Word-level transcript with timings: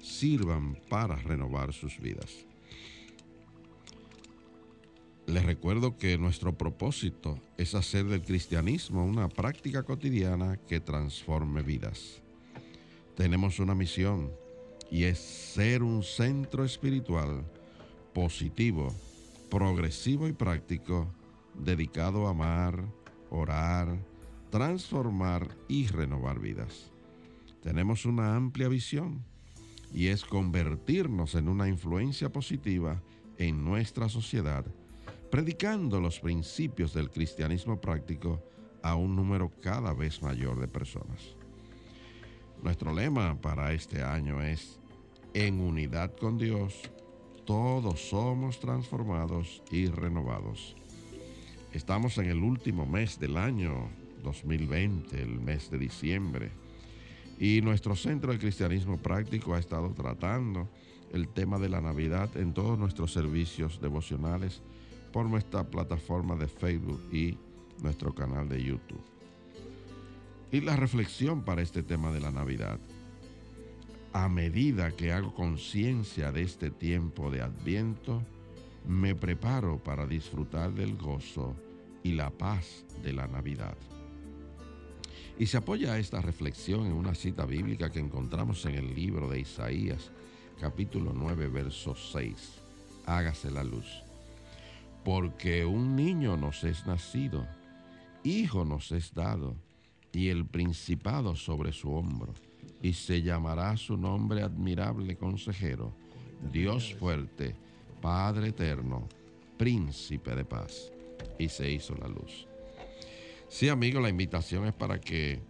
sirvan 0.00 0.78
para 0.88 1.16
renovar 1.16 1.72
sus 1.72 1.98
vidas. 1.98 2.46
Les 5.26 5.44
recuerdo 5.44 5.98
que 5.98 6.16
nuestro 6.16 6.56
propósito 6.56 7.38
es 7.58 7.74
hacer 7.74 8.06
del 8.06 8.22
cristianismo 8.22 9.04
una 9.04 9.28
práctica 9.28 9.82
cotidiana 9.82 10.56
que 10.56 10.80
transforme 10.80 11.62
vidas. 11.62 12.22
Tenemos 13.14 13.58
una 13.58 13.74
misión 13.74 14.32
y 14.90 15.04
es 15.04 15.18
ser 15.18 15.82
un 15.82 16.02
centro 16.02 16.64
espiritual 16.64 17.44
positivo, 18.14 18.94
progresivo 19.50 20.28
y 20.28 20.32
práctico 20.32 21.12
dedicado 21.54 22.26
a 22.26 22.30
amar, 22.30 22.82
orar, 23.28 23.98
transformar 24.50 25.46
y 25.68 25.88
renovar 25.88 26.40
vidas. 26.40 26.90
Tenemos 27.62 28.06
una 28.06 28.34
amplia 28.34 28.68
visión 28.68 29.24
y 29.92 30.08
es 30.08 30.24
convertirnos 30.24 31.34
en 31.34 31.48
una 31.48 31.68
influencia 31.68 32.30
positiva 32.30 33.02
en 33.38 33.64
nuestra 33.64 34.08
sociedad, 34.08 34.64
predicando 35.30 36.00
los 36.00 36.20
principios 36.20 36.92
del 36.94 37.10
cristianismo 37.10 37.80
práctico 37.80 38.42
a 38.82 38.94
un 38.94 39.16
número 39.16 39.50
cada 39.62 39.92
vez 39.92 40.22
mayor 40.22 40.60
de 40.60 40.68
personas. 40.68 41.36
Nuestro 42.62 42.92
lema 42.92 43.40
para 43.40 43.72
este 43.72 44.02
año 44.02 44.42
es, 44.42 44.80
en 45.34 45.60
unidad 45.60 46.14
con 46.16 46.38
Dios, 46.38 46.90
todos 47.44 48.08
somos 48.08 48.58
transformados 48.58 49.62
y 49.70 49.86
renovados. 49.86 50.76
Estamos 51.72 52.18
en 52.18 52.26
el 52.26 52.42
último 52.42 52.86
mes 52.86 53.18
del 53.18 53.36
año 53.36 53.88
2020, 54.22 55.20
el 55.22 55.40
mes 55.40 55.70
de 55.70 55.78
diciembre 55.78 56.50
y 57.38 57.60
nuestro 57.62 57.94
Centro 57.94 58.32
de 58.32 58.38
Cristianismo 58.38 58.96
Práctico 58.98 59.54
ha 59.54 59.58
estado 59.58 59.90
tratando 59.90 60.68
el 61.12 61.28
tema 61.28 61.58
de 61.58 61.68
la 61.68 61.80
Navidad 61.80 62.36
en 62.36 62.52
todos 62.52 62.78
nuestros 62.78 63.12
servicios 63.12 63.80
devocionales 63.80 64.60
por 65.12 65.26
nuestra 65.26 65.64
plataforma 65.64 66.36
de 66.36 66.48
Facebook 66.48 67.00
y 67.12 67.38
nuestro 67.82 68.14
canal 68.14 68.48
de 68.48 68.62
YouTube. 68.62 69.00
Y 70.50 70.60
la 70.60 70.76
reflexión 70.76 71.42
para 71.42 71.62
este 71.62 71.82
tema 71.82 72.10
de 72.10 72.20
la 72.20 72.30
Navidad. 72.30 72.78
A 74.12 74.28
medida 74.28 74.90
que 74.90 75.12
hago 75.12 75.34
conciencia 75.34 76.32
de 76.32 76.42
este 76.42 76.70
tiempo 76.70 77.30
de 77.30 77.42
adviento, 77.42 78.22
me 78.86 79.14
preparo 79.14 79.78
para 79.78 80.06
disfrutar 80.06 80.72
del 80.72 80.96
gozo 80.96 81.54
y 82.02 82.12
la 82.12 82.30
paz 82.30 82.84
de 83.02 83.12
la 83.12 83.26
Navidad. 83.26 83.76
Y 85.38 85.46
se 85.46 85.56
apoya 85.56 85.98
esta 85.98 86.20
reflexión 86.20 86.86
en 86.86 86.92
una 86.92 87.14
cita 87.14 87.46
bíblica 87.46 87.90
que 87.90 88.00
encontramos 88.00 88.66
en 88.66 88.74
el 88.74 88.92
libro 88.92 89.28
de 89.28 89.38
Isaías, 89.38 90.10
capítulo 90.60 91.12
9, 91.14 91.46
verso 91.48 91.94
6. 91.94 92.34
Hágase 93.06 93.48
la 93.52 93.62
luz. 93.62 94.02
Porque 95.04 95.64
un 95.64 95.94
niño 95.94 96.36
nos 96.36 96.64
es 96.64 96.84
nacido, 96.86 97.46
hijo 98.24 98.64
nos 98.64 98.90
es 98.90 99.14
dado, 99.14 99.54
y 100.12 100.28
el 100.28 100.44
principado 100.44 101.36
sobre 101.36 101.70
su 101.72 101.92
hombro, 101.92 102.34
y 102.82 102.94
se 102.94 103.22
llamará 103.22 103.76
su 103.76 103.96
nombre 103.96 104.42
admirable 104.42 105.16
consejero, 105.16 105.92
Dios 106.52 106.94
fuerte, 106.94 107.54
Padre 108.02 108.48
eterno, 108.48 109.08
príncipe 109.56 110.34
de 110.34 110.44
paz. 110.44 110.90
Y 111.38 111.48
se 111.48 111.70
hizo 111.70 111.94
la 111.94 112.08
luz. 112.08 112.48
Sí, 113.48 113.70
amigo, 113.70 113.98
la 114.00 114.10
invitación 114.10 114.66
es 114.66 114.74
para 114.74 115.00
que 115.00 115.40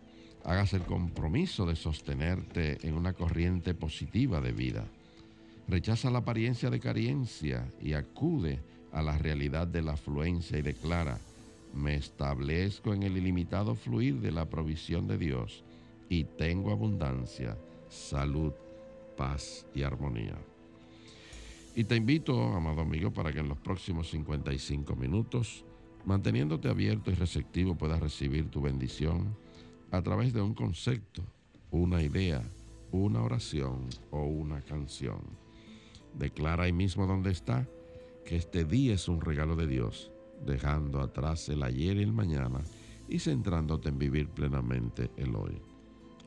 hagas 0.45 0.73
el 0.73 0.83
compromiso 0.83 1.67
de 1.67 1.75
sostenerte 1.75 2.79
en 2.87 2.95
una 2.95 3.13
corriente 3.13 3.75
positiva 3.75 4.41
de 4.41 4.53
vida. 4.53 4.87
Rechaza 5.67 6.09
la 6.09 6.21
apariencia 6.21 6.71
de 6.71 6.79
carencia 6.79 7.69
y 7.83 7.95
acude 7.95 8.61
a 8.93 9.03
la 9.03 9.19
realidad 9.19 9.67
de 9.67 9.83
la 9.83 9.93
afluencia 9.93 10.57
y 10.57 10.63
declara, 10.63 11.19
me 11.75 11.97
establezco 11.97 12.95
en 12.95 13.03
el 13.03 13.17
ilimitado 13.17 13.75
fluir 13.75 14.21
de 14.21 14.31
la 14.31 14.49
provisión 14.49 15.09
de 15.09 15.19
Dios 15.19 15.65
y 16.09 16.25
tengo 16.25 16.71
abundancia, 16.71 17.59
salud, 17.89 18.53
paz 19.17 19.67
y 19.75 19.83
armonía. 19.83 20.39
Y 21.75 21.85
te 21.85 21.97
invito, 21.97 22.55
amado 22.55 22.81
amigo, 22.81 23.13
para 23.13 23.33
que 23.33 23.41
en 23.41 23.49
los 23.49 23.59
próximos 23.59 24.09
55 24.11 24.97
minutos 24.97 25.65
Manteniéndote 26.09 26.71
abierto 26.71 27.11
y 27.11 27.15
receptivo 27.15 27.75
puedas 27.75 28.01
recibir 28.01 28.49
tu 28.51 28.63
bendición 28.63 29.37
a 29.91 30.01
través 30.01 30.33
de 30.33 30.41
un 30.41 30.55
concepto, 30.55 31.23
una 31.71 32.03
idea, 32.03 32.43
una 32.91 33.23
oración 33.23 33.91
o 34.11 34.25
una 34.25 34.63
canción. 34.63 35.21
Declara 36.15 36.65
ahí 36.65 36.73
mismo 36.73 37.07
donde 37.07 37.31
está 37.31 37.69
que 38.25 38.37
este 38.37 38.65
día 38.65 38.95
es 38.95 39.07
un 39.07 39.21
regalo 39.21 39.55
de 39.55 39.67
Dios, 39.67 40.11
dejando 40.47 41.03
atrás 41.03 41.47
el 41.51 41.63
ayer 41.63 41.99
y 41.99 42.05
el 42.05 42.13
mañana 42.15 42.61
y 43.07 43.19
centrándote 43.19 43.91
en 43.91 43.99
vivir 43.99 44.31
plenamente 44.31 45.11
el 45.19 45.37
hoy. 45.37 45.61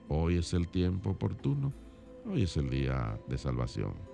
Hoy 0.09 0.37
es 0.37 0.53
el 0.53 0.67
tiempo 0.67 1.09
oportuno, 1.09 1.73
hoy 2.27 2.43
es 2.43 2.55
el 2.55 2.69
día 2.69 3.19
de 3.27 3.35
salvación. 3.39 4.10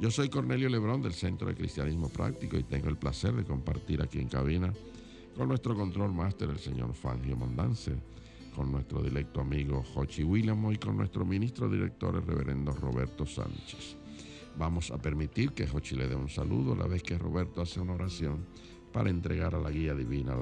Yo 0.00 0.10
soy 0.10 0.30
Cornelio 0.30 0.70
Lebrón 0.70 1.02
del 1.02 1.12
Centro 1.12 1.46
de 1.46 1.54
Cristianismo 1.54 2.08
Práctico 2.08 2.56
y 2.56 2.62
tengo 2.62 2.88
el 2.88 2.96
placer 2.96 3.34
de 3.34 3.44
compartir 3.44 4.00
aquí 4.00 4.18
en 4.18 4.28
cabina 4.28 4.72
con 5.36 5.48
nuestro 5.48 5.74
control 5.76 6.10
máster, 6.10 6.48
el 6.48 6.58
señor 6.58 6.94
Fangio 6.94 7.36
Mondance, 7.36 7.92
con 8.56 8.72
nuestro 8.72 9.02
directo 9.02 9.42
amigo 9.42 9.84
Jochi 9.92 10.24
Willamo 10.24 10.72
y 10.72 10.78
con 10.78 10.96
nuestro 10.96 11.26
ministro 11.26 11.68
director, 11.68 12.16
el 12.16 12.22
reverendo 12.22 12.72
Roberto 12.72 13.26
Sánchez. 13.26 13.98
Vamos 14.56 14.90
a 14.90 14.96
permitir 14.96 15.52
que 15.52 15.66
Jochi 15.66 15.96
le 15.96 16.08
dé 16.08 16.14
un 16.14 16.30
saludo 16.30 16.74
la 16.74 16.86
vez 16.86 17.02
que 17.02 17.18
Roberto 17.18 17.60
hace 17.60 17.78
una 17.78 17.92
oración 17.92 18.46
para 18.94 19.10
entregar 19.10 19.54
a 19.54 19.60
la 19.60 19.70
guía 19.70 19.92
divina 19.92 20.34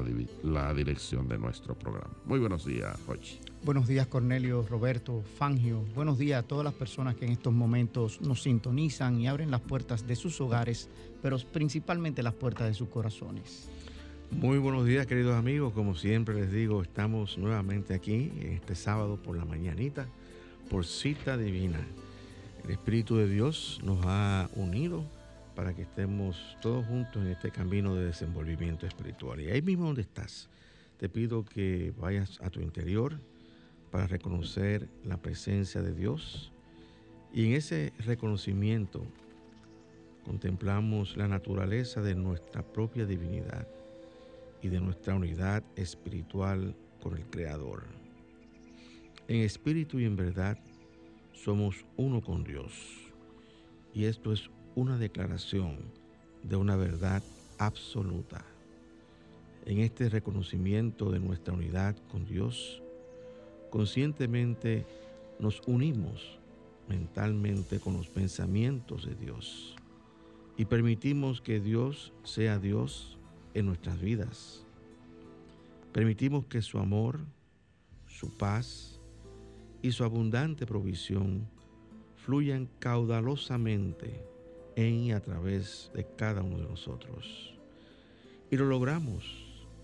la, 0.44 0.72
dirección 0.72 1.26
de 1.26 1.36
nuestro 1.36 1.76
programa. 1.76 2.16
Muy 2.26 2.38
buenos 2.38 2.64
días, 2.64 2.96
Jochi. 3.08 3.40
Buenos 3.64 3.86
días 3.86 4.06
Cornelio, 4.06 4.62
Roberto, 4.62 5.22
Fangio. 5.36 5.84
Buenos 5.94 6.18
días 6.18 6.42
a 6.42 6.46
todas 6.46 6.64
las 6.64 6.74
personas 6.74 7.16
que 7.16 7.26
en 7.26 7.32
estos 7.32 7.52
momentos 7.52 8.20
nos 8.20 8.42
sintonizan 8.42 9.20
y 9.20 9.26
abren 9.26 9.50
las 9.50 9.60
puertas 9.60 10.06
de 10.06 10.16
sus 10.16 10.40
hogares, 10.40 10.88
pero 11.20 11.38
principalmente 11.52 12.22
las 12.22 12.34
puertas 12.34 12.68
de 12.68 12.74
sus 12.74 12.88
corazones. 12.88 13.68
Muy 14.30 14.58
buenos 14.58 14.86
días 14.86 15.06
queridos 15.06 15.36
amigos, 15.36 15.72
como 15.72 15.94
siempre 15.94 16.34
les 16.34 16.52
digo, 16.52 16.82
estamos 16.82 17.36
nuevamente 17.38 17.94
aquí 17.94 18.30
este 18.40 18.74
sábado 18.74 19.16
por 19.16 19.36
la 19.36 19.44
mañanita 19.44 20.06
por 20.68 20.84
cita 20.84 21.36
divina. 21.36 21.80
El 22.64 22.70
Espíritu 22.70 23.16
de 23.16 23.28
Dios 23.28 23.80
nos 23.82 23.98
ha 24.04 24.48
unido 24.54 25.04
para 25.54 25.74
que 25.74 25.82
estemos 25.82 26.56
todos 26.60 26.86
juntos 26.86 27.22
en 27.22 27.32
este 27.32 27.50
camino 27.50 27.94
de 27.94 28.04
desenvolvimiento 28.04 28.86
espiritual. 28.86 29.40
Y 29.40 29.50
ahí 29.50 29.62
mismo 29.62 29.86
donde 29.86 30.02
estás, 30.02 30.48
te 30.98 31.08
pido 31.08 31.44
que 31.44 31.92
vayas 31.98 32.38
a 32.42 32.50
tu 32.50 32.60
interior, 32.60 33.18
para 33.90 34.06
reconocer 34.06 34.88
la 35.04 35.16
presencia 35.16 35.82
de 35.82 35.94
Dios 35.94 36.52
y 37.32 37.46
en 37.46 37.52
ese 37.52 37.92
reconocimiento 37.98 39.04
contemplamos 40.24 41.16
la 41.16 41.28
naturaleza 41.28 42.00
de 42.02 42.14
nuestra 42.14 42.62
propia 42.62 43.06
divinidad 43.06 43.66
y 44.62 44.68
de 44.68 44.80
nuestra 44.80 45.14
unidad 45.14 45.62
espiritual 45.76 46.74
con 47.02 47.16
el 47.16 47.24
Creador. 47.26 47.84
En 49.28 49.40
espíritu 49.40 49.98
y 50.00 50.04
en 50.04 50.16
verdad 50.16 50.58
somos 51.32 51.84
uno 51.96 52.20
con 52.20 52.44
Dios. 52.44 52.72
Y 53.94 54.04
esto 54.04 54.32
es 54.32 54.50
una 54.74 54.98
declaración 54.98 55.78
de 56.42 56.56
una 56.56 56.76
verdad 56.76 57.22
absoluta. 57.58 58.44
En 59.66 59.80
este 59.80 60.08
reconocimiento 60.08 61.10
de 61.10 61.20
nuestra 61.20 61.54
unidad 61.54 61.96
con 62.10 62.24
Dios, 62.24 62.82
conscientemente 63.70 64.86
nos 65.38 65.62
unimos 65.66 66.38
mentalmente 66.88 67.78
con 67.80 67.94
los 67.94 68.08
pensamientos 68.08 69.06
de 69.06 69.14
Dios 69.14 69.76
y 70.56 70.64
permitimos 70.64 71.40
que 71.40 71.60
Dios 71.60 72.12
sea 72.24 72.58
Dios 72.58 73.18
en 73.54 73.66
nuestras 73.66 74.00
vidas. 74.00 74.66
Permitimos 75.92 76.46
que 76.46 76.62
su 76.62 76.78
amor, 76.78 77.20
su 78.06 78.36
paz 78.36 79.00
y 79.82 79.92
su 79.92 80.04
abundante 80.04 80.66
provisión 80.66 81.48
fluyan 82.16 82.68
caudalosamente 82.78 84.24
en 84.74 84.94
y 84.94 85.12
a 85.12 85.20
través 85.20 85.90
de 85.94 86.06
cada 86.16 86.42
uno 86.42 86.58
de 86.58 86.68
nosotros. 86.68 87.54
Y 88.50 88.56
lo 88.56 88.66
logramos 88.66 89.24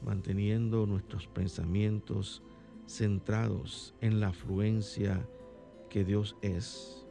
manteniendo 0.04 0.86
nuestros 0.86 1.26
pensamientos 1.28 2.42
centrados 2.86 3.94
en 4.00 4.20
la 4.20 4.28
afluencia 4.28 5.26
que 5.88 6.04
Dios 6.04 6.36
es, 6.42 7.04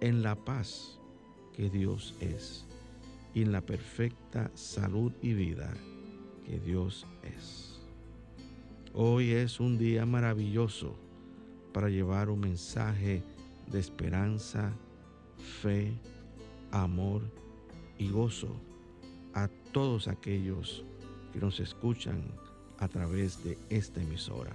en 0.00 0.22
la 0.22 0.34
paz 0.34 1.00
que 1.52 1.70
Dios 1.70 2.14
es 2.20 2.66
y 3.34 3.42
en 3.42 3.52
la 3.52 3.60
perfecta 3.60 4.50
salud 4.54 5.12
y 5.22 5.34
vida 5.34 5.72
que 6.44 6.58
Dios 6.60 7.06
es. 7.22 7.80
Hoy 8.92 9.32
es 9.32 9.60
un 9.60 9.76
día 9.76 10.06
maravilloso 10.06 10.94
para 11.72 11.88
llevar 11.88 12.30
un 12.30 12.40
mensaje 12.40 13.22
de 13.70 13.80
esperanza, 13.80 14.72
fe, 15.60 15.92
amor 16.70 17.22
y 17.98 18.08
gozo 18.08 18.54
a 19.34 19.48
todos 19.72 20.06
aquellos 20.06 20.84
que 21.32 21.40
nos 21.40 21.58
escuchan 21.58 22.22
a 22.78 22.88
través 22.88 23.42
de 23.42 23.58
esta 23.70 24.00
emisora. 24.00 24.54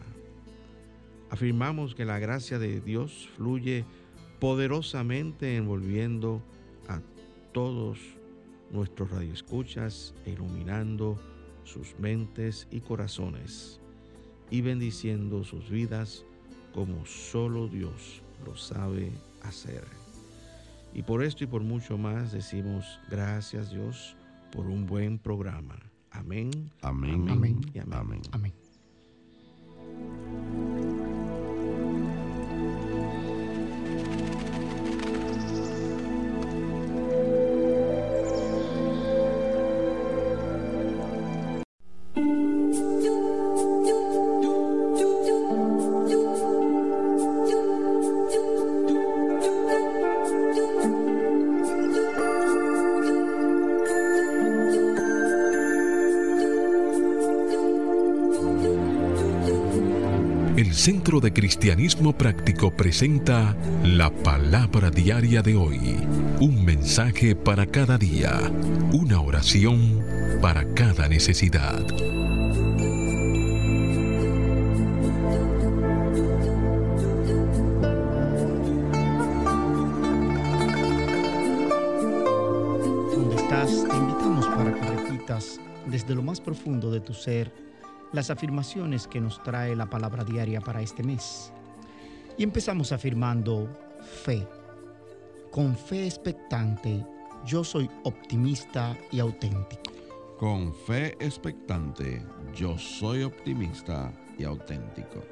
Afirmamos 1.29 1.95
que 1.95 2.05
la 2.05 2.19
gracia 2.19 2.59
de 2.59 2.81
Dios 2.81 3.29
fluye 3.35 3.85
poderosamente 4.39 5.55
envolviendo 5.55 6.41
a 6.87 7.01
todos 7.51 7.99
nuestros 8.71 9.11
radioescuchas 9.11 10.13
e 10.25 10.31
iluminando 10.31 11.19
sus 11.63 11.97
mentes 11.99 12.67
y 12.71 12.79
corazones 12.79 13.79
y 14.49 14.61
bendiciendo 14.61 15.43
sus 15.43 15.69
vidas 15.69 16.25
como 16.73 17.05
solo 17.05 17.67
Dios 17.67 18.21
lo 18.45 18.55
sabe 18.55 19.11
hacer. 19.43 19.83
Y 20.93 21.03
por 21.03 21.23
esto 21.23 21.43
y 21.43 21.47
por 21.47 21.61
mucho 21.61 21.97
más 21.97 22.31
decimos 22.31 22.99
gracias 23.09 23.71
Dios 23.71 24.15
por 24.51 24.65
un 24.65 24.85
buen 24.85 25.19
programa. 25.19 25.77
Amén. 26.11 26.71
Amén. 26.81 27.29
Amén. 27.29 27.61
y 27.73 27.79
amén. 27.79 27.93
Amén. 27.93 28.21
Amén. 28.31 28.68
Centro 61.09 61.27
de 61.27 61.33
Cristianismo 61.33 62.15
Práctico 62.15 62.69
presenta 62.69 63.57
la 63.83 64.11
palabra 64.11 64.91
diaria 64.91 65.41
de 65.41 65.55
hoy. 65.55 65.97
Un 66.39 66.63
mensaje 66.63 67.35
para 67.35 67.65
cada 67.65 67.97
día. 67.97 68.39
Una 68.93 69.19
oración 69.19 70.05
para 70.39 70.71
cada 70.75 71.07
necesidad. 71.07 71.79
Donde 83.15 83.35
estás, 83.35 83.83
te 83.83 83.97
invitamos 83.97 84.45
para 84.45 84.75
que 84.75 84.81
repitas 84.81 85.59
desde 85.87 86.13
lo 86.13 86.21
más 86.21 86.39
profundo 86.39 86.91
de 86.91 86.99
tu 86.99 87.15
ser 87.15 87.68
las 88.11 88.29
afirmaciones 88.29 89.07
que 89.07 89.21
nos 89.21 89.41
trae 89.43 89.75
la 89.75 89.89
palabra 89.89 90.23
diaria 90.23 90.61
para 90.61 90.81
este 90.81 91.03
mes. 91.03 91.51
Y 92.37 92.43
empezamos 92.43 92.91
afirmando 92.91 93.69
fe. 94.23 94.47
Con 95.51 95.75
fe 95.75 96.05
expectante, 96.05 97.05
yo 97.45 97.63
soy 97.63 97.89
optimista 98.03 98.97
y 99.11 99.19
auténtico. 99.19 99.81
Con 100.37 100.73
fe 100.73 101.17
expectante, 101.19 102.23
yo 102.55 102.77
soy 102.77 103.23
optimista 103.23 104.13
y 104.37 104.43
auténtico. 104.43 105.23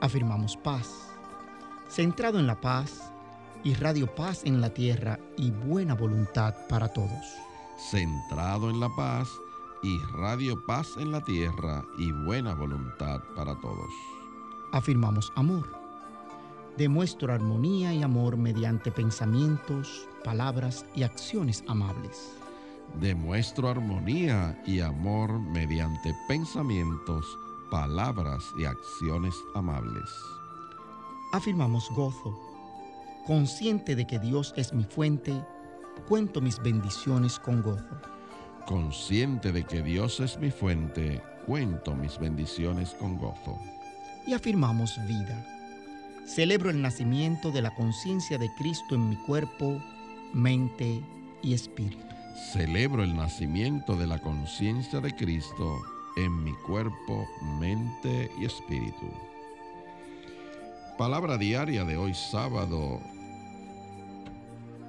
Afirmamos 0.00 0.56
paz. 0.56 1.08
Centrado 1.88 2.38
en 2.38 2.46
la 2.46 2.60
paz, 2.60 3.12
irradio 3.64 4.14
paz 4.14 4.42
en 4.44 4.60
la 4.60 4.70
tierra 4.70 5.18
y 5.38 5.50
buena 5.50 5.94
voluntad 5.94 6.54
para 6.68 6.88
todos. 6.88 7.36
Centrado 7.78 8.68
en 8.68 8.80
la 8.80 8.88
paz 8.94 9.28
y 9.86 9.98
radio 10.12 10.60
paz 10.66 10.96
en 10.96 11.12
la 11.12 11.20
tierra 11.20 11.84
y 11.96 12.10
buena 12.10 12.54
voluntad 12.54 13.20
para 13.36 13.54
todos. 13.60 13.92
Afirmamos 14.72 15.32
amor. 15.36 15.64
Demuestro 16.76 17.32
armonía 17.32 17.94
y 17.94 18.02
amor 18.02 18.36
mediante 18.36 18.90
pensamientos, 18.90 20.08
palabras 20.24 20.84
y 20.96 21.04
acciones 21.04 21.62
amables. 21.68 22.36
Demuestro 23.00 23.68
armonía 23.68 24.60
y 24.66 24.80
amor 24.80 25.38
mediante 25.38 26.12
pensamientos, 26.26 27.24
palabras 27.70 28.42
y 28.58 28.64
acciones 28.64 29.34
amables. 29.54 30.10
Afirmamos 31.32 31.88
gozo. 31.90 32.36
Consciente 33.24 33.94
de 33.94 34.04
que 34.04 34.18
Dios 34.18 34.52
es 34.56 34.72
mi 34.72 34.82
fuente, 34.82 35.32
cuento 36.08 36.40
mis 36.40 36.60
bendiciones 36.60 37.38
con 37.38 37.62
gozo. 37.62 38.15
Consciente 38.66 39.52
de 39.52 39.62
que 39.62 39.80
Dios 39.80 40.18
es 40.18 40.38
mi 40.38 40.50
fuente, 40.50 41.22
cuento 41.46 41.94
mis 41.94 42.18
bendiciones 42.18 42.94
con 42.94 43.16
gozo. 43.16 43.56
Y 44.26 44.32
afirmamos 44.32 44.98
vida. 45.06 45.46
Celebro 46.26 46.70
el 46.70 46.82
nacimiento 46.82 47.52
de 47.52 47.62
la 47.62 47.72
conciencia 47.76 48.38
de 48.38 48.50
Cristo 48.58 48.96
en 48.96 49.08
mi 49.08 49.16
cuerpo, 49.24 49.80
mente 50.34 51.00
y 51.44 51.54
espíritu. 51.54 52.04
Celebro 52.52 53.04
el 53.04 53.14
nacimiento 53.14 53.94
de 53.94 54.08
la 54.08 54.18
conciencia 54.18 55.00
de 55.00 55.14
Cristo 55.14 55.78
en 56.16 56.42
mi 56.42 56.52
cuerpo, 56.66 57.28
mente 57.60 58.32
y 58.40 58.46
espíritu. 58.46 59.12
Palabra 60.98 61.38
diaria 61.38 61.84
de 61.84 61.96
hoy 61.96 62.14
sábado 62.14 63.00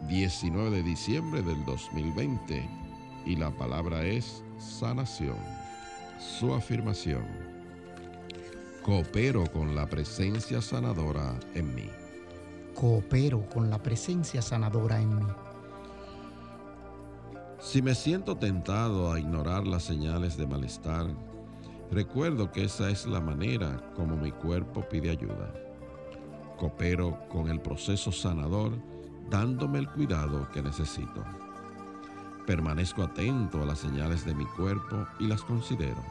19 0.08 0.72
de 0.72 0.82
diciembre 0.84 1.44
del 1.44 1.64
2020 1.64 2.77
y 3.28 3.36
la 3.36 3.52
palabra 3.52 4.06
es 4.06 4.44
sanación. 4.58 5.38
Su 6.18 6.54
afirmación. 6.54 7.26
Coopero 8.82 9.46
con 9.52 9.76
la 9.76 9.86
presencia 9.86 10.62
sanadora 10.62 11.36
en 11.54 11.76
mí. 11.76 11.90
Coopero 12.74 13.48
con 13.50 13.70
la 13.70 13.80
presencia 13.80 14.42
sanadora 14.42 15.02
en 15.02 15.16
mí. 15.18 15.26
Si 17.60 17.82
me 17.82 17.96
siento 17.96 18.38
tentado 18.38 19.12
a 19.12 19.20
ignorar 19.20 19.68
las 19.68 19.84
señales 19.84 20.38
de 20.38 20.48
malestar, 20.48 21.08
recuerdo 21.92 22.50
que 22.52 22.64
esa 22.64 22.90
es 22.90 23.06
la 23.06 23.20
manera 23.20 23.92
como 23.94 24.16
mi 24.16 24.32
cuerpo 24.32 24.88
pide 24.88 25.10
ayuda. 25.10 25.54
Coopero 26.58 27.28
con 27.28 27.50
el 27.50 27.60
proceso 27.60 28.12
sanador 28.12 28.72
dándome 29.30 29.80
el 29.80 29.90
cuidado 29.90 30.50
que 30.52 30.62
necesito. 30.62 31.47
Permanezco 32.48 33.04
atento 33.04 33.62
a 33.62 33.66
las 33.66 33.78
señales 33.78 34.26
de 34.26 34.34
mi 34.34 34.46
cuerpo 34.46 35.06
y 35.20 35.28
las 35.28 35.44
considero. 35.44 36.04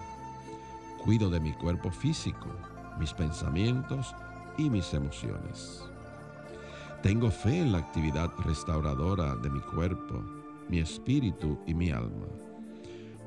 Cuido 1.05 1.29
de 1.29 1.41
mi 1.41 1.53
cuerpo 1.53 1.91
físico, 1.91 2.47
mis 3.01 3.13
pensamientos 3.13 4.15
y 4.57 4.71
mis 4.71 4.95
emociones. 4.95 5.83
Tengo 7.03 7.33
fe 7.33 7.59
en 7.61 7.73
la 7.73 7.79
actividad 7.79 8.31
restauradora 8.45 9.35
de 9.35 9.51
mi 9.51 9.61
cuerpo 9.61 10.23
mi 10.69 10.79
espíritu 10.79 11.59
y 11.67 11.75
mi 11.75 11.91
alma. 11.91 12.27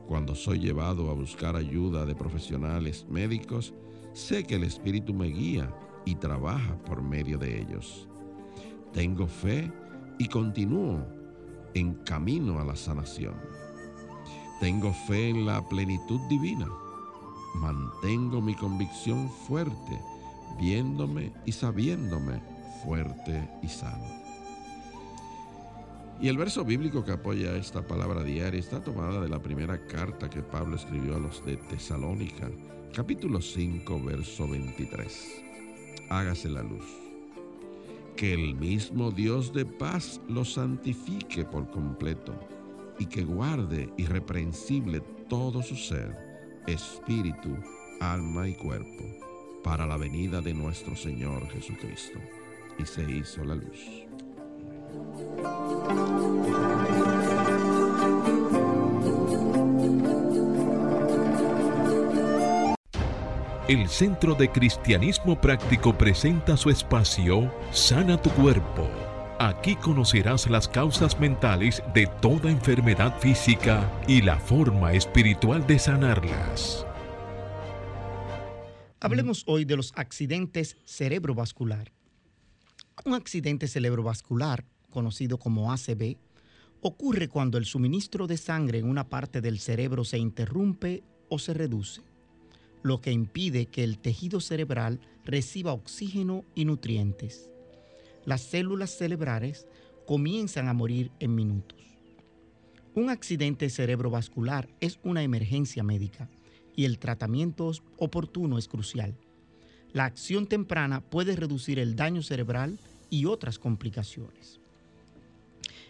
Cuando 0.07 0.35
soy 0.35 0.59
llevado 0.59 1.09
a 1.09 1.13
buscar 1.13 1.55
ayuda 1.55 2.05
de 2.05 2.15
profesionales 2.15 3.05
médicos, 3.09 3.73
sé 4.13 4.43
que 4.43 4.55
el 4.55 4.63
Espíritu 4.63 5.13
me 5.13 5.27
guía 5.27 5.73
y 6.05 6.15
trabaja 6.15 6.77
por 6.79 7.01
medio 7.01 7.37
de 7.37 7.61
ellos. 7.61 8.07
Tengo 8.91 9.27
fe 9.27 9.71
y 10.17 10.27
continúo 10.27 11.05
en 11.73 11.93
camino 12.03 12.59
a 12.59 12.65
la 12.65 12.75
sanación. 12.75 13.35
Tengo 14.59 14.93
fe 15.07 15.29
en 15.29 15.45
la 15.45 15.67
plenitud 15.67 16.19
divina. 16.29 16.67
Mantengo 17.55 18.41
mi 18.41 18.55
convicción 18.55 19.29
fuerte, 19.47 19.99
viéndome 20.59 21.31
y 21.45 21.51
sabiéndome 21.51 22.41
fuerte 22.83 23.49
y 23.61 23.67
sano. 23.67 24.05
Y 26.21 26.27
el 26.27 26.37
verso 26.37 26.65
bíblico 26.65 27.05
que 27.05 27.13
apoya 27.13 27.55
esta 27.55 27.81
palabra 27.81 28.23
diaria 28.23 28.59
está 28.59 28.83
tomada 28.83 29.21
de 29.21 29.29
la 29.29 29.41
primera 29.41 29.85
carta 29.87 30.29
que 30.29 30.41
Pablo 30.41 30.75
escribió 30.75 31.15
a 31.15 31.19
los 31.19 31.45
de 31.45 31.55
Tesalónica, 31.55 32.49
capítulo 32.93 33.41
5, 33.41 34.01
verso 34.03 34.45
23. 34.45 35.43
Hágase 36.09 36.49
la 36.49 36.61
luz. 36.61 37.08
Que 38.19 38.33
el 38.33 38.53
mismo 38.53 39.11
Dios 39.11 39.53
de 39.53 39.63
paz 39.63 40.19
lo 40.27 40.43
santifique 40.43 41.45
por 41.45 41.71
completo 41.71 42.37
y 42.99 43.05
que 43.05 43.23
guarde 43.23 43.93
irreprensible 43.95 44.99
todo 45.29 45.63
su 45.63 45.77
ser, 45.77 46.17
espíritu, 46.67 47.55
alma 48.01 48.49
y 48.49 48.55
cuerpo, 48.55 49.05
para 49.63 49.87
la 49.87 49.95
venida 49.95 50.41
de 50.41 50.53
nuestro 50.53 50.97
Señor 50.97 51.47
Jesucristo. 51.47 52.19
Y 52.77 52.85
se 52.85 53.09
hizo 53.09 53.41
la 53.45 53.55
luz. 53.55 53.79
El 63.69 63.87
Centro 63.87 64.33
de 64.33 64.51
Cristianismo 64.51 65.39
Práctico 65.39 65.95
presenta 65.95 66.57
su 66.57 66.71
espacio 66.71 67.53
Sana 67.71 68.19
tu 68.19 68.31
Cuerpo. 68.31 68.89
Aquí 69.37 69.75
conocerás 69.75 70.49
las 70.49 70.67
causas 70.67 71.19
mentales 71.19 71.83
de 71.93 72.07
toda 72.19 72.49
enfermedad 72.49 73.19
física 73.19 73.87
y 74.07 74.23
la 74.23 74.39
forma 74.39 74.93
espiritual 74.93 75.67
de 75.67 75.77
sanarlas. 75.77 76.83
Hablemos 78.99 79.43
hoy 79.45 79.65
de 79.65 79.75
los 79.75 79.93
accidentes 79.95 80.75
cerebrovascular. 80.85 81.91
Un 83.05 83.13
accidente 83.13 83.67
cerebrovascular, 83.67 84.65
conocido 84.89 85.37
como 85.37 85.71
ACV, 85.71 86.17
ocurre 86.81 87.27
cuando 87.27 87.59
el 87.59 87.65
suministro 87.65 88.25
de 88.25 88.37
sangre 88.37 88.79
en 88.79 88.89
una 88.89 89.09
parte 89.09 89.41
del 89.41 89.59
cerebro 89.59 90.05
se 90.05 90.17
interrumpe 90.17 91.03
o 91.29 91.37
se 91.37 91.53
reduce 91.53 92.08
lo 92.81 93.01
que 93.01 93.11
impide 93.11 93.65
que 93.65 93.83
el 93.83 93.99
tejido 93.99 94.39
cerebral 94.39 94.99
reciba 95.25 95.73
oxígeno 95.73 96.45
y 96.55 96.65
nutrientes. 96.65 97.49
Las 98.25 98.41
células 98.41 98.91
cerebrales 98.91 99.67
comienzan 100.05 100.67
a 100.67 100.73
morir 100.73 101.11
en 101.19 101.35
minutos. 101.35 101.77
Un 102.95 103.09
accidente 103.09 103.69
cerebrovascular 103.69 104.67
es 104.79 104.99
una 105.03 105.23
emergencia 105.23 105.83
médica 105.83 106.29
y 106.75 106.85
el 106.85 106.99
tratamiento 106.99 107.71
oportuno 107.97 108.57
es 108.57 108.67
crucial. 108.67 109.15
La 109.93 110.05
acción 110.05 110.47
temprana 110.47 111.01
puede 111.01 111.35
reducir 111.35 111.79
el 111.79 111.95
daño 111.95 112.21
cerebral 112.21 112.79
y 113.09 113.25
otras 113.25 113.59
complicaciones. 113.59 114.59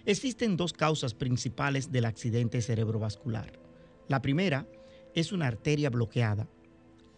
Existen 0.06 0.58
dos 0.58 0.74
causas 0.74 1.14
principales 1.14 1.92
del 1.92 2.06
accidente 2.06 2.62
cerebrovascular. 2.62 3.60
La 4.08 4.22
primera 4.22 4.68
es 5.14 5.32
una 5.32 5.48
arteria 5.48 5.90
bloqueada 5.90 6.48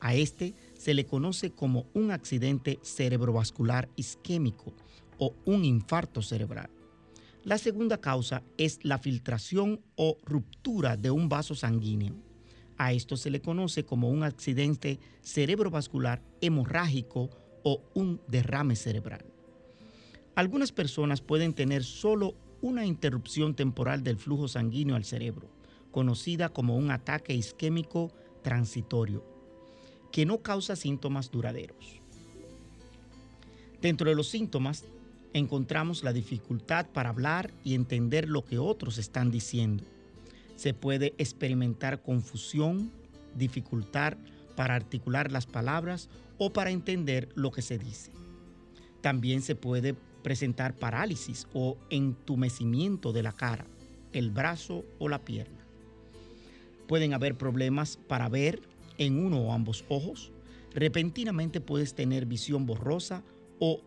a 0.01 0.15
este 0.15 0.55
se 0.73 0.93
le 0.93 1.05
conoce 1.05 1.51
como 1.51 1.85
un 1.93 2.11
accidente 2.11 2.79
cerebrovascular 2.81 3.87
isquémico 3.95 4.73
o 5.19 5.35
un 5.45 5.63
infarto 5.63 6.23
cerebral. 6.23 6.69
La 7.43 7.59
segunda 7.59 7.99
causa 7.99 8.43
es 8.57 8.79
la 8.83 8.97
filtración 8.97 9.79
o 9.95 10.17
ruptura 10.25 10.97
de 10.97 11.11
un 11.11 11.29
vaso 11.29 11.55
sanguíneo. 11.55 12.15
A 12.77 12.93
esto 12.93 13.15
se 13.15 13.29
le 13.29 13.41
conoce 13.41 13.85
como 13.85 14.09
un 14.09 14.23
accidente 14.23 14.99
cerebrovascular 15.21 16.23
hemorrágico 16.41 17.29
o 17.63 17.83
un 17.93 18.19
derrame 18.27 18.75
cerebral. 18.75 19.23
Algunas 20.33 20.71
personas 20.71 21.21
pueden 21.21 21.53
tener 21.53 21.83
solo 21.83 22.35
una 22.61 22.85
interrupción 22.85 23.53
temporal 23.55 24.03
del 24.03 24.17
flujo 24.17 24.47
sanguíneo 24.47 24.95
al 24.95 25.05
cerebro, 25.05 25.51
conocida 25.91 26.49
como 26.49 26.75
un 26.75 26.89
ataque 26.89 27.35
isquémico 27.35 28.11
transitorio 28.41 29.30
que 30.11 30.25
no 30.25 30.41
causa 30.41 30.75
síntomas 30.75 31.31
duraderos. 31.31 32.01
Dentro 33.81 34.09
de 34.09 34.15
los 34.15 34.29
síntomas 34.29 34.85
encontramos 35.33 36.03
la 36.03 36.13
dificultad 36.13 36.87
para 36.87 37.09
hablar 37.09 37.51
y 37.63 37.73
entender 37.73 38.27
lo 38.29 38.43
que 38.43 38.57
otros 38.57 38.97
están 38.97 39.31
diciendo. 39.31 39.83
Se 40.55 40.73
puede 40.73 41.13
experimentar 41.17 42.01
confusión, 42.01 42.91
dificultad 43.35 44.17
para 44.55 44.75
articular 44.75 45.31
las 45.31 45.45
palabras 45.45 46.09
o 46.37 46.53
para 46.53 46.71
entender 46.71 47.29
lo 47.35 47.51
que 47.51 47.61
se 47.61 47.79
dice. 47.79 48.11
También 49.01 49.41
se 49.41 49.55
puede 49.55 49.95
presentar 50.21 50.75
parálisis 50.75 51.47
o 51.53 51.77
entumecimiento 51.89 53.11
de 53.11 53.23
la 53.23 53.31
cara, 53.31 53.65
el 54.13 54.29
brazo 54.29 54.85
o 54.99 55.09
la 55.09 55.19
pierna. 55.19 55.57
Pueden 56.87 57.13
haber 57.13 57.37
problemas 57.37 57.97
para 58.07 58.29
ver 58.29 58.61
en 59.01 59.17
uno 59.17 59.39
o 59.39 59.51
ambos 59.51 59.83
ojos, 59.89 60.31
repentinamente 60.75 61.59
puedes 61.59 61.95
tener 61.95 62.27
visión 62.27 62.67
borrosa 62.67 63.23
o 63.59 63.81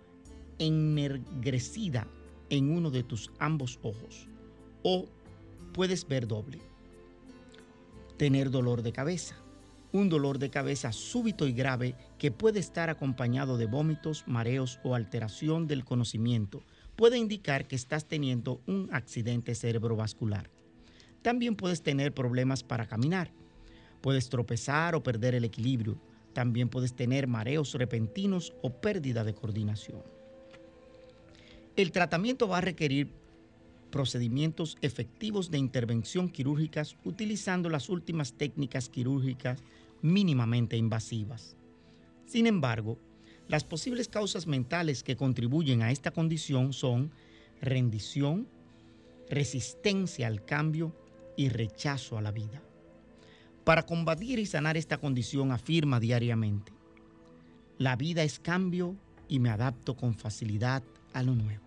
ennegrecida 0.59 2.09
en 2.51 2.71
uno 2.71 2.91
de 2.91 3.05
tus 3.05 3.31
ambos 3.39 3.79
ojos 3.83 4.29
o 4.83 5.07
puedes 5.73 6.09
ver 6.09 6.27
doble. 6.27 6.59
Tener 8.17 8.51
dolor 8.51 8.83
de 8.83 8.93
cabeza. 8.93 9.37
Un 9.93 10.09
dolor 10.09 10.41
de 10.41 10.51
cabeza 10.51 10.91
súbito 10.91 11.47
y 11.47 11.53
grave 11.53 11.95
que 12.19 12.33
puede 12.33 12.59
estar 12.59 12.91
acompañado 12.91 13.57
de 13.57 13.67
vómitos, 13.67 14.25
mareos 14.27 14.81
o 14.83 14.97
alteración 14.97 15.69
del 15.69 15.85
conocimiento 15.85 16.65
puede 16.97 17.19
indicar 17.19 17.69
que 17.69 17.77
estás 17.77 18.07
teniendo 18.09 18.61
un 18.67 18.89
accidente 18.93 19.55
cerebrovascular. 19.55 20.51
También 21.23 21.55
puedes 21.55 21.83
tener 21.83 22.13
problemas 22.13 22.65
para 22.65 22.87
caminar 22.87 23.31
Puedes 24.05 24.29
tropezar 24.29 24.95
o 24.95 25.03
perder 25.03 25.35
el 25.35 25.45
equilibrio. 25.45 25.97
También 26.35 26.69
puedes 26.69 26.93
tener 26.95 27.27
mareos 27.27 27.73
repentinos 27.73 28.53
o 28.61 28.69
pérdida 28.69 29.25
de 29.25 29.33
coordinación. 29.33 30.03
El 31.75 31.91
tratamiento 31.91 32.47
va 32.47 32.59
a 32.59 32.61
requerir 32.61 33.09
procedimientos 33.91 34.77
efectivos 34.83 35.51
de 35.51 35.57
intervención 35.57 36.29
quirúrgicas 36.29 36.99
utilizando 37.03 37.71
las 37.71 37.89
últimas 37.89 38.35
técnicas 38.35 38.91
quirúrgicas 38.91 39.63
mínimamente 40.03 40.77
invasivas. 40.77 41.57
Sin 42.27 42.47
embargo, 42.47 42.99
las 43.49 43.65
posibles 43.65 44.09
causas 44.09 44.47
mentales 44.47 45.03
que 45.03 45.17
contribuyen 45.17 45.81
a 45.81 45.91
esta 45.91 46.11
condición 46.11 46.75
son 46.75 47.11
rendición, 47.63 48.49
resistencia 49.31 50.27
al 50.27 50.45
cambio 50.45 50.95
y 51.39 51.49
rechazo 51.49 52.19
a 52.19 52.21
la 52.21 52.33
vida. 52.33 52.61
Para 53.65 53.85
combatir 53.85 54.39
y 54.39 54.47
sanar 54.47 54.77
esta 54.77 54.99
condición 54.99 55.51
afirma 55.51 55.99
diariamente, 55.99 56.73
la 57.79 57.97
vida 57.97 58.23
es 58.23 58.39
cambio 58.39 58.95
y 59.27 59.41
me 59.41 59.49
adapto 59.49 59.97
con 59.97 60.15
facilidad 60.15 60.83
a 61.15 61.23
lo 61.23 61.35
nuevo. 61.35 61.65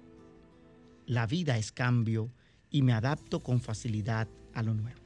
La 1.08 1.26
vida 1.26 1.58
es 1.58 1.72
cambio 1.72 2.32
y 2.70 2.84
me 2.84 2.94
adapto 2.94 3.42
con 3.42 3.62
facilidad 3.62 4.28
a 4.54 4.62
lo 4.62 4.76
nuevo. 4.76 5.00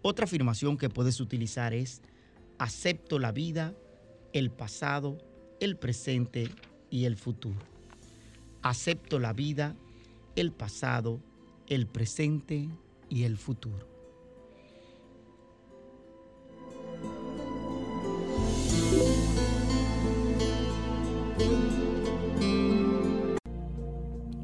Otra 0.00 0.24
afirmación 0.24 0.78
que 0.78 0.88
puedes 0.88 1.20
utilizar 1.20 1.74
es, 1.74 2.00
acepto 2.58 3.18
la 3.18 3.32
vida, 3.32 3.74
el 4.32 4.50
pasado, 4.50 5.18
el 5.60 5.76
presente 5.76 6.50
y 6.90 7.04
el 7.04 7.16
futuro. 7.16 7.60
Acepto 8.62 9.18
la 9.18 9.32
vida, 9.32 9.76
el 10.34 10.52
pasado, 10.52 11.20
el 11.66 11.86
presente 11.86 12.68
y 13.08 13.24
el 13.24 13.36
futuro. 13.36 13.95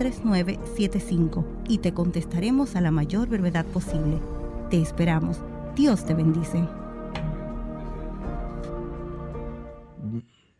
809-350-3975 0.00 1.44
y 1.68 1.78
te 1.78 1.92
contestaremos 1.92 2.74
a 2.74 2.80
la 2.80 2.90
mayor 2.90 3.28
brevedad 3.28 3.66
posible. 3.66 4.18
Te 4.70 4.80
esperamos. 4.80 5.38
Dios 5.76 6.06
te 6.06 6.14
bendice. 6.14 6.66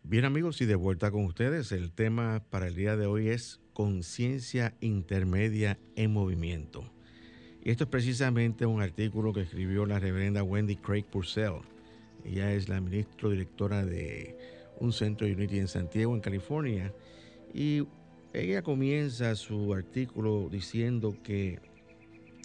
Bien 0.02 0.24
amigos 0.24 0.60
y 0.60 0.66
de 0.66 0.74
vuelta 0.74 1.10
con 1.10 1.24
ustedes, 1.24 1.72
el 1.72 1.92
tema 1.92 2.42
para 2.50 2.66
el 2.66 2.74
día 2.74 2.96
de 2.96 3.06
hoy 3.06 3.28
es 3.28 3.60
conciencia 3.72 4.74
intermedia 4.80 5.78
en 5.94 6.12
movimiento. 6.12 6.84
Y 7.62 7.70
esto 7.70 7.84
es 7.84 7.90
precisamente 7.90 8.66
un 8.66 8.82
artículo 8.82 9.32
que 9.32 9.42
escribió 9.42 9.86
la 9.86 10.00
reverenda 10.00 10.42
Wendy 10.42 10.76
Craig 10.76 11.04
Purcell. 11.04 11.60
Ella 12.24 12.52
es 12.52 12.68
la 12.68 12.80
ministra 12.80 13.30
directora 13.30 13.84
de 13.84 14.36
un 14.80 14.92
centro 14.92 15.26
de 15.26 15.34
Unity 15.34 15.58
en 15.58 15.68
Santiago, 15.68 16.14
en 16.14 16.20
California. 16.20 16.92
Y 17.54 17.86
ella 18.32 18.62
comienza 18.62 19.34
su 19.34 19.74
artículo 19.74 20.48
diciendo 20.50 21.16
que 21.24 21.58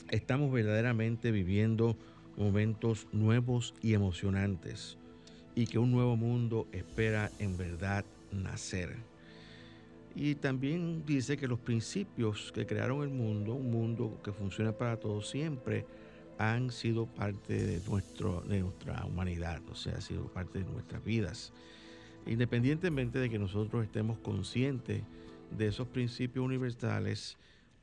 estamos 0.10 0.52
verdaderamente 0.52 1.32
viviendo 1.32 1.96
momentos 2.38 3.08
nuevos 3.12 3.76
y 3.82 3.94
emocionantes 3.94 4.98
y 5.54 5.68
que 5.68 5.78
un 5.78 5.92
nuevo 5.92 6.18
mundo 6.18 6.68
espera 6.72 7.32
en 7.40 7.56
verdad 7.56 8.04
nacer. 8.32 8.96
Y 10.16 10.36
también 10.36 11.06
dice 11.06 11.38
que 11.38 11.48
los 11.48 11.60
principios 11.60 12.52
que 12.52 12.66
crearon 12.66 13.04
el 13.04 13.10
mundo, 13.10 13.54
un 13.54 13.70
mundo 13.70 14.20
que 14.24 14.32
funciona 14.32 14.72
para 14.72 14.98
todos 14.98 15.30
siempre, 15.30 15.86
han 16.38 16.72
sido 16.72 17.06
parte 17.06 17.54
de, 17.54 17.82
nuestro, 17.88 18.42
de 18.42 18.62
nuestra 18.62 19.06
humanidad, 19.06 19.62
o 19.70 19.76
sea, 19.76 19.98
ha 19.98 20.02
sido 20.02 20.26
parte 20.28 20.60
de 20.60 20.66
nuestras 20.66 21.04
vidas. 21.04 21.54
Independientemente 22.26 23.20
de 23.20 23.30
que 23.30 23.38
nosotros 23.38 23.84
estemos 23.84 24.18
conscientes 24.20 25.04
de 25.58 25.68
esos 25.68 25.88
principios 25.88 26.46
universales 26.46 27.38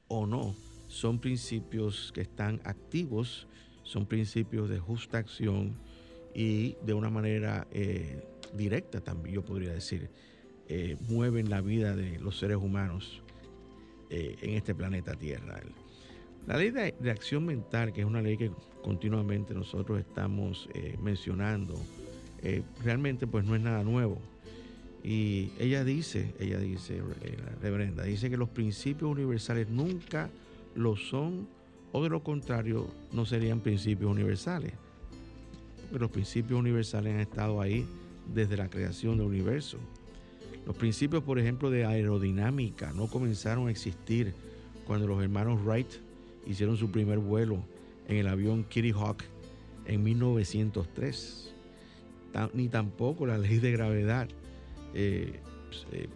o 0.08 0.26
no, 0.26 0.54
son 0.88 1.18
principios 1.18 2.12
que 2.12 2.20
están 2.20 2.60
activos, 2.64 3.46
son 3.82 4.06
principios 4.06 4.68
de 4.68 4.78
justa 4.78 5.18
acción 5.18 5.72
y 6.34 6.76
de 6.84 6.94
una 6.94 7.10
manera 7.10 7.66
eh, 7.72 8.22
directa 8.54 9.00
también, 9.00 9.36
yo 9.36 9.42
podría 9.42 9.72
decir 9.72 10.10
eh, 10.68 10.96
mueven 11.08 11.50
la 11.50 11.60
vida 11.60 11.96
de 11.96 12.18
los 12.18 12.38
seres 12.38 12.58
humanos 12.58 13.22
eh, 14.10 14.36
en 14.42 14.50
este 14.54 14.74
planeta 14.74 15.14
Tierra. 15.14 15.60
La 16.46 16.56
ley 16.56 16.70
de, 16.70 17.10
acción 17.10 17.46
mental, 17.46 17.92
que 17.92 18.00
es 18.00 18.06
una 18.06 18.20
ley 18.20 18.36
que 18.36 18.50
continuamente 18.82 19.54
nosotros 19.54 20.00
estamos 20.00 20.68
mencionando, 21.00 21.80
realmente 22.82 23.28
pues 23.28 23.44
no 23.44 23.54
es 23.54 23.62
nada 23.62 23.84
nuevo. 23.84 24.18
Y 25.04 25.50
ella 25.58 25.84
dice, 25.84 26.32
ella 26.38 26.58
dice, 26.58 26.98
la 26.98 27.56
reverenda, 27.60 28.04
dice 28.04 28.30
que 28.30 28.36
los 28.36 28.48
principios 28.48 29.10
universales 29.10 29.68
nunca 29.68 30.30
lo 30.74 30.96
son 30.96 31.48
o 31.90 32.02
de 32.02 32.08
lo 32.08 32.22
contrario 32.22 32.86
no 33.12 33.26
serían 33.26 33.60
principios 33.60 34.10
universales. 34.10 34.72
Porque 35.90 35.98
los 35.98 36.10
principios 36.10 36.58
universales 36.58 37.14
han 37.14 37.20
estado 37.20 37.60
ahí 37.60 37.86
desde 38.32 38.56
la 38.56 38.68
creación 38.68 39.18
del 39.18 39.26
universo. 39.26 39.78
Los 40.66 40.76
principios, 40.76 41.24
por 41.24 41.38
ejemplo, 41.38 41.70
de 41.70 41.84
aerodinámica 41.84 42.92
no 42.92 43.08
comenzaron 43.08 43.66
a 43.66 43.70
existir 43.70 44.32
cuando 44.86 45.08
los 45.08 45.22
hermanos 45.22 45.60
Wright 45.64 45.88
hicieron 46.46 46.76
su 46.76 46.90
primer 46.90 47.18
vuelo 47.18 47.58
en 48.08 48.16
el 48.16 48.28
avión 48.28 48.64
Kitty 48.64 48.92
Hawk 48.92 49.24
en 49.86 50.02
1903. 50.04 51.52
Ni 52.54 52.68
tampoco 52.68 53.26
la 53.26 53.36
ley 53.36 53.58
de 53.58 53.72
gravedad 53.72 54.28
eh, 54.94 55.40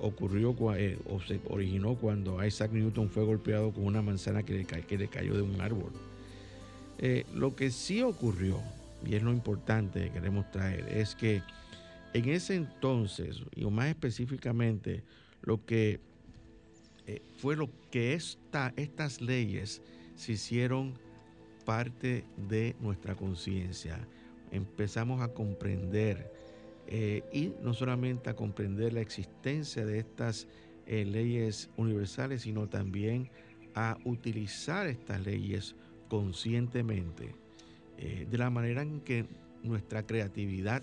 ocurrió 0.00 0.54
eh, 0.74 0.98
o 1.08 1.20
se 1.20 1.40
originó 1.48 1.94
cuando 1.94 2.44
Isaac 2.44 2.72
Newton 2.72 3.08
fue 3.08 3.24
golpeado 3.24 3.72
con 3.72 3.86
una 3.86 4.02
manzana 4.02 4.42
que 4.42 4.52
le, 4.52 5.08
cayó 5.08 5.34
de 5.34 5.42
un 5.42 5.60
árbol. 5.60 5.92
Eh, 6.98 7.24
lo 7.34 7.56
que 7.56 7.70
sí 7.70 8.02
ocurrió, 8.02 8.60
y 9.04 9.14
es 9.14 9.22
lo 9.22 9.32
importante 9.32 10.04
que 10.04 10.10
queremos 10.10 10.50
traer, 10.50 10.86
es 10.88 11.14
que 11.14 11.42
en 12.12 12.28
ese 12.28 12.54
entonces, 12.54 13.42
y 13.54 13.64
más 13.66 13.88
específicamente, 13.88 15.02
lo 15.42 15.64
que 15.64 16.00
fue 17.38 17.54
lo 17.54 17.70
que 17.90 18.14
estas 18.14 19.20
leyes 19.20 19.80
se 20.16 20.32
hicieron 20.32 20.94
parte 21.64 22.24
de 22.48 22.74
nuestra 22.80 23.14
conciencia. 23.14 23.98
Empezamos 24.50 25.22
a 25.22 25.28
comprender 25.28 26.32
eh, 26.86 27.22
y 27.32 27.52
no 27.62 27.74
solamente 27.74 28.30
a 28.30 28.36
comprender 28.36 28.92
la 28.92 29.00
existencia 29.00 29.84
de 29.84 29.98
estas 29.98 30.46
eh, 30.86 31.04
leyes 31.04 31.70
universales, 31.76 32.42
sino 32.42 32.68
también 32.68 33.30
a 33.74 33.98
utilizar 34.04 34.86
estas 34.86 35.24
leyes 35.24 35.74
conscientemente, 36.08 37.34
de 37.96 38.38
la 38.38 38.50
manera 38.50 38.82
en 38.82 39.00
que 39.00 39.24
nuestra 39.62 40.04
creatividad 40.04 40.82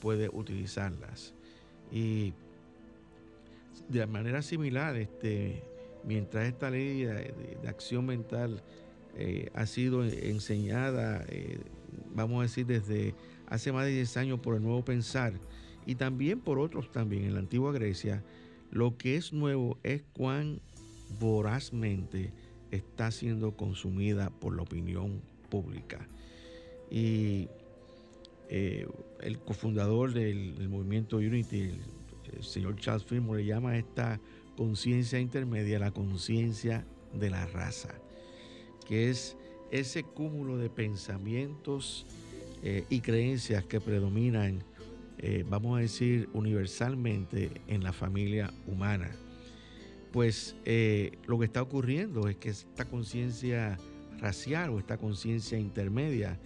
puede 0.00 0.28
utilizarlas. 0.28 1.34
Y 1.90 2.32
de 3.88 4.06
manera 4.06 4.42
similar, 4.42 4.96
este, 4.96 5.62
mientras 6.04 6.46
esta 6.46 6.70
ley 6.70 7.04
de, 7.04 7.58
acción 7.66 8.06
mental 8.06 8.62
eh, 9.16 9.50
ha 9.54 9.66
sido 9.66 10.04
enseñada, 10.04 11.24
eh, 11.28 11.58
vamos 12.14 12.40
a 12.40 12.42
decir, 12.42 12.66
desde 12.66 13.14
hace 13.48 13.72
más 13.72 13.84
de 13.84 13.92
10 13.92 14.16
años 14.16 14.40
por 14.40 14.54
el 14.54 14.62
nuevo 14.62 14.84
pensar 14.84 15.34
y 15.86 15.96
también 15.96 16.40
por 16.40 16.58
otros 16.58 16.90
también 16.90 17.24
en 17.24 17.34
la 17.34 17.40
antigua 17.40 17.72
Grecia, 17.72 18.22
lo 18.70 18.96
que 18.96 19.16
es 19.16 19.32
nuevo 19.32 19.78
es 19.82 20.02
cuán 20.12 20.60
vorazmente 21.20 22.32
está 22.70 23.10
siendo 23.10 23.56
consumida 23.56 24.30
por 24.30 24.56
la 24.56 24.62
opinión 24.62 25.20
pública. 25.48 26.08
Y 26.90 27.48
eh, 28.48 28.86
el 29.20 29.38
cofundador 29.38 30.12
del, 30.12 30.68
movimiento 30.68 31.18
Unity, 31.18 31.70
el, 32.32 32.42
señor 32.42 32.76
Charles 32.76 33.04
Fillmore, 33.04 33.42
le 33.42 33.48
llama 33.48 33.70
a 33.70 33.78
esta 33.78 34.20
conciencia 34.56 35.20
intermedia 35.20 35.78
la 35.78 35.92
conciencia 35.92 36.84
de 37.12 37.30
la 37.30 37.46
raza, 37.46 37.94
que 38.86 39.10
es 39.10 39.36
ese 39.70 40.02
cúmulo 40.02 40.56
de 40.56 40.70
pensamientos 40.70 42.06
eh, 42.66 42.84
y 42.88 43.00
creencias 43.00 43.64
que 43.64 43.80
predominan, 43.80 44.64
eh, 45.18 45.44
vamos 45.48 45.78
a 45.78 45.82
decir, 45.82 46.28
universalmente 46.32 47.60
en 47.68 47.84
la 47.84 47.92
familia 47.92 48.52
humana. 48.66 49.10
Pues 50.12 50.56
lo 51.26 51.38
que 51.40 51.44
está 51.44 51.60
ocurriendo 51.60 52.28
es 52.28 52.36
que 52.36 52.48
esta 52.48 52.84
conciencia 52.84 53.78
racial 54.18 54.70
o 54.70 54.78
esta 54.78 54.96
conciencia 54.96 55.58
intermedia 55.58 56.40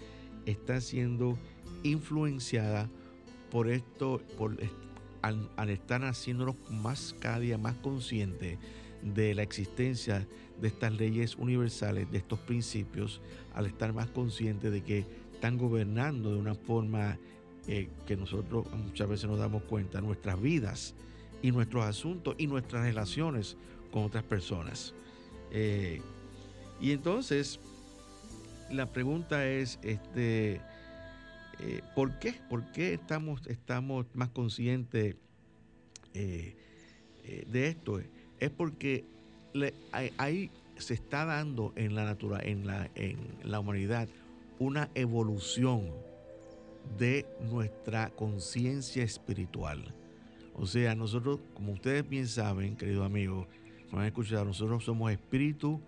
está 0.47 0.81
siendo 0.81 1.39
influenciada 1.83 2.91
por 3.51 3.69
esto, 3.69 4.21
por, 4.37 4.57
al, 5.23 5.71
estar 5.71 6.05
haciéndonos 6.05 6.57
más 6.71 7.15
cada 7.19 7.41
día 7.41 7.59
más 7.59 7.77
conscientes 7.77 8.59
de 9.03 9.35
la 9.35 9.43
existencia 9.43 10.27
de 10.61 10.69
estas 10.69 10.93
leyes 10.93 11.37
universales, 11.37 12.11
de 12.11 12.19
estos 12.19 12.39
principios, 12.41 13.21
al 13.55 13.67
estar 13.67 13.93
más 13.93 14.09
conscientes 14.09 14.73
de 14.73 14.83
que 14.83 15.07
están 15.39 15.57
gobernando 15.57 16.33
de 16.33 16.37
una 16.41 16.57
forma 16.57 17.17
eh, 17.69 17.89
que 18.09 18.17
nosotros 18.17 18.67
muchas 18.73 19.09
veces 19.09 19.31
nos 19.31 19.39
damos 19.39 19.63
cuenta, 19.63 20.01
nuestras 20.01 20.41
vidas 20.43 20.97
y 21.43 21.53
nuestros 21.53 21.85
asuntos 21.85 22.35
y 22.39 22.49
nuestras 22.49 22.83
relaciones 22.83 23.57
con 23.93 24.03
otras 24.03 24.25
personas. 24.25 24.95
Eh, 25.53 26.03
y 26.81 26.91
entonces, 26.91 27.61
la 28.69 28.87
pregunta 28.87 29.47
es, 29.47 29.79
este, 29.83 30.61
eh, 31.61 31.83
¿Por 31.95 32.19
qué? 32.19 32.35
¿Por 32.51 32.73
qué 32.73 32.95
estamos, 32.95 33.47
estamos 33.47 34.07
más 34.15 34.31
conscientes 34.31 35.15
de 36.13 37.69
esto? 37.69 38.01
Es 38.41 38.51
porque 38.51 39.05
ahí 40.17 40.51
se 40.79 40.95
está 40.95 41.25
dando 41.25 41.73
en 41.77 41.95
la, 41.95 42.05
natura, 42.05 42.41
en, 42.43 42.67
la, 42.67 42.91
en 42.97 43.19
la 43.45 43.61
humanidad 43.61 44.09
una 44.59 44.91
evolución 44.95 45.93
de 46.99 47.27
nuestra 47.41 48.11
conciencia 48.11 49.03
espiritual. 49.03 49.95
O 50.55 50.67
sea, 50.67 50.95
nosotros, 50.95 51.41
como 51.55 51.73
ustedes 51.73 52.09
bien 52.09 52.27
saben, 52.27 52.77
queridos 52.77 53.07
amigos, 53.07 53.47
nos 53.91 54.01
han 54.01 54.07
escuchado, 54.07 54.45
nosotros 54.45 54.85
somos 54.85 55.13
espíritu, 55.13 55.81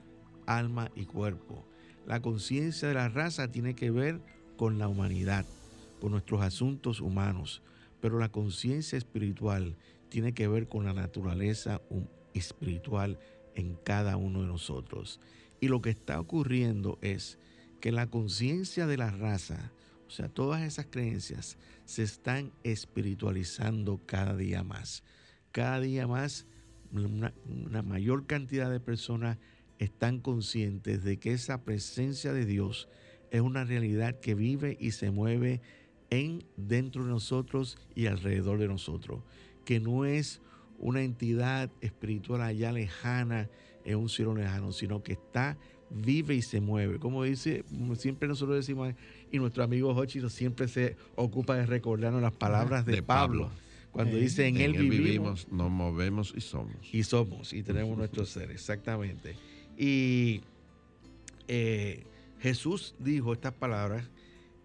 alma 0.47 0.91
y 0.95 1.05
cuerpo. 1.05 1.65
La 2.07 2.21
conciencia 2.21 2.89
de 2.89 2.95
la 2.95 3.09
raza 3.09 3.51
tiene 3.51 3.75
que 3.75 3.91
ver 3.91 4.21
con 4.57 4.79
la 4.79 4.89
humanidad 4.89 5.45
por 6.01 6.11
nuestros 6.11 6.41
asuntos 6.41 7.01
humanos, 7.01 7.63
pero 8.01 8.19
la 8.19 8.31
conciencia 8.31 8.97
espiritual 8.97 9.77
tiene 10.09 10.33
que 10.33 10.49
ver 10.49 10.69
con 10.69 10.85
la 10.85 10.93
naturaleza 10.93 11.81
espiritual 12.35 13.19
en 13.55 13.75
cada 13.85 14.17
uno 14.17 14.43
de 14.43 14.47
nosotros. 14.47 15.21
Y 15.61 15.69
lo 15.69 15.83
que 15.83 15.91
está 15.91 16.21
ocurriendo 16.21 16.99
es 17.03 17.39
que 17.81 17.93
la 17.93 18.09
conciencia 18.09 18.87
de 18.87 18.97
la 18.97 19.11
raza, 19.11 19.73
o 20.07 20.11
sea, 20.11 20.29
todas 20.29 20.63
esas 20.63 20.87
creencias 20.87 21.57
se 21.85 22.03
están 22.03 22.53
espiritualizando 22.63 24.01
cada 24.07 24.37
día 24.37 24.63
más. 24.63 25.03
Cada 25.53 25.81
día 25.81 26.07
más 26.07 26.47
una, 26.93 27.83
mayor 27.83 28.27
cantidad 28.27 28.71
de 28.71 28.81
personas 28.81 29.39
están 29.79 30.21
conscientes 30.21 31.05
de 31.05 31.19
que 31.19 31.33
esa 31.33 31.65
presencia 31.65 32.33
de 32.33 32.45
Dios 32.45 32.89
es 33.31 33.41
una 33.41 33.65
realidad 33.65 34.19
que 34.21 34.35
vive 34.35 34.77
y 34.81 34.91
se 34.91 35.11
mueve 35.11 35.61
en 36.11 36.45
dentro 36.57 37.05
de 37.05 37.11
nosotros 37.11 37.79
y 37.95 38.07
alrededor 38.07 38.59
de 38.59 38.69
nosotros, 38.69 39.23
que 39.65 39.81
no 39.81 40.05
es 40.05 40.41
una 40.79 41.03
entidad 41.03 41.71
espiritual 41.81 42.43
allá 42.43 42.73
lejana 42.73 43.49
en 43.85 43.97
un 43.97 44.09
cielo 44.09 44.35
lejano, 44.35 44.73
sino 44.73 45.03
que 45.03 45.13
está 45.13 45.57
vive 45.91 46.35
y 46.35 46.43
se 46.43 46.61
mueve. 46.61 46.99
Como 46.99 47.25
dice, 47.25 47.65
siempre 47.97 48.29
nosotros 48.29 48.57
decimos, 48.57 48.95
y 49.31 49.39
nuestro 49.39 49.65
amigo 49.65 49.95
Hochito 49.95 50.31
siempre 50.31 50.69
se 50.69 50.97
ocupa 51.17 51.57
de 51.57 51.67
recordarnos 51.67 52.23
las 52.23 52.33
palabras 52.33 52.87
de, 52.87 53.03
Pablo. 53.03 53.51
Cuando 53.93 54.17
dice 54.17 54.47
en, 54.47 54.57
él, 54.59 54.73
vivimos, 54.75 55.49
nos 55.51 55.71
movemos 55.71 56.33
y 56.37 56.41
somos. 56.41 56.77
Y 56.93 57.03
somos, 57.03 57.53
y 57.53 57.63
tenemos 57.63 57.99
nuestro 57.99 58.25
ser, 58.25 58.51
exactamente. 58.53 59.35
Y 59.77 60.43
eh, 61.49 62.05
Jesús 62.39 62.95
dijo 63.01 63.33
estas 63.33 63.53
palabras, 63.53 64.09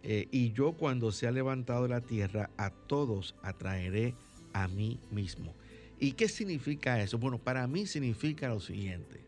eh, 0.04 0.28
y 0.30 0.52
yo 0.52 0.74
cuando 0.74 1.12
se 1.12 1.26
ha 1.26 1.32
levantado 1.32 1.84
de 1.84 1.90
la 1.90 2.02
tierra, 2.02 2.52
a 2.58 2.70
todos 2.70 3.34
atraeré 3.42 4.14
a 4.54 4.68
mí 4.68 5.00
mismo. 5.10 5.56
¿Y 6.00 6.12
qué 6.12 6.28
significa 6.28 7.02
eso? 7.02 7.18
Bueno, 7.18 7.40
para 7.40 7.66
mí 7.68 7.88
significa 7.88 8.50
lo 8.50 8.60
siguiente. 8.60 9.22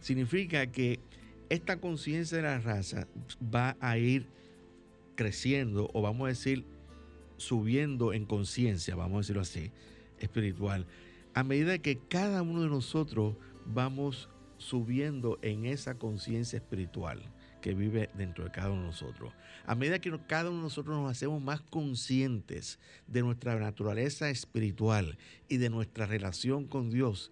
Significa 0.00 0.66
que 0.68 1.00
esta 1.52 1.78
conciencia 1.78 2.38
de 2.38 2.44
la 2.44 2.60
raza 2.60 3.06
va 3.54 3.76
a 3.78 3.98
ir 3.98 4.26
creciendo 5.16 5.90
o 5.92 6.00
vamos 6.00 6.24
a 6.24 6.28
decir 6.28 6.64
subiendo 7.36 8.14
en 8.14 8.24
conciencia, 8.24 8.96
vamos 8.96 9.16
a 9.16 9.18
decirlo 9.18 9.42
así, 9.42 9.70
espiritual, 10.18 10.86
a 11.34 11.44
medida 11.44 11.76
que 11.76 11.98
cada 11.98 12.40
uno 12.40 12.62
de 12.62 12.68
nosotros 12.68 13.36
vamos 13.66 14.30
subiendo 14.56 15.38
en 15.42 15.66
esa 15.66 15.98
conciencia 15.98 16.56
espiritual 16.56 17.20
que 17.60 17.74
vive 17.74 18.08
dentro 18.14 18.44
de 18.44 18.50
cada 18.50 18.70
uno 18.70 18.80
de 18.80 18.86
nosotros. 18.86 19.34
A 19.66 19.74
medida 19.74 19.98
que 19.98 20.18
cada 20.26 20.48
uno 20.48 20.60
de 20.60 20.64
nosotros 20.64 20.96
nos 20.96 21.10
hacemos 21.10 21.42
más 21.42 21.60
conscientes 21.60 22.78
de 23.06 23.20
nuestra 23.20 23.56
naturaleza 23.56 24.30
espiritual 24.30 25.18
y 25.50 25.58
de 25.58 25.68
nuestra 25.68 26.06
relación 26.06 26.66
con 26.66 26.90
Dios, 26.90 27.30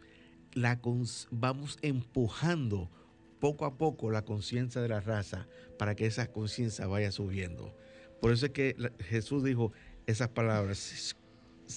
la 0.52 0.78
vamos 1.30 1.78
empujando 1.80 2.90
poco 3.40 3.64
a 3.64 3.76
poco 3.76 4.10
la 4.10 4.22
conciencia 4.22 4.80
de 4.80 4.88
la 4.88 5.00
raza 5.00 5.48
para 5.78 5.96
que 5.96 6.06
esa 6.06 6.30
conciencia 6.30 6.86
vaya 6.86 7.10
subiendo. 7.10 7.74
Por 8.20 8.32
eso 8.32 8.46
es 8.46 8.52
que 8.52 8.76
Jesús 9.08 9.42
dijo 9.42 9.72
esas 10.06 10.28
palabras. 10.28 11.16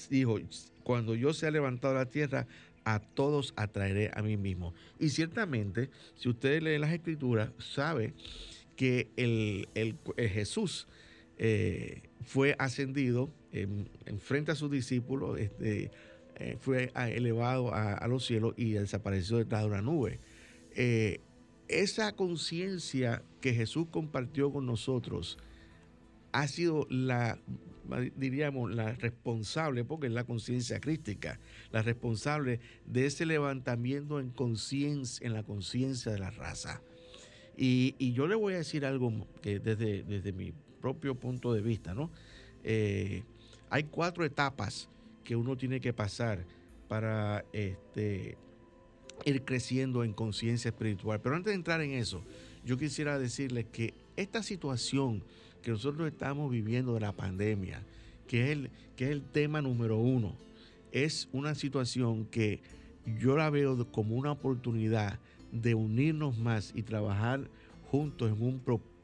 Dijo, 0.10 0.38
cuando 0.84 1.16
yo 1.16 1.34
sea 1.34 1.52
levantado 1.52 1.94
de 1.94 2.00
la 2.00 2.10
tierra, 2.10 2.48
a 2.84 3.00
todos 3.00 3.54
atraeré 3.56 4.12
a 4.14 4.22
mí 4.22 4.38
mismo. 4.38 4.74
Y 5.00 5.10
ciertamente, 5.10 5.90
si 6.16 6.30
ustedes 6.30 6.62
leen 6.62 6.82
las 6.82 6.92
escrituras, 6.92 7.52
sabe 7.60 8.14
que 8.76 9.10
el, 9.16 9.98
Jesús 10.18 10.88
eh, 11.38 12.02
fue 12.26 12.56
ascendido 12.60 13.32
en, 13.52 13.88
frente 14.20 14.52
a 14.52 14.56
sus 14.56 14.70
discípulos, 14.70 15.40
este, 15.40 15.92
eh, 16.36 16.58
fue 16.60 16.92
elevado 16.96 17.74
a, 17.74 18.06
los 18.08 18.26
cielos 18.26 18.54
y 18.58 18.72
desapareció 18.72 19.38
detrás 19.38 19.62
de 19.62 19.68
una 19.68 19.82
nube. 19.82 20.20
Esa 21.68 22.16
conciencia 22.16 23.24
que 23.42 23.54
Jesús 23.54 23.88
compartió 23.90 24.52
con 24.52 24.66
nosotros 24.66 25.38
ha 26.32 26.48
sido 26.48 26.88
la, 26.90 27.40
diríamos, 28.16 28.74
la 28.74 28.94
responsable, 28.94 29.86
porque 29.86 30.08
es 30.08 30.14
la 30.14 30.24
conciencia 30.24 30.80
crítica, 30.80 31.40
la 31.72 31.82
responsable 31.82 32.60
de 32.86 33.06
ese 33.06 33.26
levantamiento 33.26 34.20
en 34.20 34.30
conciencia, 34.30 35.26
en 35.26 35.34
la 35.34 35.44
conciencia 35.44 36.12
de 36.12 36.20
la 36.20 36.32
raza. 36.32 36.82
Y, 37.56 38.14
yo 38.14 38.28
le 38.28 38.36
voy 38.36 38.56
a 38.56 38.58
decir 38.58 38.86
algo 38.86 39.28
que 39.42 39.60
desde, 39.60 40.04
desde 40.04 40.34
mi 40.34 40.54
propio 40.82 41.16
punto 41.16 41.54
de 41.54 41.62
vista, 41.62 41.94
¿no? 41.94 42.10
Eh, 42.64 43.24
hay 43.70 43.84
cuatro 43.84 44.26
etapas 44.26 44.90
que 45.24 45.36
uno 45.36 45.56
tiene 45.56 45.80
que 45.80 45.94
pasar 45.94 46.46
para 46.88 47.46
este, 47.54 48.38
ir 49.26 49.44
creciendo 49.44 50.04
en 50.04 50.14
conciencia 50.14 50.70
espiritual. 50.70 51.22
Pero 51.22 51.36
antes 51.36 51.52
de 51.52 51.56
entrar 51.56 51.82
en 51.82 51.92
eso, 51.92 52.24
yo 52.66 52.78
quisiera 52.78 53.20
decirles 53.20 53.66
que 53.72 53.94
esta 54.16 54.44
situación 54.44 55.24
que 55.62 55.72
nosotros 55.72 56.08
estamos 56.08 56.52
viviendo 56.52 56.94
de 56.94 57.00
la 57.00 57.14
pandemia, 57.14 57.82
que 58.28 58.44
es 58.44 58.50
el, 58.50 58.70
que 58.96 59.12
el 59.12 59.24
tema 59.24 59.62
número 59.62 59.98
uno, 59.98 60.36
es 60.92 61.28
una 61.32 61.56
situación 61.56 62.26
que 62.26 62.62
yo 63.20 63.36
la 63.36 63.50
veo 63.50 63.92
como 63.92 64.16
una 64.16 64.32
oportunidad 64.32 65.20
de 65.52 65.74
unirnos 65.76 66.38
más 66.38 66.72
y 66.76 66.84
trabajar 66.84 67.42
juntos 67.90 68.32
en 68.32 68.42
un 68.42 68.62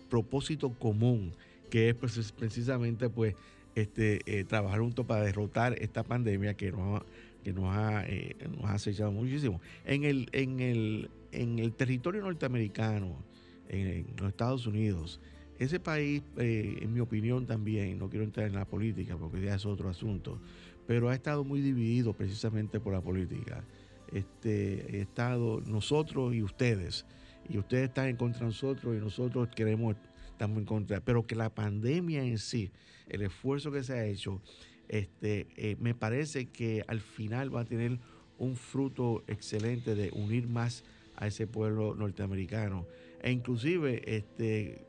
propósito 0.10 0.72
común, 0.72 1.34
que 1.70 1.90
es 1.90 1.96
precisamente 1.96 3.10
pues 3.10 3.36
este, 3.76 4.22
eh, 4.26 4.44
trabajar 4.44 4.80
juntos 4.80 5.06
para 5.06 5.24
derrotar 5.24 5.76
esta 5.82 6.04
pandemia 6.04 6.56
que 6.56 6.72
nos 6.72 7.04
que 7.44 7.54
nos 7.54 7.76
ha, 7.76 8.04
eh, 8.08 8.36
nos 8.50 8.66
ha 8.66 8.74
acechado 8.74 9.12
muchísimo. 9.12 9.62
En 9.86 10.04
el, 10.04 10.30
en 10.32 10.60
el, 10.60 11.10
en 11.32 11.60
el 11.60 11.74
territorio 11.74 12.22
norteamericano, 12.22 13.24
en, 13.70 14.08
los 14.18 14.30
Estados 14.30 14.68
Unidos, 14.68 15.20
ese 15.58 15.80
país, 15.80 16.24
eh, 16.38 16.80
en 16.82 16.94
mi 16.94 17.00
opinión 17.00 17.46
también, 17.46 17.98
no 18.00 18.10
quiero 18.10 18.24
entrar 18.24 18.48
en 18.48 18.56
la 18.56 18.66
política 18.66 19.18
porque 19.18 19.42
ya 19.42 19.56
es 19.56 19.66
otro 19.66 19.90
asunto, 19.90 20.40
pero 20.88 21.10
ha 21.10 21.14
estado 21.14 21.44
muy 21.44 21.62
dividido 21.62 22.14
precisamente 22.14 22.80
por 22.80 22.94
la 22.94 23.02
política. 23.02 23.64
Este, 24.12 24.98
he 24.98 25.02
estado 25.02 25.62
nosotros 25.62 26.34
y 26.34 26.42
ustedes, 26.42 27.06
y 27.48 27.58
ustedes 27.58 27.90
están 27.90 28.08
en 28.08 28.16
contra 28.16 28.40
de 28.40 28.46
nosotros 28.48 28.96
y 28.96 29.00
nosotros 29.00 29.50
queremos, 29.56 29.96
estamos 30.32 30.58
en 30.58 30.66
contra, 30.66 31.02
pero 31.02 31.28
que 31.28 31.36
la 31.36 31.54
pandemia 31.54 32.24
en 32.24 32.38
sí, 32.38 32.72
el 33.08 33.22
esfuerzo 33.22 33.72
que 33.72 33.84
se 33.84 33.94
ha 33.94 34.06
hecho, 34.06 34.42
este, 34.90 35.48
eh, 35.56 35.78
me 35.80 35.94
parece 35.96 36.50
que 36.50 36.84
al 36.88 37.00
final 37.00 37.56
va 37.56 37.62
a 37.62 37.66
tener 37.66 38.00
un 38.38 38.56
fruto 38.56 39.24
excelente 39.28 39.96
de 39.96 40.12
unir 40.14 40.48
más 40.48 40.84
a 41.16 41.28
ese 41.28 41.48
pueblo 41.48 41.96
norteamericano. 41.96 42.86
E 43.22 43.32
inclusive, 43.32 44.02
este, 44.06 44.86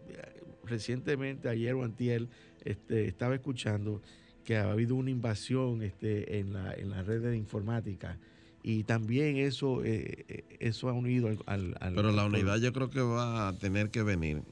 recientemente, 0.65 1.49
ayer 1.49 1.75
o 1.75 1.85
antier, 1.85 2.29
este, 2.65 3.07
estaba 3.07 3.35
escuchando 3.35 4.01
que 4.45 4.57
ha 4.57 4.71
habido 4.71 4.95
una 4.95 5.11
invasión 5.11 5.83
este, 5.83 6.39
en, 6.39 6.53
la, 6.53 6.73
en 6.75 6.91
la 6.91 7.03
red 7.03 7.23
de 7.23 7.37
informática. 7.37 8.19
Y 8.63 8.85
también 8.85 9.37
eso 9.37 9.83
eh, 9.85 10.25
eh, 10.29 10.45
eso 10.61 10.89
ha 10.89 10.93
unido 10.93 11.29
al, 11.47 11.77
al 11.81 11.95
pero 11.95 12.13
la 12.13 12.27
unidad 12.27 12.59
yo 12.59 12.73
creo 12.75 12.91
que 12.91 13.01
va 13.01 13.49
a 13.49 13.59
tener 13.59 13.89
que 13.89 14.03
venir 14.03 14.43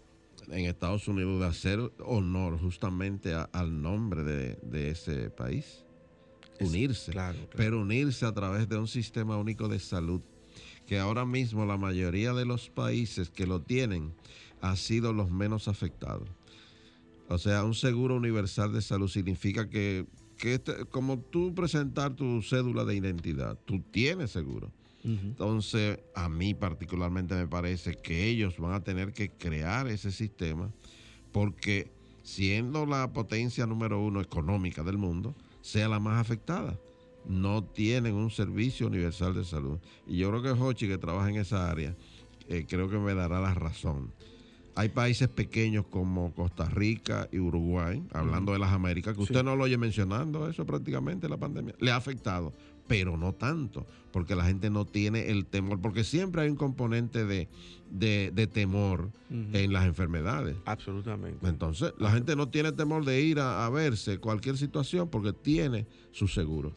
en 0.50 0.66
Estados 0.66 1.08
Unidos 1.08 1.40
de 1.40 1.46
hacer 1.46 1.92
honor 2.04 2.58
justamente 2.58 3.34
al 3.52 3.82
nombre 3.82 4.22
de, 4.22 4.90
ese 4.90 5.30
país. 5.30 5.84
Unirse. 6.60 7.12
Pero 7.56 7.80
unirse 7.80 8.26
a 8.26 8.32
través 8.32 8.68
de 8.68 8.76
un 8.76 8.88
sistema 8.88 9.36
único 9.36 9.68
de 9.68 9.78
salud, 9.78 10.20
que 10.86 10.98
ahora 10.98 11.24
mismo 11.24 11.66
la 11.66 11.76
mayoría 11.76 12.32
de 12.32 12.44
los 12.44 12.70
países 12.70 13.30
que 13.30 13.46
lo 13.46 13.60
tienen 13.62 14.12
ha 14.60 14.74
sido 14.76 15.12
los 15.12 15.30
menos 15.30 15.68
afectados. 15.68 16.28
O 17.28 17.38
sea, 17.38 17.62
un 17.64 17.74
seguro 17.74 18.16
universal 18.16 18.72
de 18.72 18.80
salud 18.80 19.08
significa 19.08 19.68
que, 19.68 20.06
que 20.38 20.54
este, 20.54 20.86
como 20.86 21.18
tú 21.18 21.54
presentar 21.54 22.16
tu 22.16 22.42
cédula 22.42 22.84
de 22.84 22.96
identidad, 22.96 23.58
tú 23.66 23.80
tienes 23.90 24.30
seguro. 24.30 24.72
Entonces, 25.08 26.00
a 26.14 26.28
mí 26.28 26.54
particularmente 26.54 27.34
me 27.34 27.46
parece 27.46 27.94
que 27.94 28.26
ellos 28.26 28.58
van 28.58 28.74
a 28.74 28.84
tener 28.84 29.12
que 29.12 29.30
crear 29.30 29.88
ese 29.88 30.12
sistema 30.12 30.70
porque 31.32 31.90
siendo 32.22 32.84
la 32.84 33.10
potencia 33.12 33.66
número 33.66 34.02
uno 34.02 34.20
económica 34.20 34.82
del 34.82 34.98
mundo, 34.98 35.34
sea 35.62 35.88
la 35.88 35.98
más 35.98 36.20
afectada. 36.20 36.78
No 37.26 37.64
tienen 37.64 38.14
un 38.14 38.30
servicio 38.30 38.86
universal 38.86 39.34
de 39.34 39.44
salud. 39.44 39.78
Y 40.06 40.18
yo 40.18 40.30
creo 40.30 40.42
que 40.42 40.50
Hochi, 40.50 40.88
que 40.88 40.98
trabaja 40.98 41.30
en 41.30 41.36
esa 41.36 41.70
área, 41.70 41.94
eh, 42.48 42.66
creo 42.68 42.88
que 42.88 42.98
me 42.98 43.14
dará 43.14 43.40
la 43.40 43.54
razón. 43.54 44.12
Hay 44.74 44.90
países 44.90 45.28
pequeños 45.28 45.86
como 45.86 46.32
Costa 46.34 46.66
Rica 46.66 47.28
y 47.32 47.38
Uruguay, 47.38 48.00
hablando 48.12 48.52
de 48.52 48.60
las 48.60 48.72
Américas, 48.72 49.16
que 49.16 49.22
usted 49.22 49.42
no 49.42 49.56
lo 49.56 49.64
oye 49.64 49.76
mencionando 49.76 50.48
eso 50.48 50.64
prácticamente, 50.64 51.28
la 51.28 51.36
pandemia. 51.36 51.74
Le 51.80 51.90
ha 51.90 51.96
afectado 51.96 52.52
pero 52.88 53.16
no 53.16 53.34
tanto, 53.34 53.86
porque 54.10 54.34
la 54.34 54.44
gente 54.44 54.70
no 54.70 54.86
tiene 54.86 55.30
el 55.30 55.46
temor, 55.46 55.80
porque 55.80 56.02
siempre 56.02 56.42
hay 56.42 56.48
un 56.48 56.56
componente 56.56 57.24
de, 57.26 57.48
temor 58.52 59.12
en 59.30 59.72
las 59.72 59.86
enfermedades. 59.86 60.56
Absolutamente. 60.64 61.46
Entonces, 61.46 61.92
la 61.98 62.10
gente 62.10 62.34
no 62.34 62.48
tiene 62.48 62.72
temor 62.72 63.04
de 63.04 63.20
ir 63.20 63.38
a, 63.38 63.68
verse 63.68 64.18
cualquier 64.18 64.56
situación 64.56 65.08
porque 65.08 65.32
tiene 65.32 65.86
su 66.10 66.26
seguro. 66.26 66.74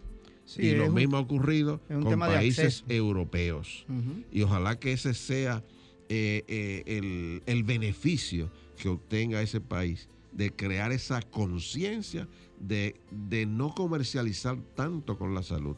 y 0.57 0.73
lo 0.73 0.91
mismo 0.91 1.15
ha 1.15 1.21
ocurrido 1.21 1.79
con 1.87 2.19
países 2.19 2.83
europeos. 2.89 3.85
Y 4.31 4.43
ojalá 4.43 4.77
que 4.77 4.91
ese 4.91 5.13
sea 5.13 5.63
eh, 6.09 6.43
eh, 6.47 7.41
el, 7.45 7.63
beneficio 7.63 8.51
que 8.77 8.89
obtenga 8.89 9.41
ese 9.41 9.61
país 9.61 10.09
de 10.33 10.51
crear 10.51 10.91
esa 10.91 11.21
conciencia 11.21 12.27
de, 12.59 12.99
de 13.11 13.45
no 13.45 13.73
comercializar 13.73 14.57
tanto 14.75 15.17
con 15.17 15.33
la 15.33 15.41
salud 15.41 15.77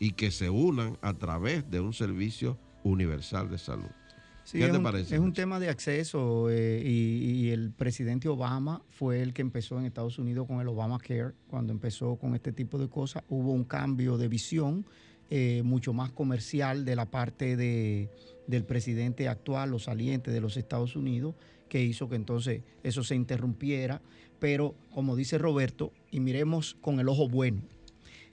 y 0.00 0.12
que 0.12 0.32
se 0.32 0.50
unan 0.50 0.98
a 1.02 1.14
través 1.14 1.70
de 1.70 1.78
un 1.78 1.92
servicio 1.92 2.58
universal 2.82 3.48
de 3.48 3.58
salud. 3.58 3.90
¿Qué 4.50 4.66
te 4.66 4.80
parece? 4.80 5.14
Es 5.14 5.20
un 5.20 5.32
tema 5.32 5.60
de 5.60 5.68
acceso 5.68 6.50
eh, 6.50 6.82
y, 6.84 7.50
el 7.50 7.70
presidente 7.70 8.28
Obama 8.28 8.82
fue 8.88 9.22
el 9.22 9.32
que 9.32 9.42
empezó 9.42 9.78
en 9.78 9.84
Estados 9.84 10.18
Unidos 10.18 10.46
con 10.48 10.60
el 10.60 10.66
Obamacare. 10.66 11.34
Cuando 11.46 11.72
empezó 11.72 12.16
con 12.16 12.34
este 12.34 12.50
tipo 12.50 12.78
de 12.78 12.88
cosas, 12.88 13.22
hubo 13.28 13.52
un 13.52 13.64
cambio 13.64 14.16
de 14.16 14.26
visión 14.26 14.86
eh, 15.28 15.62
mucho 15.64 15.92
más 15.92 16.10
comercial 16.10 16.84
de 16.84 16.96
la 16.96 17.10
parte 17.10 17.56
de, 17.56 18.10
del 18.48 18.64
presidente 18.64 19.28
actual 19.28 19.74
o 19.74 19.78
saliente 19.78 20.32
de 20.32 20.40
los 20.40 20.56
Estados 20.56 20.96
Unidos, 20.96 21.36
que 21.68 21.84
hizo 21.84 22.08
que 22.08 22.16
entonces 22.16 22.62
eso 22.82 23.04
se 23.04 23.14
interrumpiera. 23.14 24.00
Pero 24.40 24.74
como 24.92 25.14
dice 25.14 25.38
Roberto, 25.38 25.92
y 26.10 26.18
miremos 26.18 26.76
con 26.80 26.98
el 26.98 27.08
ojo 27.08 27.28
bueno, 27.28 27.60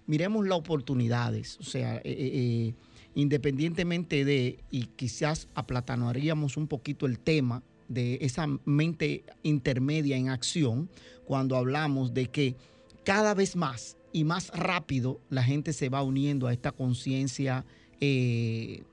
miremos 0.08 0.48
las 0.48 0.58
oportunidades. 0.58 1.58
O 1.60 1.64
sea, 1.64 2.02
eh, 2.04 2.74
independientemente 3.14 4.26
de, 4.26 4.60
y 4.72 4.88
quizás 4.88 5.48
aplatanaríamos 5.54 6.58
un 6.58 6.68
poquito 6.68 7.06
el 7.06 7.20
tema 7.20 7.64
de 7.88 8.18
esa 8.22 8.48
mente 8.66 9.24
intermedia 9.44 10.18
en 10.18 10.30
acción, 10.30 10.90
cuando 11.26 11.56
hablamos 11.56 12.14
de 12.14 12.28
que 12.28 12.56
cada 13.04 13.34
vez 13.34 13.56
más 13.56 13.98
y 14.12 14.24
más 14.24 14.50
rápido 14.50 15.20
la 15.30 15.44
gente 15.44 15.74
se 15.74 15.90
va 15.90 16.04
uniendo 16.04 16.48
a 16.48 16.54
esta 16.54 16.72
conciencia 16.72 17.66
eh, 18.00 18.84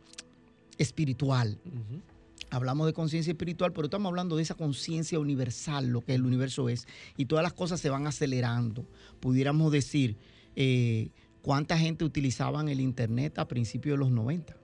espiritual. 0.78 1.58
Hablamos 2.50 2.86
de 2.86 2.92
conciencia 2.92 3.32
espiritual, 3.32 3.72
pero 3.72 3.86
estamos 3.86 4.10
hablando 4.10 4.36
de 4.36 4.42
esa 4.42 4.54
conciencia 4.54 5.18
universal, 5.18 5.88
lo 5.88 6.02
que 6.02 6.14
el 6.14 6.24
universo 6.24 6.68
es, 6.68 6.86
y 7.16 7.26
todas 7.26 7.42
las 7.42 7.52
cosas 7.52 7.80
se 7.80 7.90
van 7.90 8.06
acelerando. 8.06 8.86
Pudiéramos 9.20 9.72
decir, 9.72 10.16
eh, 10.56 11.08
cuánta 11.42 11.78
gente 11.78 12.04
utilizaban 12.04 12.68
el 12.68 12.80
Internet 12.80 13.38
a 13.38 13.46
principios 13.46 13.94
de 13.94 13.98
los 13.98 14.10
90. 14.10 14.56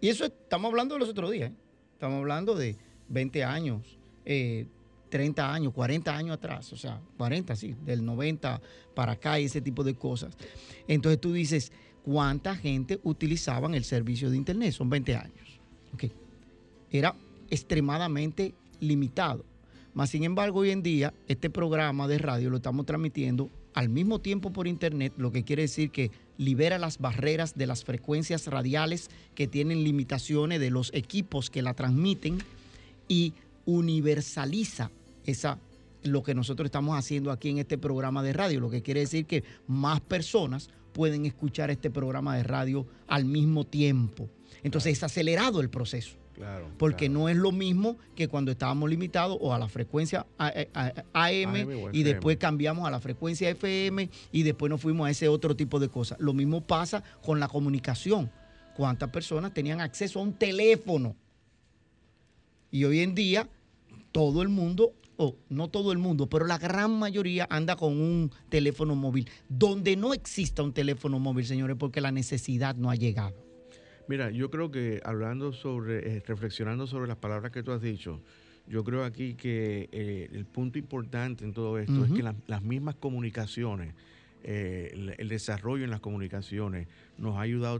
Y 0.00 0.08
eso 0.08 0.24
estamos 0.24 0.70
hablando 0.70 0.94
de 0.94 1.00
los 1.00 1.08
otros 1.08 1.30
días. 1.30 1.50
¿eh? 1.50 1.54
Estamos 1.94 2.18
hablando 2.18 2.54
de 2.54 2.76
20 3.08 3.44
años, 3.44 3.98
30 4.24 4.26
eh, 4.26 5.44
años, 5.44 5.72
40 5.72 6.16
años 6.16 6.34
atrás. 6.34 6.72
O 6.72 6.76
sea, 6.76 7.00
40, 7.16 7.56
sí, 7.56 7.74
del 7.84 8.04
90 8.04 8.60
para 8.94 9.12
acá 9.12 9.40
y 9.40 9.44
ese 9.44 9.60
tipo 9.60 9.82
de 9.82 9.94
cosas. 9.94 10.36
Entonces 10.86 11.20
tú 11.20 11.32
dices, 11.32 11.72
¿cuánta 12.04 12.54
gente 12.54 13.00
utilizaban 13.02 13.74
el 13.74 13.84
servicio 13.84 14.30
de 14.30 14.36
Internet? 14.36 14.72
Son 14.72 14.90
20 14.90 15.16
años. 15.16 15.60
Era 16.90 17.16
extremadamente 17.50 18.54
limitado. 18.78 19.44
Más 19.94 20.10
sin 20.10 20.24
embargo, 20.24 20.60
hoy 20.60 20.70
en 20.70 20.82
día, 20.82 21.14
este 21.26 21.50
programa 21.50 22.06
de 22.06 22.18
radio 22.18 22.50
lo 22.50 22.56
estamos 22.56 22.86
transmitiendo 22.86 23.50
al 23.74 23.88
mismo 23.88 24.20
tiempo 24.20 24.52
por 24.52 24.66
internet, 24.66 25.12
lo 25.18 25.32
que 25.32 25.44
quiere 25.44 25.62
decir 25.62 25.90
que 25.90 26.10
libera 26.38 26.78
las 26.78 26.98
barreras 26.98 27.56
de 27.56 27.66
las 27.66 27.84
frecuencias 27.84 28.46
radiales 28.46 29.10
que 29.34 29.46
tienen 29.46 29.84
limitaciones 29.84 30.60
de 30.60 30.70
los 30.70 30.92
equipos 30.94 31.50
que 31.50 31.62
la 31.62 31.74
transmiten 31.74 32.38
y 33.08 33.34
universaliza 33.66 34.90
esa 35.26 35.58
lo 36.04 36.22
que 36.22 36.34
nosotros 36.34 36.66
estamos 36.66 36.98
haciendo 36.98 37.30
aquí 37.30 37.48
en 37.48 37.58
este 37.58 37.78
programa 37.78 38.22
de 38.22 38.34
radio, 38.34 38.60
lo 38.60 38.70
que 38.70 38.82
quiere 38.82 39.00
decir 39.00 39.24
que 39.24 39.42
más 39.66 40.00
personas 40.00 40.68
pueden 40.92 41.24
escuchar 41.24 41.70
este 41.70 41.90
programa 41.90 42.36
de 42.36 42.42
radio 42.42 42.86
al 43.08 43.24
mismo 43.24 43.64
tiempo. 43.64 44.28
Entonces 44.62 44.92
es 44.92 45.02
acelerado 45.02 45.60
el 45.60 45.70
proceso. 45.70 46.23
Claro, 46.34 46.68
porque 46.78 47.08
no 47.08 47.28
es 47.28 47.36
lo 47.36 47.52
mismo 47.52 47.96
que 48.16 48.26
cuando 48.26 48.50
estábamos 48.50 48.90
limitados 48.90 49.38
o 49.40 49.54
a 49.54 49.58
la 49.58 49.68
frecuencia 49.68 50.26
AM, 50.36 51.90
y 51.92 52.02
después 52.02 52.38
cambiamos 52.38 52.86
a 52.86 52.90
la 52.90 52.98
frecuencia 52.98 53.48
FM 53.50 54.10
y 54.32 54.42
después 54.42 54.68
nos 54.68 54.80
fuimos 54.80 55.06
a 55.06 55.10
ese 55.10 55.28
otro 55.28 55.54
tipo 55.54 55.78
de 55.78 55.88
cosas. 55.88 56.18
Lo 56.20 56.32
mismo 56.32 56.60
pasa 56.60 57.04
con 57.22 57.38
la 57.38 57.46
comunicación. 57.46 58.32
¿Cuántas 58.76 59.10
personas 59.10 59.54
tenían 59.54 59.80
acceso 59.80 60.18
a 60.18 60.22
un 60.22 60.32
teléfono? 60.32 61.14
Y 62.72 62.84
hoy 62.84 63.00
en 63.00 63.14
día 63.14 63.48
todo 64.10 64.42
el 64.42 64.48
mundo, 64.48 64.92
o 65.16 65.36
no 65.48 65.68
todo 65.68 65.92
el 65.92 65.98
mundo, 65.98 66.28
pero 66.28 66.46
la 66.46 66.58
gran 66.58 66.98
mayoría 66.98 67.46
anda 67.48 67.76
con 67.76 68.00
un 68.00 68.32
teléfono 68.48 68.96
móvil. 68.96 69.30
Donde 69.48 69.94
no 69.94 70.12
exista 70.14 70.64
un 70.64 70.72
teléfono 70.72 71.20
móvil, 71.20 71.46
señores, 71.46 71.76
porque 71.78 72.00
la 72.00 72.10
necesidad 72.10 72.74
no 72.74 72.90
ha 72.90 72.96
llegado. 72.96 73.43
Mira, 74.06 74.30
yo 74.30 74.50
creo 74.50 74.70
que 74.70 75.00
hablando 75.04 75.52
sobre, 75.52 76.16
eh, 76.16 76.22
reflexionando 76.26 76.86
sobre 76.86 77.08
las 77.08 77.16
palabras 77.16 77.52
que 77.52 77.62
tú 77.62 77.72
has 77.72 77.80
dicho, 77.80 78.20
yo 78.66 78.84
creo 78.84 79.04
aquí 79.04 79.34
que 79.34 79.88
eh, 79.92 80.28
el 80.32 80.46
punto 80.46 80.78
importante 80.78 81.44
en 81.44 81.52
todo 81.52 81.78
esto 81.78 82.04
es 82.04 82.12
que 82.12 82.22
las 82.22 82.62
mismas 82.62 82.94
comunicaciones, 82.96 83.94
eh, 84.42 85.14
el, 85.18 85.28
desarrollo 85.28 85.84
en 85.84 85.90
las 85.90 86.00
comunicaciones 86.00 86.86
nos 87.18 87.36
ha 87.36 87.42
ayudado 87.42 87.78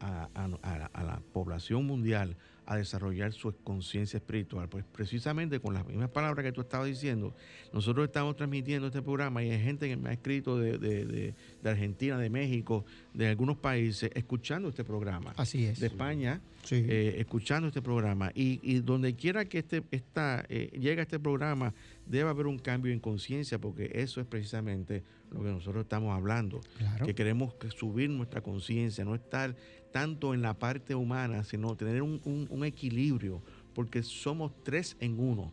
a, 0.00 0.48
la 0.48 1.22
población 1.32 1.86
mundial 1.86 2.36
a 2.66 2.76
desarrollar 2.76 3.32
su 3.32 3.54
conciencia 3.62 4.16
espiritual. 4.16 4.68
Pues 4.68 4.84
precisamente 4.84 5.60
con 5.60 5.74
las 5.74 5.86
mismas 5.86 6.10
palabras 6.10 6.44
que 6.44 6.52
tú 6.52 6.62
estabas 6.62 6.86
diciendo, 6.86 7.34
nosotros 7.72 8.06
estamos 8.06 8.36
transmitiendo 8.36 8.86
este 8.88 9.02
programa 9.02 9.42
y 9.42 9.50
hay 9.50 9.62
gente 9.62 9.88
que 9.88 9.96
me 9.96 10.10
ha 10.10 10.12
escrito 10.12 10.58
de, 10.58 11.34
Argentina, 11.64 12.18
de 12.18 12.30
México, 12.30 12.84
de 13.12 13.28
algunos 13.28 13.56
países, 13.56 14.10
escuchando 14.14 14.68
este 14.68 14.84
programa. 14.84 15.34
Así 15.36 15.64
es. 15.64 15.80
De 15.80 15.86
España, 15.86 16.40
eh, 16.70 17.16
escuchando 17.18 17.68
este 17.68 17.82
programa. 17.82 18.30
Y, 18.34 18.80
donde 18.80 19.14
quiera 19.14 19.44
que 19.44 19.58
este, 19.58 19.82
esta, 19.90 20.44
eh, 20.48 20.70
llegue 20.78 21.02
este 21.02 21.18
programa, 21.18 21.74
debe 22.06 22.30
haber 22.30 22.46
un 22.46 22.58
cambio 22.58 22.92
en 22.92 23.00
conciencia, 23.00 23.58
porque 23.58 23.90
eso 23.94 24.20
es 24.20 24.26
precisamente 24.26 25.02
lo 25.30 25.42
que 25.42 25.50
nosotros 25.50 25.82
estamos 25.84 26.14
hablando. 26.14 26.60
Que 27.04 27.14
queremos 27.14 27.54
subir 27.76 28.10
nuestra 28.10 28.40
conciencia, 28.40 29.04
no 29.04 29.14
estar 29.14 29.54
tanto 29.94 30.34
en 30.34 30.42
la 30.42 30.54
parte 30.54 30.96
humana, 30.96 31.44
sino 31.44 31.76
tener 31.76 32.02
un, 32.02 32.64
equilibrio, 32.64 33.40
porque 33.76 34.02
somos 34.02 34.50
tres 34.64 34.96
en 34.98 35.20
uno 35.20 35.52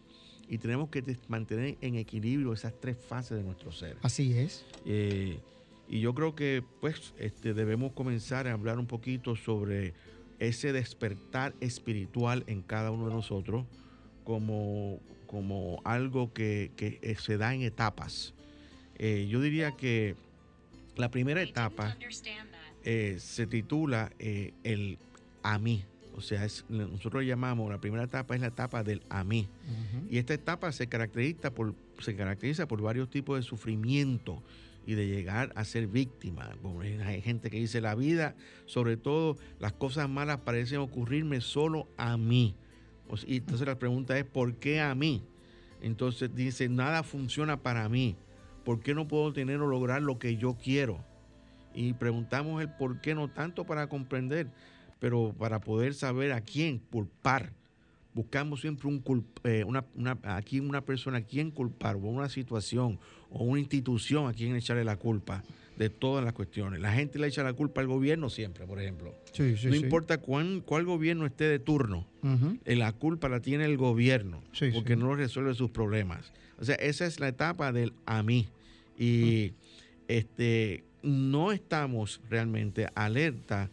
y 0.49 0.57
tenemos 0.57 0.89
que 0.89 1.15
mantener 1.27 1.77
en 1.79 1.93
equilibrio 1.93 2.51
esas 2.51 2.73
tres 2.81 2.97
fases 2.97 3.37
de 3.37 3.43
nuestro 3.43 3.71
ser. 3.71 3.97
Así 4.01 4.35
es. 4.35 4.65
Eh, 4.83 5.37
y 5.87 5.99
yo 5.99 6.15
creo 6.15 6.33
que 6.33 6.63
pues 6.79 7.13
este, 7.19 7.53
debemos 7.53 7.91
comenzar 7.91 8.47
a 8.47 8.53
hablar 8.53 8.79
un 8.79 8.87
poquito 8.87 9.35
sobre 9.35 9.93
ese 10.39 10.73
despertar 10.73 11.53
espiritual 11.59 12.43
en 12.47 12.63
cada 12.63 12.89
uno 12.89 13.09
de 13.09 13.13
nosotros 13.13 13.67
como, 14.23 14.99
como 15.27 15.81
algo 15.83 16.33
que, 16.33 16.71
eh, 16.79 17.15
se 17.19 17.37
da 17.37 17.53
en 17.53 17.61
etapas. 17.61 18.33
Eh, 18.97 19.27
yo 19.29 19.39
diría 19.39 19.73
que 19.77 20.15
la 20.95 21.11
primera 21.11 21.43
etapa 21.43 21.95
eh, 22.83 23.17
se 23.19 23.47
titula 23.47 24.11
eh, 24.19 24.53
el 24.63 24.97
a 25.43 25.59
mí. 25.59 25.85
O 26.15 26.21
sea, 26.21 26.45
nosotros 26.69 27.23
llamamos, 27.23 27.69
la 27.69 27.79
primera 27.79 28.03
etapa 28.03 28.35
es 28.35 28.41
la 28.41 28.47
etapa 28.47 28.83
del 28.83 29.01
a 29.09 29.23
mí. 29.23 29.47
Y 30.09 30.17
esta 30.17 30.33
etapa 30.33 30.71
se 30.71 30.87
caracteriza, 30.87 31.51
por, 31.51 31.73
se 31.99 32.15
caracteriza 32.15 32.67
por 32.67 32.81
varios 32.81 33.09
tipos 33.09 33.37
de 33.37 33.43
sufrimiento 33.43 34.43
y 34.85 34.95
de 34.95 35.07
llegar 35.07 35.51
a 35.55 35.63
ser 35.63 35.87
víctima. 35.87 36.49
hay 37.05 37.21
gente 37.21 37.49
que 37.49 37.57
dice, 37.57 37.81
la 37.81 37.95
vida, 37.95 38.35
sobre 38.65 38.97
todo 38.97 39.37
las 39.59 39.73
cosas 39.73 40.09
malas 40.09 40.39
parecen 40.39 40.79
ocurrirme 40.79 41.39
solo 41.39 41.87
a 41.97 42.17
mí. 42.17 42.55
y 43.25 43.37
entonces 43.37 43.67
la 43.67 43.79
pregunta 43.79 44.17
es, 44.17 44.25
¿por 44.25 44.55
qué 44.55 44.81
a 44.81 44.93
mí? 44.95 45.23
Entonces 45.81 46.35
dice, 46.35 46.67
nada 46.69 47.03
funciona 47.03 47.57
para 47.57 47.87
mí. 47.89 48.15
¿Por 48.63 48.81
qué 48.81 48.93
no 48.93 49.07
puedo 49.07 49.33
tener 49.33 49.59
o 49.61 49.67
lograr 49.67 50.01
lo 50.01 50.19
que 50.19 50.37
yo 50.37 50.55
quiero? 50.61 51.03
Y 51.73 51.93
preguntamos 51.93 52.61
el 52.61 52.69
por 52.69 53.01
qué, 53.01 53.15
no 53.15 53.27
tanto 53.29 53.65
para 53.65 53.87
comprender, 53.87 54.47
pero 54.99 55.33
para 55.37 55.59
poder 55.59 55.93
saber 55.93 56.31
a 56.31 56.41
quién 56.41 56.79
culpar. 56.79 57.53
Buscamos 58.13 58.61
siempre 58.61 58.89
un 58.89 59.01
eh, 59.43 59.63
una, 59.63 59.85
una, 59.95 60.17
aquí 60.23 60.59
una 60.59 60.81
persona 60.81 61.19
a 61.19 61.21
quien 61.21 61.49
culpar, 61.49 61.95
o 61.95 61.99
una 61.99 62.29
situación, 62.29 62.99
o 63.29 63.43
una 63.43 63.59
institución 63.59 64.27
a 64.27 64.33
quien 64.33 64.55
echarle 64.55 64.83
la 64.83 64.97
culpa 64.97 65.43
de 65.77 65.89
todas 65.89 66.23
las 66.23 66.33
cuestiones. 66.33 66.79
La 66.79 66.93
gente 66.93 67.17
le 67.17 67.27
echa 67.27 67.41
la 67.41 67.53
culpa 67.53 67.81
al 67.81 67.87
gobierno 67.87 68.29
siempre, 68.29 68.67
por 68.67 68.79
ejemplo. 68.79 69.15
no 69.39 69.75
importa 69.75 70.19
cuán, 70.19 70.61
cuál 70.61 70.85
gobierno 70.85 71.25
esté 71.25 71.45
de 71.45 71.57
turno, 71.57 72.05
eh, 72.65 72.75
la 72.75 72.93
culpa 72.93 73.29
la 73.29 73.39
tiene 73.39 73.65
el 73.65 73.77
gobierno, 73.77 74.43
porque 74.73 74.95
no 74.95 75.15
resuelve 75.15 75.55
sus 75.55 75.71
problemas. 75.71 76.33
O 76.59 76.65
sea, 76.65 76.75
esa 76.75 77.05
es 77.07 77.19
la 77.19 77.29
etapa 77.29 77.71
del 77.71 77.93
a 78.05 78.21
mí. 78.21 78.49
Y 78.97 79.53
este 80.07 80.83
no 81.03 81.51
estamos 81.51 82.21
realmente 82.29 82.87
alerta 82.95 83.69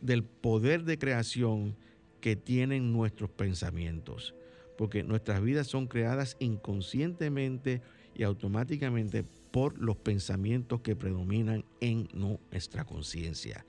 del 0.00 0.22
poder 0.22 0.84
de 0.84 0.98
creación 0.98 1.76
que 2.20 2.36
tienen 2.36 2.92
nuestros 2.92 3.30
pensamientos, 3.30 4.34
porque 4.76 5.02
nuestras 5.02 5.42
vidas 5.42 5.66
son 5.66 5.86
creadas 5.86 6.36
inconscientemente 6.40 7.82
y 8.14 8.22
automáticamente 8.22 9.24
por 9.50 9.78
los 9.78 9.96
pensamientos 9.96 10.80
que 10.80 10.96
predominan 10.96 11.64
en 11.80 12.08
nuestra 12.12 12.84
conciencia. 12.84 13.64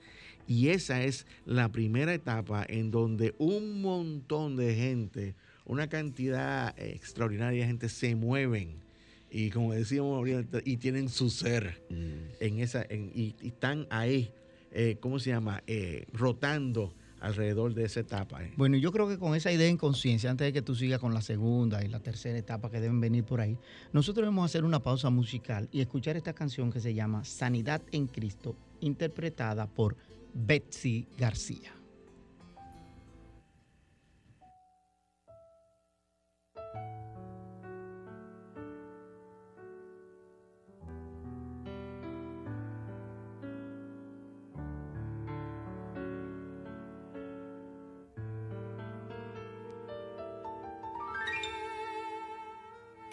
Y 0.46 0.68
esa 0.68 1.02
es 1.02 1.26
la 1.46 1.70
primera 1.70 2.12
etapa 2.12 2.64
en 2.68 2.90
donde 2.90 3.34
un 3.38 3.80
montón 3.82 4.56
de 4.56 4.74
gente, 4.74 5.36
una 5.64 5.88
cantidad 5.88 6.76
extraordinaria 6.76 7.60
de 7.60 7.66
gente 7.68 7.88
se 7.88 8.16
mueven 8.16 8.89
y 9.30 9.50
como 9.50 9.72
decíamos 9.72 10.28
y 10.64 10.76
tienen 10.76 11.08
su 11.08 11.30
ser 11.30 11.82
mm. 11.88 12.42
en 12.44 12.58
esa 12.60 12.84
y, 12.90 13.34
están 13.42 13.86
ahí, 13.90 14.32
eh, 14.72 14.96
¿cómo 15.00 15.18
se 15.18 15.30
llama? 15.30 15.62
Eh, 15.66 16.06
rotando 16.12 16.92
alrededor 17.20 17.74
de 17.74 17.84
esa 17.84 18.00
etapa. 18.00 18.42
Eh. 18.42 18.52
Bueno, 18.56 18.76
yo 18.76 18.92
creo 18.92 19.08
que 19.08 19.18
con 19.18 19.34
esa 19.34 19.52
idea 19.52 19.68
en 19.68 19.76
conciencia, 19.76 20.30
antes 20.30 20.46
de 20.46 20.52
que 20.52 20.62
tú 20.62 20.74
sigas 20.74 20.98
con 21.00 21.14
la 21.14 21.20
segunda 21.20 21.84
y 21.84 21.88
la 21.88 22.00
tercera 22.00 22.38
etapa 22.38 22.70
que 22.70 22.80
deben 22.80 23.00
venir 23.00 23.24
por 23.24 23.40
ahí, 23.40 23.56
nosotros 23.92 24.26
vamos 24.26 24.42
a 24.42 24.46
hacer 24.46 24.64
una 24.64 24.82
pausa 24.82 25.10
musical 25.10 25.68
y 25.70 25.80
escuchar 25.80 26.16
esta 26.16 26.32
canción 26.32 26.72
que 26.72 26.80
se 26.80 26.94
llama 26.94 27.24
Sanidad 27.24 27.82
en 27.92 28.06
Cristo, 28.06 28.56
interpretada 28.80 29.66
por 29.66 29.96
Betsy 30.32 31.06
García. 31.18 31.79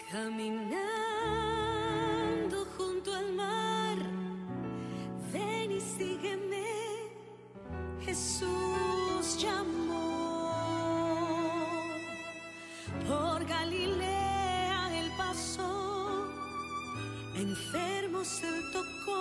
Caminando 0.10 0.88
junto 2.78 3.14
al 3.14 3.34
mar, 3.34 3.98
ven 5.34 5.72
y 5.74 5.82
sígueme, 5.82 6.64
Jesús 8.00 9.38
llamó. 9.38 10.54
Por 13.06 13.46
Galilea 13.46 14.98
él 14.98 15.12
pasó, 15.18 16.26
enfermos 17.36 18.42
él 18.44 18.64
tocó 18.72 19.17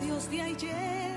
labios 0.00 0.30
de 0.30 0.40
ayer. 0.40 1.07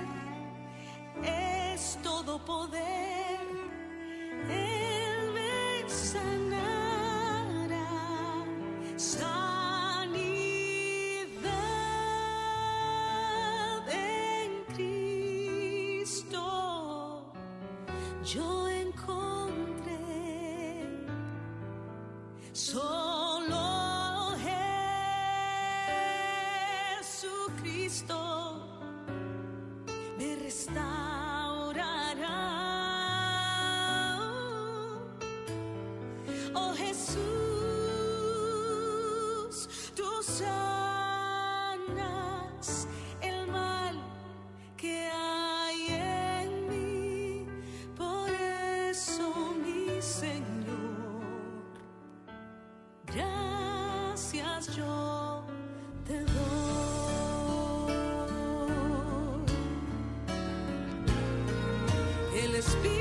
speak. 62.62 63.01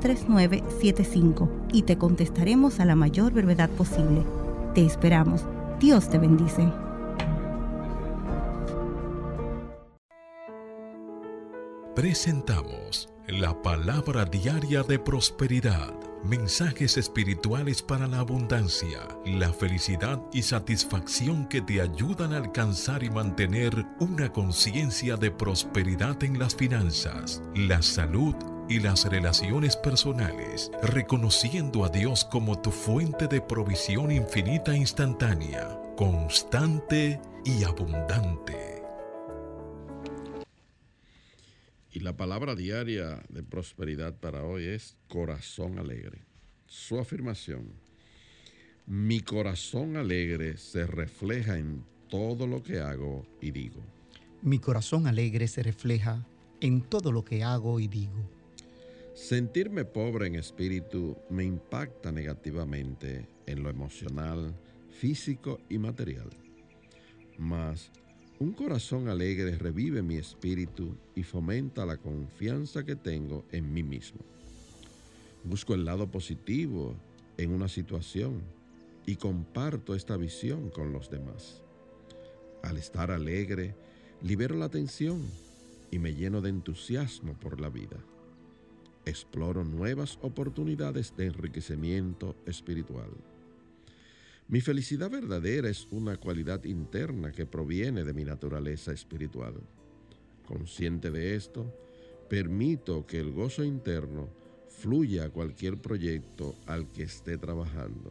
809-350-3975 0.00 1.48
y 1.72 1.82
te 1.82 1.98
contestaremos 1.98 2.80
a 2.80 2.84
la 2.84 2.94
mayor 2.94 3.32
brevedad 3.32 3.70
posible. 3.70 4.22
Te 4.74 4.84
esperamos. 4.84 5.42
Dios 5.80 6.08
te 6.08 6.18
bendice. 6.18 6.70
Presentamos 11.94 13.08
la 13.28 13.60
palabra 13.62 14.24
diaria 14.26 14.82
de 14.82 14.98
prosperidad 14.98 15.94
mensajes 16.26 16.96
espirituales 16.96 17.82
para 17.82 18.06
la 18.06 18.18
abundancia, 18.18 19.00
la 19.24 19.52
felicidad 19.52 20.20
y 20.32 20.42
satisfacción 20.42 21.46
que 21.46 21.60
te 21.60 21.80
ayudan 21.80 22.32
a 22.32 22.38
alcanzar 22.38 23.02
y 23.02 23.10
mantener 23.10 23.86
una 24.00 24.32
conciencia 24.32 25.16
de 25.16 25.30
prosperidad 25.30 26.22
en 26.24 26.38
las 26.38 26.54
finanzas, 26.54 27.42
la 27.54 27.80
salud 27.80 28.34
y 28.68 28.80
las 28.80 29.04
relaciones 29.04 29.76
personales, 29.76 30.70
reconociendo 30.82 31.84
a 31.84 31.88
Dios 31.88 32.24
como 32.24 32.60
tu 32.60 32.70
fuente 32.70 33.28
de 33.28 33.40
provisión 33.40 34.10
infinita 34.10 34.72
e 34.72 34.78
instantánea, 34.78 35.80
constante 35.96 37.20
y 37.44 37.62
abundante. 37.62 38.82
Y 41.92 42.00
la 42.00 42.16
palabra 42.16 42.54
diaria 42.54 43.22
de 43.28 43.42
prosperidad 43.42 44.14
para 44.14 44.42
hoy 44.42 44.64
es 44.64 44.96
corazón 45.08 45.78
alegre. 45.78 46.24
Su 46.66 46.98
afirmación, 46.98 47.72
mi 48.86 49.20
corazón 49.20 49.96
alegre 49.96 50.58
se 50.58 50.86
refleja 50.86 51.56
en 51.56 51.84
todo 52.08 52.46
lo 52.46 52.62
que 52.62 52.80
hago 52.80 53.26
y 53.40 53.50
digo. 53.50 53.80
Mi 54.42 54.58
corazón 54.58 55.06
alegre 55.06 55.48
se 55.48 55.62
refleja 55.62 56.26
en 56.60 56.82
todo 56.82 57.12
lo 57.12 57.24
que 57.24 57.42
hago 57.42 57.80
y 57.80 57.88
digo. 57.88 58.35
Sentirme 59.16 59.86
pobre 59.86 60.26
en 60.26 60.34
espíritu 60.34 61.16
me 61.30 61.42
impacta 61.42 62.12
negativamente 62.12 63.26
en 63.46 63.62
lo 63.62 63.70
emocional, 63.70 64.54
físico 64.90 65.58
y 65.70 65.78
material. 65.78 66.28
Mas 67.38 67.90
un 68.38 68.52
corazón 68.52 69.08
alegre 69.08 69.56
revive 69.56 70.02
mi 70.02 70.16
espíritu 70.16 70.98
y 71.14 71.22
fomenta 71.22 71.86
la 71.86 71.96
confianza 71.96 72.84
que 72.84 72.94
tengo 72.94 73.46
en 73.52 73.72
mí 73.72 73.82
mismo. 73.82 74.20
Busco 75.44 75.72
el 75.72 75.86
lado 75.86 76.10
positivo 76.10 76.94
en 77.38 77.52
una 77.52 77.68
situación 77.68 78.42
y 79.06 79.16
comparto 79.16 79.94
esta 79.94 80.18
visión 80.18 80.68
con 80.68 80.92
los 80.92 81.08
demás. 81.08 81.62
Al 82.62 82.76
estar 82.76 83.10
alegre, 83.10 83.74
libero 84.20 84.56
la 84.56 84.68
tensión 84.68 85.22
y 85.90 85.98
me 85.98 86.12
lleno 86.12 86.42
de 86.42 86.50
entusiasmo 86.50 87.32
por 87.40 87.62
la 87.62 87.70
vida. 87.70 87.96
Exploro 89.06 89.62
nuevas 89.62 90.18
oportunidades 90.20 91.14
de 91.16 91.26
enriquecimiento 91.26 92.34
espiritual. 92.44 93.08
Mi 94.48 94.60
felicidad 94.60 95.08
verdadera 95.08 95.68
es 95.68 95.86
una 95.92 96.16
cualidad 96.16 96.64
interna 96.64 97.30
que 97.30 97.46
proviene 97.46 98.02
de 98.02 98.12
mi 98.12 98.24
naturaleza 98.24 98.92
espiritual. 98.92 99.54
Consciente 100.44 101.12
de 101.12 101.36
esto, 101.36 101.72
permito 102.28 103.06
que 103.06 103.20
el 103.20 103.30
gozo 103.30 103.62
interno 103.62 104.28
fluya 104.68 105.26
a 105.26 105.30
cualquier 105.30 105.80
proyecto 105.80 106.56
al 106.66 106.90
que 106.90 107.04
esté 107.04 107.38
trabajando. 107.38 108.10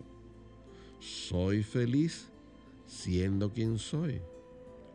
Soy 1.01 1.61
feliz 1.63 2.29
siendo 2.87 3.51
quien 3.51 3.79
soy, 3.79 4.21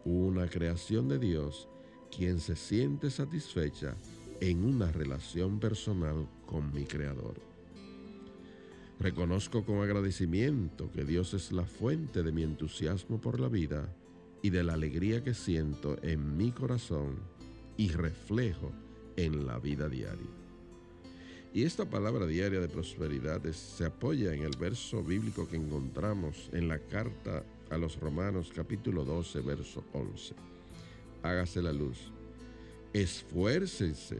una 0.06 0.48
creación 0.48 1.08
de 1.08 1.18
Dios 1.18 1.68
quien 2.10 2.40
se 2.40 2.56
siente 2.56 3.10
satisfecha 3.10 3.94
en 4.40 4.64
una 4.64 4.90
relación 4.90 5.60
personal 5.60 6.26
con 6.46 6.72
mi 6.72 6.84
Creador. 6.84 7.34
Reconozco 8.98 9.64
con 9.64 9.80
agradecimiento 9.80 10.90
que 10.92 11.04
Dios 11.04 11.32
es 11.34 11.52
la 11.52 11.64
fuente 11.64 12.22
de 12.22 12.32
mi 12.32 12.42
entusiasmo 12.42 13.20
por 13.20 13.40
la 13.40 13.48
vida 13.48 13.88
y 14.42 14.50
de 14.50 14.62
la 14.62 14.74
alegría 14.74 15.22
que 15.22 15.34
siento 15.34 15.96
en 16.02 16.36
mi 16.36 16.52
corazón 16.52 17.16
y 17.76 17.88
reflejo 17.88 18.72
en 19.16 19.46
la 19.46 19.58
vida 19.58 19.88
diaria. 19.88 20.26
Y 21.52 21.64
esta 21.64 21.88
palabra 21.88 22.26
diaria 22.26 22.60
de 22.60 22.68
prosperidad 22.68 23.42
se 23.52 23.84
apoya 23.84 24.32
en 24.32 24.42
el 24.42 24.56
verso 24.56 25.02
bíblico 25.02 25.48
que 25.48 25.56
encontramos 25.56 26.48
en 26.52 26.68
la 26.68 26.78
carta 26.78 27.44
a 27.70 27.78
los 27.78 27.98
Romanos 27.98 28.52
capítulo 28.54 29.04
12, 29.04 29.40
verso 29.40 29.84
11. 29.92 30.34
Hágase 31.22 31.60
la 31.60 31.72
luz. 31.72 32.12
Esfuércense, 32.92 34.18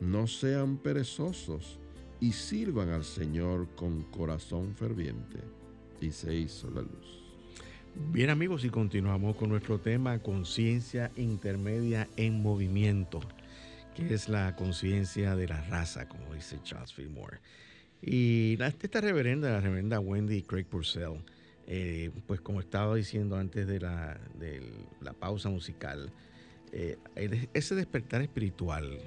no 0.00 0.26
sean 0.26 0.76
perezosos 0.76 1.78
y 2.20 2.32
sirvan 2.32 2.90
al 2.90 3.04
Señor 3.04 3.68
con 3.74 4.02
corazón 4.04 4.74
ferviente. 4.74 5.38
Y 6.00 6.10
se 6.10 6.34
hizo 6.34 6.70
la 6.70 6.82
luz. 6.82 7.24
Bien 8.12 8.30
amigos, 8.30 8.64
y 8.64 8.70
continuamos 8.70 9.36
con 9.36 9.50
nuestro 9.50 9.78
tema 9.78 10.18
conciencia 10.18 11.12
intermedia 11.16 12.08
en 12.16 12.42
movimiento, 12.42 13.20
que 13.94 14.12
es 14.12 14.28
la 14.28 14.56
conciencia 14.56 15.36
de 15.36 15.46
la 15.46 15.62
raza, 15.68 16.08
como 16.08 16.34
dice 16.34 16.58
Charles 16.64 16.92
Fillmore. 16.92 17.38
Y 18.02 18.58
esta 18.60 19.00
reverenda, 19.00 19.50
la 19.50 19.60
reverenda 19.60 20.00
Wendy 20.00 20.42
Craig 20.42 20.64
Purcell, 20.64 21.22
eh, 21.66 22.10
pues 22.26 22.40
como 22.40 22.60
estaba 22.60 22.94
diciendo 22.96 23.36
antes 23.36 23.66
de 23.66 23.80
la, 23.80 24.18
pausa 25.18 25.48
musical, 25.48 26.12
eh, 26.76 26.98
ese 27.54 27.76
despertar 27.76 28.20
espiritual 28.20 28.98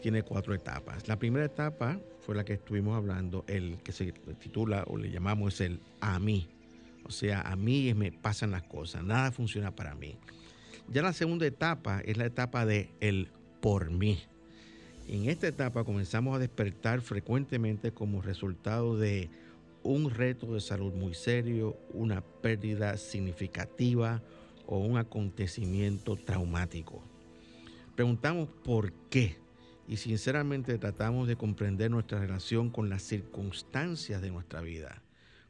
tiene 0.00 0.22
cuatro 0.22 0.54
etapas. 0.54 1.08
La 1.08 1.18
primera 1.18 1.44
etapa 1.44 2.00
fue 2.20 2.36
la 2.36 2.44
que 2.44 2.52
estuvimos 2.52 2.96
hablando, 2.96 3.44
el 3.48 3.78
que 3.82 3.90
se 3.90 4.12
titula 4.38 4.84
o 4.86 4.96
le 4.96 5.10
llamamos 5.10 5.54
es 5.54 5.62
el 5.62 5.80
a 6.00 6.20
mí. 6.20 6.46
O 7.02 7.10
sea, 7.10 7.40
a 7.40 7.56
mí 7.56 7.92
me 7.94 8.12
pasan 8.12 8.52
las 8.52 8.62
cosas, 8.62 9.02
nada 9.02 9.32
funciona 9.32 9.74
para 9.74 9.96
mí. 9.96 10.16
Ya 10.92 11.02
la 11.02 11.12
segunda 11.12 11.44
etapa 11.44 12.00
es 12.04 12.16
la 12.16 12.26
etapa 12.26 12.64
de 12.64 12.88
el 13.00 13.28
por 13.60 13.90
mí. 13.90 14.20
En 15.08 15.28
esta 15.28 15.48
etapa 15.48 15.82
comenzamos 15.82 16.36
a 16.36 16.38
despertar 16.38 17.00
frecuentemente 17.00 17.90
como 17.90 18.22
resultado 18.22 18.96
de 18.96 19.28
un 19.82 20.10
reto 20.10 20.54
de 20.54 20.60
salud 20.60 20.92
muy 20.92 21.14
serio, 21.14 21.76
una 21.92 22.20
pérdida 22.20 22.96
significativa 22.96 24.22
o 24.68 24.78
un 24.78 24.98
acontecimiento 24.98 26.14
traumático. 26.16 27.02
Preguntamos 27.96 28.48
por 28.62 28.92
qué 29.10 29.38
y 29.88 29.96
sinceramente 29.96 30.76
tratamos 30.78 31.26
de 31.26 31.36
comprender 31.36 31.90
nuestra 31.90 32.20
relación 32.20 32.68
con 32.68 32.90
las 32.90 33.02
circunstancias 33.02 34.20
de 34.20 34.30
nuestra 34.30 34.60
vida. 34.60 35.02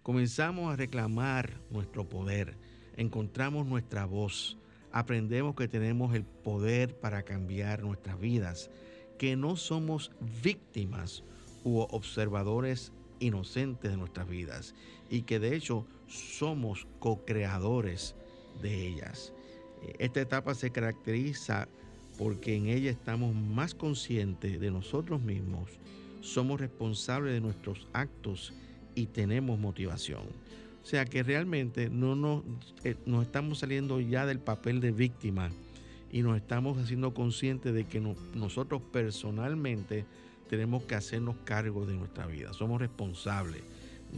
Comenzamos 0.05 0.73
a 0.73 0.77
reclamar 0.77 1.61
nuestro 1.71 2.09
poder, 2.09 2.57
encontramos 2.97 3.67
nuestra 3.67 4.07
voz, 4.07 4.57
aprendemos 4.93 5.57
que 5.57 5.67
tenemos 5.67 6.15
el 6.15 6.25
poder 6.25 6.95
para 6.99 7.25
cambiar 7.25 7.83
nuestras 7.83 8.21
vidas, 8.21 8.71
que 9.19 9.35
no 9.35 9.57
somos 9.57 10.13
víctimas 10.43 11.25
u 11.65 11.81
observadores 11.81 12.93
inocentes 13.19 13.91
de 13.91 13.97
nuestras 13.97 14.29
vidas 14.29 14.77
y 15.11 15.23
que 15.23 15.41
de 15.41 15.57
hecho 15.57 15.87
somos 16.07 16.87
co-creadores 17.01 18.15
de 18.61 18.87
ellas. 18.87 19.33
Esta 19.99 20.21
etapa 20.21 20.55
se 20.55 20.71
caracteriza 20.71 21.69
porque 22.19 22.57
en 22.57 22.67
ella 22.67 22.91
estamos 22.91 23.35
más 23.35 23.75
conscientes 23.75 24.61
de 24.61 24.71
nosotros 24.71 25.23
mismos, 25.23 25.71
somos 26.21 26.61
responsables 26.61 27.33
de 27.33 27.41
nuestros 27.41 27.87
actos 27.93 28.53
y 28.97 29.07
tenemos 29.07 29.59
motivación. 29.59 30.23
O 30.83 30.87
sea 30.87 31.05
que 31.05 31.23
realmente 31.23 31.91
no 31.91 32.17
nos, 32.17 32.43
eh, 32.83 32.97
nos 33.07 33.25
estamos 33.25 33.61
saliendo 33.61 34.01
ya 34.01 34.27
del 34.27 34.41
papel 34.41 34.81
de 34.81 34.91
víctima 34.91 35.51
y 36.11 36.23
nos 36.23 36.37
estamos 36.37 36.79
haciendo 36.79 37.15
conscientes 37.15 37.73
de 37.73 37.85
que 37.85 38.01
nosotros 38.01 38.83
personalmente 38.93 40.05
tenemos 40.49 40.85
que 40.85 40.95
hacernos 40.97 41.37
cargo 41.45 41.87
de 41.87 41.95
nuestra 41.95 42.27
vida. 42.27 42.53
Somos 42.53 42.81
responsables 42.81 43.63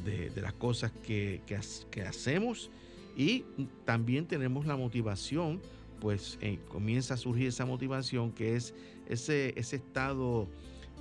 de, 0.05 0.31
las 0.41 0.53
cosas 0.53 0.93
que, 1.05 1.43
que 1.91 2.03
hacemos 2.03 2.71
y 3.17 3.45
también 3.85 4.27
tenemos 4.27 4.67
la 4.67 4.77
motivación 4.77 5.61
pues 6.01 6.39
eh, 6.41 6.59
comienza 6.69 7.15
a 7.15 7.17
surgir 7.17 7.49
esa 7.49 7.67
motivación 7.67 8.33
que 8.33 8.57
es 8.57 8.75
ese, 9.07 9.53
ese 9.59 9.77
estado, 9.77 10.49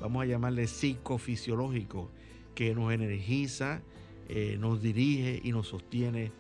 vamos 0.02 0.24
a 0.24 0.26
llamarle 0.26 0.68
psicofisiológico, 0.68 2.10
que 2.56 2.76
nos 2.76 2.92
energiza, 2.92 3.82
eh, 4.28 4.58
nos 4.60 4.82
dirige 4.82 5.40
y 5.44 5.52
nos 5.52 5.68
sostiene 5.70 6.32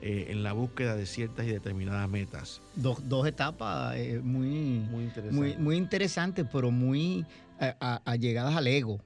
eh, 0.00 0.26
en 0.30 0.42
la 0.42 0.52
búsqueda 0.52 0.96
de 0.96 1.06
ciertas 1.06 1.46
y 1.46 1.50
determinadas 1.50 2.08
metas. 2.08 2.60
Dos, 2.74 3.08
dos 3.08 3.26
etapas 3.26 3.96
eh, 3.96 4.20
muy, 4.22 4.48
Muy 4.90 5.04
interesante. 5.04 5.36
muy, 5.36 5.56
muy 5.56 5.76
interesantes, 5.76 6.46
pero 6.52 6.70
muy 6.70 7.24
allegadas 8.04 8.56
al 8.56 8.66
ego. 8.66 9.00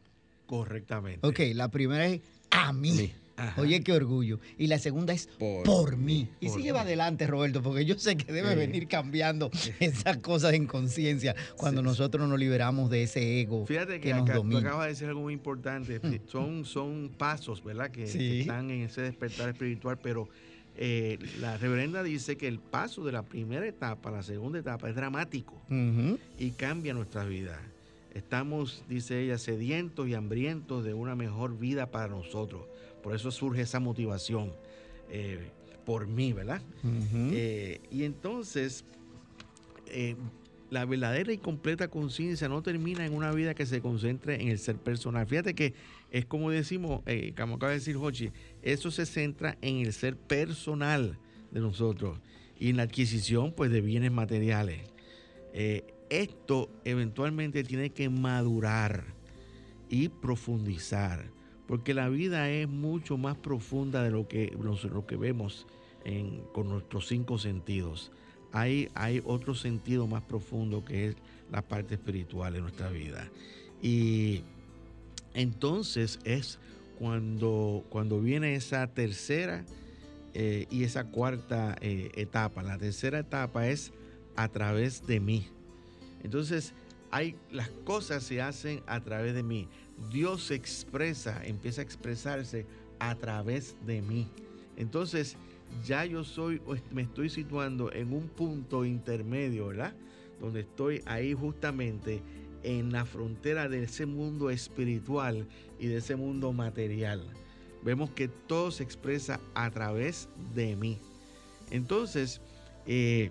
Correctamente. 0.47 1.27
Ok, 1.27 1.41
la 1.55 1.69
primera 1.69 2.07
es 2.07 2.21
a 2.51 2.73
mí. 2.73 2.91
Sí. 2.91 3.13
Ajá. 3.37 3.61
Oye, 3.61 3.83
qué 3.83 3.93
orgullo. 3.93 4.41
Y 4.59 4.67
la 4.67 4.79
segunda 4.79 5.13
es 5.13 5.27
por, 5.27 5.65
Por 5.65 5.97
mí. 5.97 6.29
Y 6.41 6.49
sigue 6.51 6.71
adelante, 6.71 7.27
Roberto, 7.27 7.63
porque 7.63 7.85
yo 7.85 7.99
sé 7.99 8.17
que 8.17 8.33
debe 8.33 8.51
Sí. 8.51 8.57
venir 8.57 8.89
cambiando 8.89 9.51
esas 9.81 10.19
cosas 10.19 10.53
en 10.55 10.67
conciencia 10.67 11.35
cuando 11.57 11.81
Sí. 11.81 11.87
nosotros 11.87 12.29
nos 12.29 12.39
liberamos 12.39 12.91
de 12.91 13.05
ese 13.05 13.41
ego 13.41 13.67
Fíjate 13.67 13.95
que, 14.01 14.09
que 14.09 14.15
nos 14.15 14.29
acá, 14.29 14.41
tú 14.41 14.59
acabas 14.59 14.85
de 14.85 14.89
decir 14.91 15.09
algo 15.09 15.23
muy 15.23 15.33
importante. 15.33 16.01
Son, 16.27 16.65
son 16.65 17.11
pasos, 17.17 17.65
¿verdad? 17.65 17.91
Que, 17.91 18.05
están 18.41 18.71
en 18.71 18.83
ese 18.83 19.03
despertar 19.03 19.49
espiritual, 19.49 19.99
pero 20.03 20.29
eh, 20.77 21.19
la 21.41 21.59
reverenda 21.59 22.03
dice 22.03 22.37
que 22.37 22.49
el 22.49 22.59
paso 22.59 23.05
de 23.05 23.13
la 23.13 23.23
primera 23.23 23.67
etapa 23.67 24.09
a 24.09 24.13
la 24.13 24.23
segunda 24.23 24.59
etapa 24.59 24.89
es 24.89 24.95
dramático 24.97 25.61
y 26.39 26.51
cambia 26.53 26.95
nuestra 26.95 27.25
vida. 27.25 27.61
Estamos, 28.15 28.85
dice 28.89 29.23
ella, 29.23 29.39
sedientos 29.39 30.07
y 30.09 30.15
hambrientos 30.15 30.85
de 30.85 30.93
una 30.95 31.15
mejor 31.17 31.59
vida 31.59 31.91
para 31.91 32.09
nosotros. 32.09 32.63
Por 33.03 33.15
eso 33.15 33.31
surge 33.31 33.63
esa 33.63 33.81
motivación 33.81 34.53
eh, 35.11 35.51
por 35.85 36.07
mí, 36.07 36.33
¿verdad? 36.33 36.63
Eh, 37.33 37.81
y 37.91 38.05
entonces, 38.05 38.85
eh, 39.89 40.17
la 40.71 40.85
verdadera 40.85 41.33
y 41.33 41.39
completa 41.39 41.89
conciencia 41.89 42.49
no 42.49 42.63
termina 42.63 43.05
en 43.05 43.15
una 43.15 43.33
vida 43.33 43.55
que 43.55 43.67
se 43.67 43.81
concentre 43.81 44.41
en 44.41 44.49
el 44.49 44.59
ser 44.59 44.77
personal. 44.77 45.27
Fíjate 45.27 45.55
que 45.55 45.75
es 46.11 46.25
como 46.25 46.51
decimos, 46.51 47.03
como 47.37 47.57
acaba 47.57 47.73
de 47.73 47.79
decir 47.79 47.97
Hochi, 47.97 48.31
eso 48.63 48.91
se 48.91 49.05
centra 49.05 49.59
en 49.61 49.79
el 49.79 49.93
ser 49.93 50.17
personal 50.17 51.19
de 51.51 51.61
nosotros 51.61 52.21
y 52.59 52.71
en 52.71 52.77
la 52.77 52.85
adquisición 52.85 53.53
pues, 53.53 53.71
de 53.71 53.81
bienes 53.81 54.13
materiales. 54.13 54.81
Esto 56.09 56.71
eventualmente 56.85 57.65
tiene 57.65 57.91
que 57.91 58.09
madurar 58.09 59.05
y 59.89 60.09
profundizar, 60.09 61.32
porque 61.67 61.95
la 61.95 62.09
vida 62.09 62.51
es 62.51 62.69
mucho 62.69 63.17
más 63.17 63.37
profunda 63.37 64.03
de 64.03 64.11
lo 64.11 64.29
que, 64.29 64.57
lo 64.59 65.07
que 65.07 65.17
vemos 65.17 65.67
en- 66.05 66.43
con 66.53 66.69
nuestros 66.69 67.07
cinco 67.09 67.39
sentidos. 67.39 68.11
Hay, 68.53 68.91
hay 68.95 69.23
otro 69.25 69.55
sentido 69.55 70.07
más 70.07 70.23
profundo 70.23 70.85
que 70.85 71.07
es 71.09 71.17
la 71.51 71.63
parte 71.63 71.95
espiritual 71.95 72.53
de 72.53 72.61
nuestra 72.61 72.91
vida. 72.91 73.31
Y 73.81 74.43
entonces 75.35 76.19
es 76.25 76.59
cuando, 76.99 77.85
cuando 77.89 78.21
viene 78.21 78.55
esa 78.55 78.87
tercera 78.89 79.65
eh, 80.35 80.67
y 80.71 80.85
esa 80.85 81.05
cuarta 81.05 81.77
eh, 81.81 82.11
etapa. 82.15 82.63
La 82.63 82.79
tercera 82.79 83.19
etapa 83.19 83.69
es 83.69 83.93
a 84.37 84.49
través 84.49 85.07
de 85.07 85.21
mí. 85.21 85.47
Entonces, 86.23 86.75
hay, 87.11 87.35
las 87.51 87.69
cosas 87.85 88.23
se 88.23 88.41
hacen 88.41 88.83
a 88.87 89.01
través 89.01 89.35
de 89.35 89.43
mí. 89.43 89.69
Dios 90.11 90.45
se 90.45 90.55
expresa, 90.55 91.45
empieza 91.45 91.81
a 91.81 91.85
expresarse 91.85 92.67
a 92.99 93.15
través 93.15 93.77
de 93.87 94.03
mí. 94.03 94.29
Entonces, 94.77 95.37
ya 95.85 96.05
yo 96.05 96.25
soy, 96.25 96.61
me 96.91 97.03
estoy 97.03 97.31
situando 97.31 97.93
en 97.93 98.13
un 98.13 98.29
punto 98.29 98.85
intermedio, 98.85 99.69
¿verdad? 99.69 99.95
Donde 100.41 100.61
estoy 100.61 101.03
ahí 101.07 101.35
justamente 101.35 102.23
en 102.63 102.93
la 102.93 103.05
frontera 103.05 103.69
de 103.69 103.85
ese 103.85 104.07
mundo 104.07 104.51
espiritual 104.51 105.47
y 105.79 105.87
de 105.89 105.97
ese 105.97 106.17
mundo 106.17 106.53
material. 106.53 107.23
Vemos 107.83 108.11
que 108.11 108.29
todo 108.29 108.71
se 108.71 108.83
expresa 108.85 109.41
a 109.55 109.71
través 109.71 110.29
de 110.55 110.77
mí. 110.77 110.99
Entonces, 111.71 112.41
eh, 112.87 113.31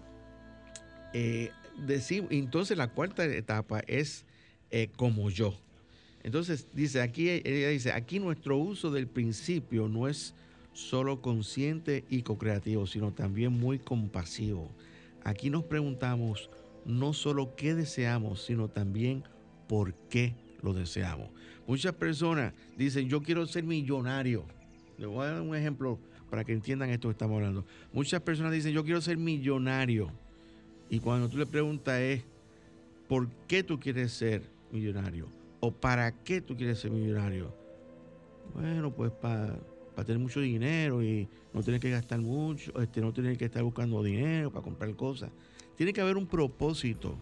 eh, 1.14 1.52
decim- 1.86 2.28
entonces 2.30 2.78
la 2.78 2.88
cuarta 2.90 3.24
etapa 3.26 3.82
es 3.88 4.26
eh, 4.72 4.90
como 4.96 5.30
yo. 5.30 5.54
Entonces 6.24 6.68
dice 6.74 7.02
aquí, 7.02 7.30
ella 7.30 7.70
dice, 7.70 7.92
aquí 7.92 8.20
nuestro 8.20 8.58
uso 8.58 8.92
del 8.92 9.08
principio 9.08 9.88
no 9.88 10.08
es 10.08 10.34
solo 10.74 11.22
consciente 11.22 12.06
y 12.10 12.22
co-creativo, 12.22 12.88
sino 12.88 13.12
también 13.12 13.52
muy 13.52 13.80
compasivo. 13.80 14.70
Aquí 15.24 15.50
nos 15.50 15.64
preguntamos 15.64 16.50
no 16.86 17.14
solo 17.14 17.56
qué 17.56 17.76
deseamos, 17.76 18.44
sino 18.44 18.68
también 18.68 19.24
por 19.68 19.94
qué 20.10 20.36
lo 20.62 20.74
deseamos. 20.74 21.30
Muchas 21.68 21.94
personas 21.94 22.54
dicen, 22.78 23.08
yo 23.08 23.22
quiero 23.22 23.46
ser 23.46 23.64
millonario. 23.64 24.46
Le 24.98 25.06
voy 25.06 25.26
a 25.26 25.32
dar 25.32 25.42
un 25.42 25.56
ejemplo 25.56 26.00
para 26.30 26.44
que 26.44 26.54
entiendan 26.54 26.90
esto 26.90 27.08
que 27.08 27.14
estamos 27.14 27.36
hablando. 27.36 27.66
Muchas 27.94 28.22
personas 28.22 28.52
dicen, 28.52 28.74
yo 28.74 28.84
quiero 28.84 29.02
ser 29.02 29.18
millonario. 29.18 30.12
Y 30.90 31.00
cuando 31.00 31.30
tú 31.30 31.38
le 31.38 31.46
preguntas 31.46 32.00
es, 32.00 32.24
¿por 33.08 33.30
qué 33.48 33.64
tú 33.64 33.80
quieres 33.80 34.12
ser 34.12 34.44
millonario? 34.72 35.41
¿O 35.62 35.72
para 35.72 36.12
qué 36.24 36.42
tú 36.42 36.58
quieres 36.58 36.80
ser 36.80 36.92
millonario? 36.92 37.54
Bueno, 38.54 38.92
pues 38.92 39.12
para 39.12 39.60
tener 40.06 40.20
mucho 40.20 40.42
dinero 40.42 41.04
y 41.04 41.28
no 41.54 41.62
tener 41.62 41.80
que 41.80 41.92
gastar 41.92 42.20
mucho, 42.20 42.72
este, 42.82 43.00
no 43.00 43.14
tener 43.14 43.38
que 43.38 43.46
estar 43.46 43.64
buscando 43.64 44.02
dinero 44.04 44.52
para 44.52 44.64
comprar 44.64 44.94
cosas. 44.96 45.32
Tiene 45.78 45.94
que 45.94 46.02
haber 46.02 46.18
un 46.18 46.26
propósito, 46.26 47.16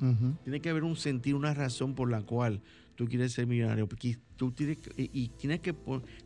Ujú. 0.00 0.34
tiene 0.42 0.60
que 0.60 0.70
haber 0.70 0.82
un 0.82 0.96
sentido, 0.96 1.36
una 1.36 1.54
razón 1.54 1.94
por 1.94 2.10
la 2.10 2.22
cual 2.22 2.60
tú 2.96 3.06
quieres 3.06 3.32
ser 3.32 3.46
millonario. 3.46 3.88
Porque 3.88 4.18
tú 4.36 4.50
tienes 4.50 4.78
que, 4.78 4.90
y, 4.96 5.28
tienes, 5.28 5.60
que, 5.60 5.74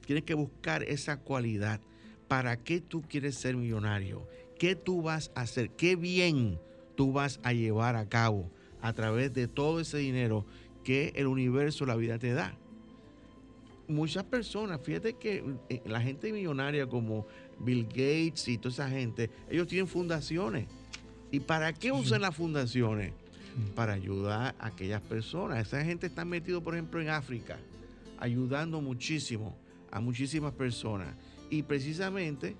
tienes 0.07 0.25
que 0.25 0.35
buscar 0.35 0.83
esa 0.85 1.21
cualidad. 1.21 1.81
¿Para 2.29 2.57
qué 2.63 2.81
tú 2.81 3.03
quieres 3.03 3.37
ser 3.37 3.57
millonario? 3.57 4.27
¿Qué 4.59 4.75
tú 4.75 5.03
vas 5.03 5.31
a 5.35 5.43
hacer? 5.43 5.71
¿Qué 5.71 5.97
bien 5.97 6.59
tú 6.95 7.13
vas 7.13 7.41
a 7.43 7.53
llevar 7.53 7.97
a 7.97 8.07
cabo 8.07 8.51
a 8.81 8.93
través 8.93 9.33
de 9.33 9.49
todo 9.49 9.81
ese 9.81 9.99
dinero 9.99 10.47
que 10.89 11.13
el 11.17 11.27
universo, 11.27 11.85
la 11.85 11.97
vida 11.97 12.19
te 12.19 12.33
da? 12.33 12.55
Muchas 13.89 14.25
personas, 14.25 14.81
fíjate 14.83 15.13
que 15.17 15.45
eh, 15.69 15.83
la 15.85 16.01
gente 16.01 16.33
millonaria 16.33 16.87
como 16.87 17.27
Bill 17.59 17.85
Gates 17.89 18.49
y 18.49 18.57
toda 18.57 18.73
esa 18.73 18.89
gente, 18.89 19.29
ellos 19.51 19.67
tienen 19.69 19.87
fundaciones. 19.87 20.67
¿Y 21.31 21.41
para 21.41 21.75
qué 21.75 21.93
usan 21.93 22.23
las 22.23 22.35
fundaciones? 22.35 23.13
Para 23.75 23.93
ayudar 23.93 24.55
a 24.59 24.69
aquellas 24.69 25.03
personas. 25.03 25.67
Esa 25.67 25.85
gente 25.85 26.07
está 26.07 26.25
metido, 26.25 26.63
por 26.63 26.73
ejemplo, 26.73 27.03
en 27.03 27.11
África, 27.11 27.59
ayudando 28.19 28.81
muchísimo 28.81 29.55
a 29.91 30.01
muchísimas 30.01 30.55
personas. 30.55 31.15
Y 31.51 31.65
precisamente 31.65 32.57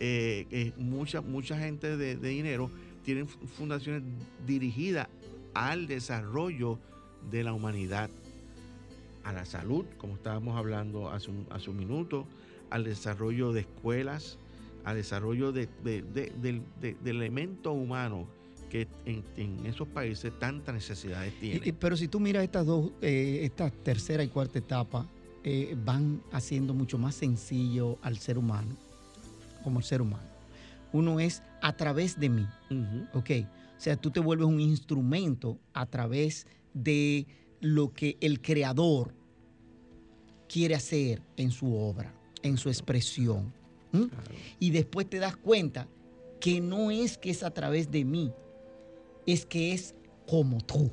eh, 0.00 0.46
eh, 0.50 0.72
mucha, 0.78 1.20
mucha 1.20 1.58
gente 1.58 1.98
de, 1.98 2.16
de 2.16 2.28
dinero 2.30 2.70
tienen 3.04 3.28
fu- 3.28 3.46
fundaciones 3.46 4.02
dirigidas 4.46 5.08
al 5.52 5.86
desarrollo 5.86 6.78
de 7.30 7.44
la 7.44 7.52
humanidad, 7.52 8.10
a 9.24 9.32
la 9.32 9.44
salud, 9.44 9.84
como 9.98 10.14
estábamos 10.14 10.56
hablando 10.56 11.10
hace 11.10 11.30
un, 11.30 11.46
hace 11.50 11.70
un 11.70 11.76
minuto, 11.76 12.26
al 12.70 12.84
desarrollo 12.84 13.52
de 13.52 13.60
escuelas, 13.60 14.38
al 14.84 14.96
desarrollo 14.96 15.50
de, 15.52 15.68
de- 15.82 16.02
de- 16.02 16.32
del- 16.40 16.62
de- 16.80 16.94
del 16.94 17.16
elemento 17.16 17.72
humano 17.72 18.26
que 18.70 18.86
en, 19.04 19.24
en 19.36 19.64
esos 19.66 19.86
países 19.88 20.32
tantas 20.38 20.74
necesidades 20.74 21.32
tienen. 21.40 21.76
pero 21.78 21.96
si 21.96 22.08
tú 22.08 22.18
miras 22.20 22.44
estas 22.44 22.66
dos, 22.66 22.90
eh, 23.00 23.40
esta 23.42 23.70
tercera 23.70 24.22
y 24.24 24.28
cuarta 24.28 24.58
etapa, 24.58 25.06
eh, 25.44 25.76
van 25.84 26.20
haciendo 26.32 26.74
mucho 26.74 26.98
más 26.98 27.14
sencillo 27.14 27.98
al 28.02 28.18
ser 28.18 28.38
humano, 28.38 28.76
como 29.62 29.78
el 29.80 29.84
ser 29.84 30.02
humano. 30.02 30.26
Uno 30.92 31.20
es 31.20 31.42
a 31.62 31.72
través 31.76 32.18
de 32.18 32.28
mí. 32.28 32.46
¿ok? 33.12 33.30
O 33.76 33.80
sea, 33.80 33.96
tú 33.96 34.10
te 34.10 34.18
vuelves 34.20 34.46
un 34.46 34.60
instrumento 34.60 35.58
a 35.74 35.86
través 35.86 36.46
de 36.76 37.26
lo 37.60 37.92
que 37.92 38.16
el 38.20 38.40
creador 38.40 39.14
quiere 40.48 40.74
hacer 40.74 41.22
en 41.36 41.50
su 41.50 41.74
obra, 41.74 42.14
en 42.42 42.56
su 42.58 42.68
expresión. 42.68 43.52
Y 44.60 44.70
después 44.70 45.08
te 45.08 45.18
das 45.18 45.36
cuenta 45.36 45.88
que 46.38 46.60
no 46.60 46.90
es 46.90 47.16
que 47.16 47.30
es 47.30 47.42
a 47.42 47.50
través 47.50 47.90
de 47.90 48.04
mí, 48.04 48.30
es 49.26 49.46
que 49.46 49.72
es 49.72 49.94
como 50.26 50.60
tú. 50.60 50.90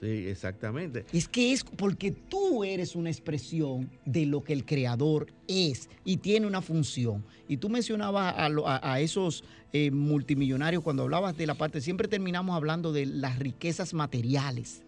Sí, 0.00 0.26
exactamente. 0.26 1.06
Es 1.12 1.28
que 1.28 1.52
es 1.52 1.62
porque 1.64 2.10
tú 2.10 2.62
eres 2.64 2.94
una 2.94 3.08
expresión 3.08 3.88
de 4.04 4.26
lo 4.26 4.42
que 4.44 4.52
el 4.52 4.66
creador 4.66 5.32
es 5.48 5.88
y 6.04 6.18
tiene 6.18 6.46
una 6.46 6.60
función. 6.60 7.24
Y 7.48 7.56
tú 7.56 7.70
mencionabas 7.70 8.34
a, 8.36 8.48
lo- 8.50 8.68
a- 8.68 8.80
a 8.82 9.00
esos 9.00 9.44
eh, 9.72 9.90
multimillonarios 9.90 10.82
cuando 10.82 11.04
hablabas 11.04 11.36
de 11.38 11.46
la 11.46 11.54
parte, 11.54 11.80
siempre 11.80 12.06
terminamos 12.08 12.54
hablando 12.54 12.92
de 12.92 13.06
las 13.06 13.38
riquezas 13.38 13.94
materiales. 13.94 14.82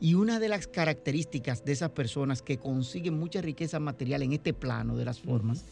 Y 0.00 0.14
una 0.14 0.38
de 0.38 0.48
las 0.48 0.66
características 0.66 1.64
de 1.64 1.72
esas 1.72 1.90
personas 1.90 2.42
que 2.42 2.58
consiguen 2.58 3.18
mucha 3.18 3.40
riqueza 3.40 3.80
material 3.80 4.22
en 4.22 4.32
este 4.32 4.52
plano 4.52 4.96
de 4.96 5.04
las 5.04 5.20
formas 5.20 5.64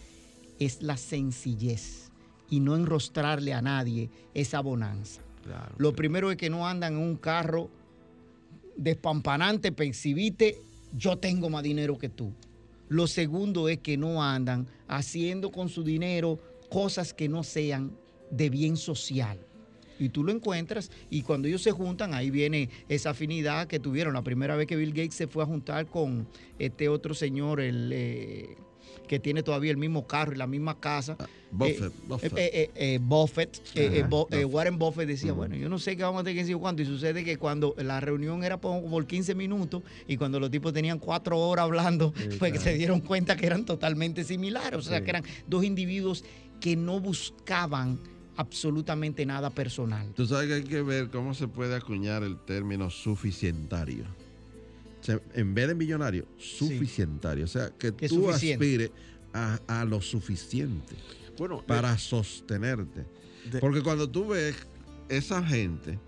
es 0.58 0.82
la 0.82 0.96
sencillez 0.96 2.10
y 2.48 2.60
no 2.60 2.76
enrostrarle 2.76 3.52
a 3.52 3.62
nadie 3.62 4.10
esa 4.34 4.60
bonanza. 4.60 5.20
Claro. 5.42 5.74
Lo 5.78 5.92
primero 5.92 6.30
es 6.30 6.36
que 6.36 6.50
no 6.50 6.66
andan 6.66 6.94
en 6.94 7.00
un 7.00 7.16
carro 7.16 7.68
despampanante, 8.76 9.72
para 9.72 9.88
exhibirte, 9.88 10.58
yo 10.96 11.16
tengo 11.16 11.50
más 11.50 11.62
dinero 11.62 11.98
que 11.98 12.08
tú. 12.08 12.32
Lo 12.88 13.06
segundo 13.06 13.68
es 13.68 13.78
que 13.78 13.96
no 13.96 14.22
andan 14.22 14.66
haciendo 14.88 15.50
con 15.50 15.68
su 15.68 15.82
dinero 15.82 16.38
cosas 16.68 17.14
que 17.14 17.28
no 17.28 17.42
sean 17.42 17.92
de 18.30 18.50
bien 18.50 18.76
social. 18.76 19.38
Y 20.04 20.08
tú 20.08 20.24
lo 20.24 20.32
encuentras 20.32 20.90
y 21.10 21.22
cuando 21.22 21.48
ellos 21.48 21.62
se 21.62 21.70
juntan, 21.72 22.14
ahí 22.14 22.30
viene 22.30 22.68
esa 22.88 23.10
afinidad 23.10 23.66
que 23.66 23.78
tuvieron. 23.78 24.14
La 24.14 24.22
primera 24.22 24.56
vez 24.56 24.66
que 24.66 24.76
Bill 24.76 24.92
Gates 24.92 25.14
se 25.14 25.26
fue 25.26 25.42
a 25.42 25.46
juntar 25.46 25.86
con 25.86 26.26
este 26.58 26.88
otro 26.88 27.14
señor, 27.14 27.60
el... 27.60 27.90
Eh, 27.92 28.56
que 29.12 29.18
tiene 29.18 29.42
todavía 29.42 29.70
el 29.70 29.76
mismo 29.76 30.06
carro 30.06 30.32
y 30.32 30.36
la 30.36 30.46
misma 30.46 30.80
casa. 30.80 31.18
Buffett. 31.50 31.92
Buffett. 32.08 32.32
Warren 34.46 34.78
Buffett 34.78 35.06
decía, 35.06 35.32
bueno, 35.32 35.54
yo 35.54 35.68
no 35.68 35.78
sé 35.78 35.98
qué 35.98 36.02
vamos 36.02 36.20
a 36.20 36.24
tener 36.24 36.36
que 36.36 36.42
decir 36.44 36.56
cuánto. 36.56 36.80
Y 36.80 36.86
sucede 36.86 37.22
que 37.22 37.36
cuando 37.36 37.74
la 37.76 38.00
reunión 38.00 38.42
era 38.42 38.58
por, 38.58 38.82
por 38.88 39.06
15 39.06 39.34
minutos 39.34 39.82
y 40.06 40.16
cuando 40.16 40.40
los 40.40 40.50
tipos 40.50 40.72
tenían 40.72 40.98
cuatro 40.98 41.38
horas 41.38 41.64
hablando, 41.64 42.14
pues 42.38 42.60
se 42.62 42.74
dieron 42.74 43.00
cuenta 43.00 43.36
que 43.36 43.44
eran 43.44 43.66
totalmente 43.66 44.24
similares. 44.24 44.78
O 44.78 44.82
sea, 44.82 45.02
que 45.02 45.10
eran 45.10 45.24
dos 45.46 45.62
individuos 45.62 46.24
que 46.60 46.76
no 46.76 47.00
buscaban 47.00 47.98
absolutamente 48.42 49.24
nada 49.24 49.50
personal. 49.50 50.12
Tú 50.14 50.26
sabes 50.26 50.48
que 50.48 50.54
hay 50.54 50.64
que 50.64 50.82
ver 50.82 51.10
cómo 51.10 51.34
se 51.34 51.48
puede 51.48 51.74
acuñar 51.74 52.22
el 52.22 52.36
término 52.38 52.90
suficientario 52.90 54.04
en 55.34 55.54
vez 55.54 55.68
de 55.68 55.74
millonario, 55.74 56.26
suficientario. 56.38 57.44
O 57.44 57.48
sea, 57.48 57.70
que 57.70 57.92
tú 57.92 58.30
aspires 58.30 58.90
a, 59.32 59.84
lo 59.84 60.00
suficiente 60.00 60.94
bueno, 61.38 61.62
para 61.66 61.96
sostenerte. 61.98 63.04
Porque 63.60 63.82
cuando 63.82 64.08
tú 64.08 64.28
ves 64.28 64.56
esa 65.08 65.42
gente 65.42 65.98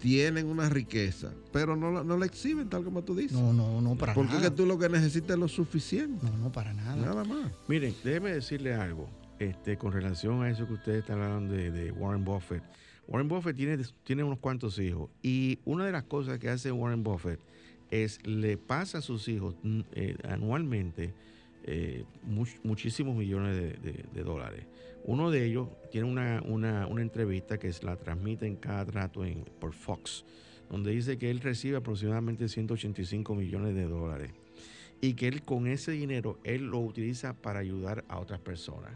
tienen 0.00 0.46
una 0.46 0.68
riqueza, 0.68 1.32
pero 1.52 1.76
no, 1.76 2.04
no 2.04 2.18
la 2.18 2.26
exhiben 2.26 2.68
tal 2.68 2.84
como 2.84 3.02
tú 3.02 3.14
dices. 3.14 3.38
No, 3.38 3.52
no, 3.52 3.80
no, 3.80 3.94
para 3.94 4.14
nada. 4.14 4.28
Porque 4.28 4.50
tú 4.50 4.66
lo 4.66 4.78
que 4.78 4.88
necesitas 4.88 5.30
es 5.30 5.38
lo 5.38 5.48
suficiente. 5.48 6.26
No, 6.26 6.36
no, 6.36 6.52
para 6.52 6.74
nada. 6.74 6.96
Nada 6.96 7.24
más. 7.24 7.52
Miren, 7.68 7.94
déjeme 8.02 8.32
decirle 8.32 8.74
algo 8.74 9.08
este, 9.38 9.76
con 9.76 9.92
relación 9.92 10.42
a 10.42 10.50
eso 10.50 10.66
que 10.66 10.74
ustedes 10.74 10.98
están 11.00 11.20
hablando 11.20 11.54
de, 11.54 11.92
Warren 11.92 12.24
Buffett. 12.24 12.62
Warren 13.06 13.28
Buffett 13.28 13.56
tiene, 13.56 13.78
tiene 14.04 14.24
unos 14.24 14.38
cuantos 14.38 14.78
hijos 14.78 15.10
y 15.22 15.58
una 15.64 15.84
de 15.84 15.92
las 15.92 16.04
cosas 16.04 16.38
que 16.38 16.48
hace 16.48 16.72
Warren 16.72 17.02
Buffett 17.02 17.40
es 17.90 18.24
le 18.26 18.56
pasa 18.56 18.98
a 18.98 19.02
sus 19.02 19.28
hijos 19.28 19.56
mm, 19.62 19.80
eh, 19.92 20.16
anualmente 20.28 21.14
eh, 21.66 22.04
muchísimos 22.62 23.16
millones 23.16 23.56
de, 23.56 24.22
dólares. 24.22 24.66
Uno 25.04 25.30
de 25.30 25.46
ellos 25.46 25.68
tiene 25.90 26.06
una, 26.06 26.86
entrevista 26.98 27.58
que 27.58 27.70
la 27.82 27.96
transmite 27.96 28.46
en 28.46 28.56
cada 28.56 28.84
trato 28.84 29.24
por 29.60 29.72
Fox, 29.72 30.26
donde 30.68 30.90
dice 30.90 31.16
que 31.16 31.30
él 31.30 31.40
recibe 31.40 31.78
aproximadamente 31.78 32.48
185 32.48 33.34
millones 33.34 33.74
de 33.74 33.84
dólares 33.84 34.32
y 35.00 35.14
que 35.14 35.26
él 35.26 35.42
con 35.42 35.66
ese 35.66 35.92
dinero 35.92 36.38
él 36.44 36.66
lo 36.66 36.80
utiliza 36.80 37.32
para 37.32 37.60
ayudar 37.60 38.04
a 38.08 38.18
otras 38.18 38.40
personas. 38.40 38.92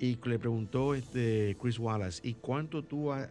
Y 0.00 0.18
le 0.24 0.38
preguntó 0.38 0.94
este 0.94 1.56
Chris 1.60 1.78
Wallace, 1.78 2.20
¿y 2.26 2.34
cuánto 2.34 2.84
tú 2.84 3.12
has 3.12 3.28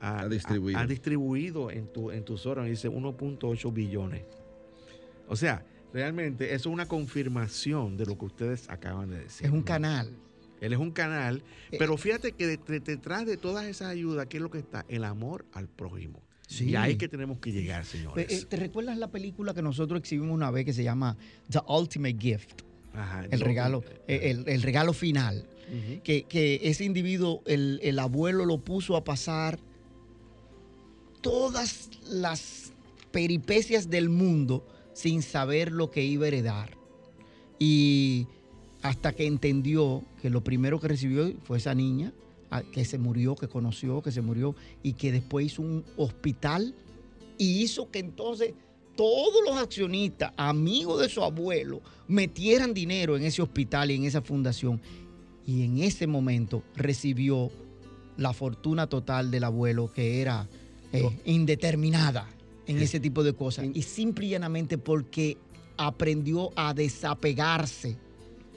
ha, 0.00 0.28
distribuido. 0.28 0.86
distribuido 0.86 1.70
en, 1.70 1.92
tu, 1.92 2.10
en 2.10 2.24
tus 2.24 2.46
horas, 2.46 2.66
dice 2.66 2.88
1.8 2.88 3.72
billones. 3.72 4.22
O 5.28 5.36
sea, 5.36 5.64
realmente 5.92 6.54
eso 6.54 6.68
es 6.68 6.74
una 6.74 6.86
confirmación 6.86 7.96
de 7.96 8.06
lo 8.06 8.18
que 8.18 8.24
ustedes 8.26 8.68
acaban 8.68 9.10
de 9.10 9.20
decir. 9.20 9.46
Es 9.46 9.52
un 9.52 9.62
canal. 9.62 10.10
Él 10.60 10.72
es 10.72 10.78
un 10.78 10.90
canal, 10.90 11.42
eh, 11.70 11.76
pero 11.78 11.96
fíjate 11.96 12.32
que 12.32 12.46
detrás 12.48 13.24
de 13.26 13.36
todas 13.36 13.66
esas 13.66 13.88
ayudas, 13.90 14.26
¿qué 14.26 14.38
es 14.38 14.42
lo 14.42 14.50
que 14.50 14.58
está? 14.58 14.84
El 14.88 15.04
amor 15.04 15.46
al 15.52 15.68
prójimo. 15.68 16.20
Y 16.50 16.74
ahí 16.74 16.96
que 16.96 17.08
tenemos 17.08 17.38
que 17.38 17.52
llegar, 17.52 17.84
señores. 17.84 18.42
Eh, 18.42 18.46
¿Te 18.48 18.56
recuerdas 18.56 18.98
la 18.98 19.08
película 19.08 19.54
que 19.54 19.62
nosotros 19.62 20.00
exhibimos 20.00 20.34
una 20.34 20.50
vez 20.50 20.64
que 20.64 20.72
se 20.72 20.82
llama 20.82 21.16
The 21.48 21.60
Ultimate 21.68 22.16
Gift? 22.18 22.62
El, 23.30 23.40
regalo, 23.40 23.84
eh, 24.06 24.42
el, 24.46 24.62
regalo 24.62 24.92
final. 24.92 25.46
que, 26.02 26.60
ese 26.62 26.84
individuo, 26.84 27.42
el, 27.46 27.80
el, 27.82 27.98
abuelo 27.98 28.46
lo 28.46 28.58
puso 28.58 28.96
a 28.96 29.04
pasar 29.04 29.58
todas 31.20 31.90
las 32.08 32.72
peripecias 33.10 33.90
del 33.90 34.08
mundo 34.08 34.66
sin 34.92 35.22
saber 35.22 35.72
lo 35.72 35.90
que 35.90 36.04
iba 36.04 36.24
a 36.24 36.28
heredar. 36.28 36.76
Y 37.58 38.26
hasta 38.82 39.12
que 39.12 39.26
entendió 39.26 40.02
que 40.22 40.30
lo 40.30 40.42
primero 40.42 40.80
que 40.80 40.88
recibió 40.88 41.32
fue 41.44 41.58
esa 41.58 41.74
niña, 41.74 42.12
que 42.72 42.84
se 42.84 42.98
murió, 42.98 43.34
que 43.34 43.48
conoció, 43.48 44.02
que 44.02 44.12
se 44.12 44.22
murió, 44.22 44.54
y 44.82 44.94
que 44.94 45.12
después 45.12 45.46
hizo 45.46 45.62
un 45.62 45.84
hospital 45.96 46.74
y 47.36 47.62
hizo 47.62 47.90
que 47.90 47.98
entonces 47.98 48.54
todos 48.98 49.44
los 49.46 49.56
accionistas, 49.56 50.32
amigos 50.36 51.00
de 51.00 51.08
su 51.08 51.22
abuelo, 51.22 51.80
metieran 52.08 52.74
dinero 52.74 53.16
en 53.16 53.22
ese 53.22 53.40
hospital 53.40 53.92
y 53.92 53.94
en 53.94 54.02
esa 54.02 54.22
fundación. 54.22 54.80
Y 55.46 55.62
en 55.62 55.78
ese 55.78 56.08
momento 56.08 56.64
recibió 56.74 57.48
la 58.16 58.32
fortuna 58.32 58.88
total 58.88 59.30
del 59.30 59.44
abuelo, 59.44 59.92
que 59.92 60.20
era 60.20 60.48
eh, 60.92 61.08
indeterminada 61.24 62.28
en 62.66 62.78
ese 62.78 62.98
tipo 62.98 63.22
de 63.22 63.34
cosas. 63.34 63.66
Y 63.72 63.82
simple 63.82 64.26
y 64.26 64.30
llanamente 64.30 64.78
porque 64.78 65.38
aprendió 65.76 66.50
a 66.56 66.74
desapegarse 66.74 67.96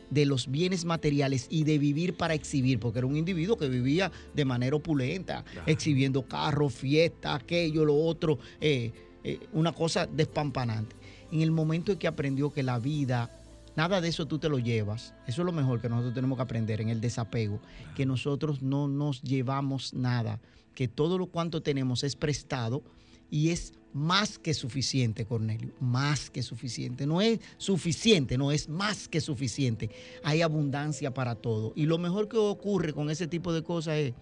de 0.10 0.26
los 0.26 0.50
bienes 0.50 0.86
materiales 0.86 1.46
y 1.52 1.66
de 1.66 1.78
vivir 1.78 2.18
para 2.18 2.34
exhibir, 2.34 2.80
porque 2.80 2.98
era 2.98 3.06
un 3.06 3.16
individuo 3.16 3.58
que 3.58 3.70
vivía 3.70 4.12
de 4.34 4.44
manera 4.44 4.76
opulenta, 4.76 5.46
exhibiendo 5.68 6.24
carros, 6.24 6.74
fiestas, 6.74 7.44
aquello, 7.44 7.86
lo 7.86 7.96
otro, 7.96 8.39
eh, 8.60 8.92
eh, 9.24 9.40
una 9.54 9.72
cosa 9.72 10.08
despampanante. 10.08 10.96
En 11.32 11.42
el 11.42 11.52
momento 11.52 11.92
en 11.92 11.98
que 11.98 12.08
aprendió 12.08 12.52
que 12.52 12.64
la 12.64 12.80
vida, 12.80 13.30
nada 13.76 14.02
de 14.02 14.10
eso 14.10 14.28
tú 14.28 14.40
te 14.40 14.50
lo 14.50 14.60
llevas, 14.60 15.14
eso 15.28 15.42
es 15.42 15.46
lo 15.46 15.52
mejor 15.52 15.82
que 15.82 15.90
nosotros 15.90 16.14
tenemos 16.14 16.38
que 16.38 16.44
aprender 16.44 16.82
en 16.82 16.90
el 16.90 17.00
desapego, 17.00 17.60
que 17.96 18.06
nosotros 18.06 18.62
no 18.62 18.88
nos 18.88 19.22
llevamos 19.22 19.94
nada 19.94 20.40
que 20.76 20.88
todo 20.88 21.18
lo 21.18 21.28
cuanto 21.28 21.62
tenemos 21.62 22.04
es 22.04 22.16
prestado 22.16 22.84
y 23.30 23.50
es 23.50 23.74
más 23.94 24.40
que 24.40 24.54
suficiente, 24.54 25.26
Cornelio, 25.26 25.74
más 25.80 26.30
que 26.30 26.44
suficiente. 26.44 27.06
No 27.06 27.22
es 27.22 27.40
suficiente, 27.58 28.38
no 28.38 28.52
es 28.52 28.70
más 28.70 29.08
que 29.08 29.22
suficiente. 29.22 29.90
Hay 30.24 30.42
abundancia 30.42 31.14
para 31.14 31.36
todo. 31.36 31.74
Y 31.76 31.86
lo 31.86 31.98
mejor 31.98 32.30
que 32.30 32.38
ocurre 32.38 32.94
con 32.94 33.10
ese 33.10 33.28
tipo 33.28 33.54
de 33.54 33.64
cosas 33.64 33.96
es, 33.98 34.14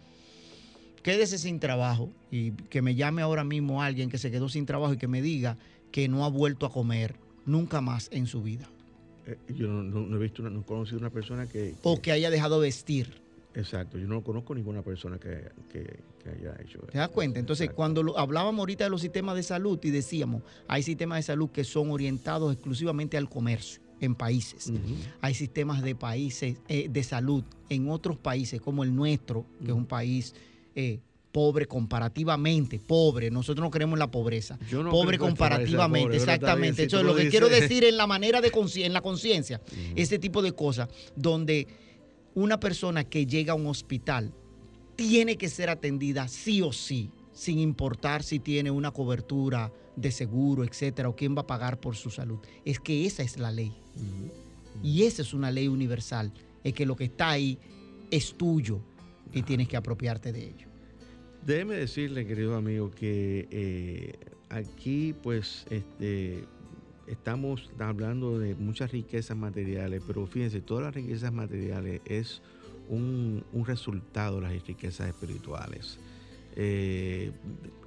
quédese 1.01 1.37
sin 1.37 1.59
trabajo 1.59 2.09
y 2.31 2.51
que 2.51 2.81
me 2.81 2.95
llame 2.95 3.21
ahora 3.21 3.43
mismo 3.43 3.81
alguien 3.81 4.09
que 4.09 4.17
se 4.17 4.31
quedó 4.31 4.49
sin 4.49 4.65
trabajo 4.65 4.93
y 4.93 4.97
que 4.97 5.07
me 5.07 5.21
diga 5.21 5.57
que 5.91 6.07
no 6.07 6.25
ha 6.25 6.29
vuelto 6.29 6.65
a 6.65 6.71
comer 6.71 7.15
nunca 7.45 7.81
más 7.81 8.09
en 8.11 8.27
su 8.27 8.43
vida. 8.43 8.69
Eh, 9.25 9.37
yo 9.55 9.67
no, 9.67 10.15
he 10.15 10.19
visto, 10.19 10.43
no 10.43 10.61
he 10.61 10.63
conocido 10.63 10.99
una 10.99 11.09
persona 11.09 11.45
que, 11.47 11.51
que... 11.51 11.75
O 11.83 12.01
que 12.01 12.11
haya 12.11 12.29
dejado 12.29 12.59
vestir. 12.59 13.21
Exacto, 13.55 13.97
yo 13.97 14.07
no 14.07 14.23
conozco 14.23 14.53
ninguna 14.53 14.83
persona 14.83 15.17
que, 15.17 15.49
haya 16.29 16.55
hecho 16.61 16.79
¿Te 16.91 16.97
das 16.97 17.09
cuenta? 17.09 17.39
Entonces, 17.39 17.71
cuando 17.71 18.17
hablábamos 18.17 18.59
ahorita 18.59 18.83
de 18.83 18.89
los 18.89 19.01
sistemas 19.01 19.35
de 19.35 19.43
salud 19.43 19.79
y 19.83 19.89
decíamos, 19.89 20.43
hay 20.67 20.83
sistemas 20.83 21.19
de 21.19 21.23
salud 21.23 21.49
que 21.49 21.63
son 21.63 21.89
orientados 21.91 22.53
exclusivamente 22.53 23.17
al 23.17 23.27
comercio 23.27 23.81
en 23.99 24.15
países. 24.15 24.71
Hay 25.21 25.33
sistemas 25.33 25.81
de 25.81 25.95
países 25.95 26.57
eh, 26.67 26.87
de 26.89 27.03
salud 27.03 27.43
en 27.69 27.89
otros 27.89 28.17
países 28.17 28.61
como 28.61 28.83
el 28.83 28.95
nuestro, 28.95 29.45
que 29.59 29.71
es 29.71 29.73
un 29.73 29.85
país 29.85 30.35
eh, 30.81 31.01
pobre 31.33 31.65
comparativamente, 31.65 32.79
pobre, 32.79 33.29
nosotros 33.29 33.61
no 33.61 33.69
queremos 33.69 33.99
la 33.99 34.09
pobreza, 34.09 34.57
pobre 34.89 35.17
comparativamente, 35.17 36.15
exactamente. 36.15 36.83
Eso 36.83 36.99
es 36.99 37.05
lo 37.05 37.13
que 37.15 37.27
quiero 37.27 37.49
decir 37.49 37.83
en 37.83 37.97
la 37.97 38.07
manera 38.07 38.39
de 38.39 38.49
en 38.77 38.93
la 38.93 39.01
conciencia, 39.01 39.61
ese 39.95 40.19
tipo 40.19 40.41
de 40.41 40.53
cosas, 40.53 40.87
donde 41.17 41.67
una 42.33 42.61
persona 42.61 43.03
que 43.03 43.25
llega 43.25 43.51
a 43.51 43.55
un 43.55 43.67
hospital 43.67 44.33
tiene 44.95 45.37
que 45.37 45.49
ser 45.49 45.69
atendida 45.69 46.29
sí 46.29 46.61
o 46.61 46.71
sí, 46.71 47.11
sin 47.33 47.59
importar 47.59 48.23
si 48.23 48.39
tiene 48.39 48.71
una 48.71 48.91
cobertura 48.91 49.71
de 49.97 50.11
seguro, 50.11 50.63
etcétera, 50.63 51.09
o 51.09 51.15
quién 51.15 51.35
va 51.35 51.41
a 51.41 51.47
pagar 51.47 51.77
por 51.79 51.97
su 51.97 52.09
salud. 52.09 52.39
Es 52.63 52.79
que 52.79 53.05
esa 53.05 53.21
es 53.21 53.37
la 53.37 53.51
ley. 53.51 53.73
Y 54.81 55.03
esa 55.03 55.23
es 55.23 55.33
una 55.33 55.51
ley 55.51 55.67
universal. 55.67 56.31
Es 56.63 56.73
que 56.73 56.85
lo 56.85 56.95
que 56.95 57.03
está 57.05 57.31
ahí 57.31 57.59
es 58.09 58.33
tuyo 58.37 58.79
y 59.33 59.43
tienes 59.43 59.67
que 59.67 59.77
apropiarte 59.77 60.31
de 60.31 60.47
ello. 60.47 60.68
Déjeme 61.45 61.75
decirle, 61.75 62.27
querido 62.27 62.55
amigo, 62.55 62.91
que 62.91 63.47
eh, 63.49 64.13
aquí, 64.49 65.13
pues, 65.13 65.65
este 65.69 66.43
estamos 67.09 67.71
hablando 67.79 68.37
de 68.37 68.53
muchas 68.53 68.91
riquezas 68.91 69.35
materiales, 69.35 70.03
pero 70.05 70.27
fíjense, 70.27 70.61
todas 70.61 70.83
las 70.83 70.93
riquezas 70.93 71.33
materiales 71.33 72.01
es 72.05 72.39
un, 72.87 73.43
resultado 73.65 74.35
de 74.35 74.41
las 74.43 74.67
riquezas 74.67 75.07
espirituales. 75.07 75.97
Eh, 76.55 77.31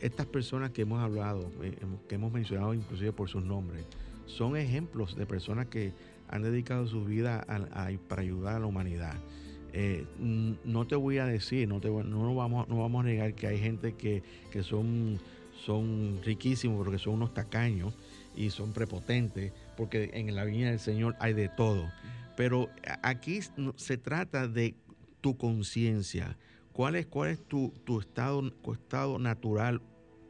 estas 0.01 0.27
personas 0.27 0.71
que 0.71 0.83
hemos 0.83 1.01
hablado, 1.01 1.53
eh, 1.63 1.77
que 2.09 2.17
hemos 2.17 2.33
mencionado 2.33 2.75
inclusive 2.75 3.13
por 3.13 3.29
sus 3.29 3.45
nombres, 3.45 3.85
son 4.27 4.57
ejemplos 4.57 5.15
de 5.15 5.27
personas 5.27 5.67
que 5.67 5.93
han 6.29 6.43
dedicado 6.43 6.87
su 6.87 7.05
vida 7.05 7.47
para 8.09 8.23
ayudar 8.23 8.57
a 8.57 8.61
la 8.61 8.67
humanidad. 8.67 9.15
Eh, 9.75 10.05
no 10.19 10.87
te 10.87 10.97
voy 10.97 11.19
a 11.19 11.27
decir, 11.27 11.67
no, 11.67 11.81
te, 11.81 11.89
no, 11.89 12.35
vamos, 12.35 12.69
no 12.69 12.79
vamos 12.79 13.05
a 13.05 13.09
negar 13.09 13.35
que 13.35 13.47
hay 13.47 13.59
gente 13.59 13.95
que, 13.95 14.23
son, 14.63 15.19
son 15.65 16.21
riquísimos 16.23 16.77
porque 16.85 16.99
son 16.99 17.15
unos 17.15 17.33
tacaños 17.33 17.95
y 18.37 18.51
son 18.51 18.73
prepotentes, 18.73 19.53
porque 19.77 20.11
en 20.15 20.35
la 20.35 20.45
viña 20.45 20.71
del 20.71 20.79
Señor 20.79 21.17
hay 21.21 21.33
de 21.33 21.49
todo. 21.49 21.91
Pero 22.37 22.69
aquí 23.03 23.41
se 23.77 23.97
trata 23.97 24.49
de 24.49 24.75
tu 25.21 25.37
conciencia. 25.37 26.37
¿Cuál 26.73 26.97
es, 26.97 27.07
cuál 27.07 27.31
es 27.31 27.39
tu, 27.47 27.73
estado, 28.01 28.53
estado 28.73 29.19
natural 29.19 29.81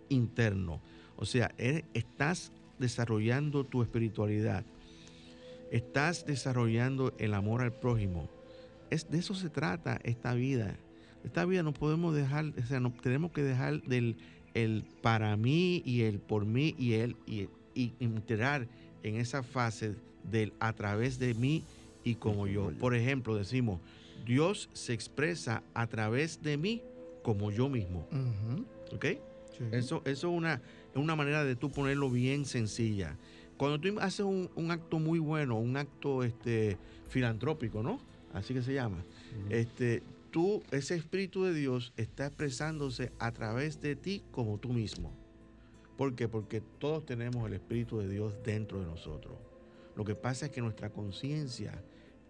interno? 0.08 0.80
O 1.16 1.24
sea, 1.24 1.52
estás 1.58 2.52
desarrollando 2.78 3.64
tu 3.64 3.82
espiritualidad. 3.82 4.64
Estás 5.70 6.26
desarrollando 6.26 7.14
el 7.18 7.34
amor 7.34 7.62
al 7.62 7.72
prójimo. 7.72 8.28
Es, 8.92 9.10
de 9.10 9.18
eso 9.18 9.34
se 9.34 9.48
trata 9.48 10.00
esta 10.04 10.34
vida. 10.34 10.76
Esta 11.24 11.44
vida 11.44 11.62
no 11.62 11.72
podemos 11.72 12.14
dejar, 12.14 12.52
o 12.62 12.66
sea, 12.66 12.80
no, 12.80 12.92
tenemos 12.92 13.32
que 13.32 13.42
dejar 13.42 13.82
del 13.82 14.16
el 14.54 14.84
para 15.00 15.34
mí 15.36 15.82
y 15.86 16.02
el 16.02 16.18
por 16.18 16.44
mí 16.44 16.74
y 16.78 16.92
él 16.94 17.16
y, 17.26 17.48
y 17.74 17.94
entrar 18.00 18.68
en 19.02 19.16
esa 19.16 19.42
fase 19.42 19.94
del 20.30 20.52
a 20.60 20.74
través 20.74 21.18
de 21.18 21.34
mí 21.34 21.64
y 22.04 22.16
como 22.16 22.46
yo. 22.46 22.70
Por 22.78 22.94
ejemplo, 22.94 23.34
decimos, 23.34 23.80
Dios 24.26 24.68
se 24.72 24.92
expresa 24.92 25.62
a 25.74 25.86
través 25.86 26.42
de 26.42 26.56
mí 26.56 26.82
como 27.22 27.50
yo 27.50 27.68
mismo. 27.68 28.06
¿Ok? 28.94 29.06
Eso, 29.70 30.02
eso 30.04 30.04
es 30.04 30.24
una, 30.24 30.60
una 30.94 31.14
manera 31.14 31.44
de 31.44 31.56
tú 31.56 31.70
ponerlo 31.70 32.10
bien 32.10 32.44
sencilla. 32.44 33.16
Cuando 33.56 33.80
tú 33.80 34.00
haces 34.00 34.26
un, 34.26 34.70
acto 34.70 34.98
muy 34.98 35.18
bueno, 35.18 35.56
un 35.56 35.76
acto 35.76 36.24
este, 36.24 36.78
filantrópico, 37.08 37.82
¿no? 37.82 38.00
Así 38.32 38.54
que 38.54 38.62
se 38.62 38.74
llama. 38.74 39.04
este, 39.50 40.02
tú, 40.30 40.62
ese 40.70 40.94
Espíritu 40.94 41.44
de 41.44 41.54
Dios 41.54 41.92
está 41.96 42.26
expresándose 42.26 43.12
a 43.18 43.32
través 43.32 43.80
de 43.80 43.96
ti 43.96 44.22
como 44.30 44.58
tú 44.58 44.70
mismo. 44.70 45.12
¿Por 45.96 46.14
qué? 46.14 46.28
Porque 46.28 46.60
todos 46.78 47.04
tenemos 47.04 47.46
el 47.46 47.54
Espíritu 47.54 47.98
de 47.98 48.08
Dios 48.08 48.34
dentro 48.42 48.80
de 48.80 48.86
nosotros. 48.86 49.34
Lo 49.94 50.04
que 50.04 50.14
pasa 50.14 50.46
es 50.46 50.52
que 50.52 50.62
nuestra 50.62 50.90
conciencia 50.90 51.82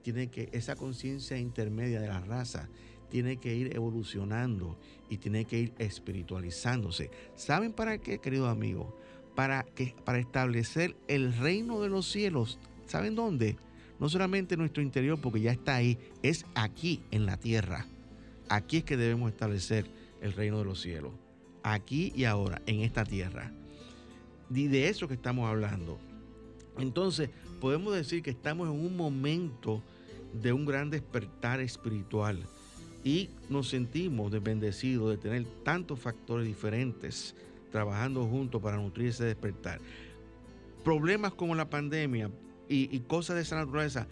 tiene 0.03 0.29
que, 0.29 0.49
esa 0.53 0.75
conciencia 0.75 1.39
intermedia 1.39 2.01
de 2.01 2.09
la 2.09 2.21
raza, 2.21 2.69
tiene 3.09 3.37
que 3.37 3.55
ir 3.55 3.77
evolucionando 3.77 4.79
y 5.09 5.19
tiene 5.19 5.45
que 5.45 5.59
ir 5.59 5.73
espiritualizándose. 5.79 7.11
¿Saben 7.37 7.73
para 7.73 7.99
qué, 7.99 8.19
queridos 8.19 8.49
amigos? 8.49 8.93
Para, 9.37 9.63
que, 9.63 9.95
para 10.05 10.19
establecer 10.19 10.97
el 11.09 11.33
reino 11.37 11.81
de 11.81 11.89
los 11.89 12.11
cielos. 12.11 12.59
¿Saben 12.87 13.15
dónde? 13.15 13.57
No 14.03 14.09
solamente 14.09 14.55
en 14.55 14.59
nuestro 14.59 14.83
interior, 14.83 15.21
porque 15.21 15.43
ya 15.43 15.53
está 15.53 15.77
ahí, 15.77 15.97
es 16.25 16.45
aquí 16.57 17.01
en 17.13 17.25
la 17.25 17.37
tierra. 17.37 17.87
Aquí 18.49 18.79
es 18.79 18.85
que 18.85 18.97
debemos 18.97 19.31
establecer 19.31 19.87
el 20.21 20.33
reino 20.33 20.59
de 20.59 20.65
los 20.65 20.81
cielos. 20.81 21.13
Aquí 21.63 22.13
y 22.17 22.25
ahora, 22.25 22.61
en 22.67 22.81
esta 22.81 23.05
tierra. 23.05 23.53
Y 24.53 24.67
de 24.67 24.89
eso 24.89 25.07
que 25.07 25.15
estamos 25.15 25.49
hablando. 25.49 26.01
Entonces, 26.79 27.31
podemos 27.61 27.95
decir 27.95 28.25
que 28.25 28.31
estamos 28.31 28.67
en 28.67 28.75
un 28.75 28.97
momento 28.97 29.81
de 30.33 30.53
un 30.53 30.67
gran 30.67 30.91
despertar 30.91 31.61
espiritual 31.61 32.41
y 33.05 33.31
nos 33.49 33.69
sentimos 33.69 34.33
bendecidos 34.43 35.11
de 35.11 35.19
tener 35.19 35.47
tantos 35.63 36.01
factores 36.01 36.45
diferentes 36.45 37.37
trabajando 37.71 38.27
juntos 38.27 38.61
para 38.61 38.79
nutrir 38.79 39.11
ese 39.11 39.27
despertar. 39.27 39.79
Problemas 40.83 41.35
como 41.35 41.55
la 41.55 41.71
pandemia 41.71 42.33
y, 42.73 43.01
cosas 43.01 43.37
de 43.37 43.43
esa 43.43 43.57
naturaleza, 43.57 44.07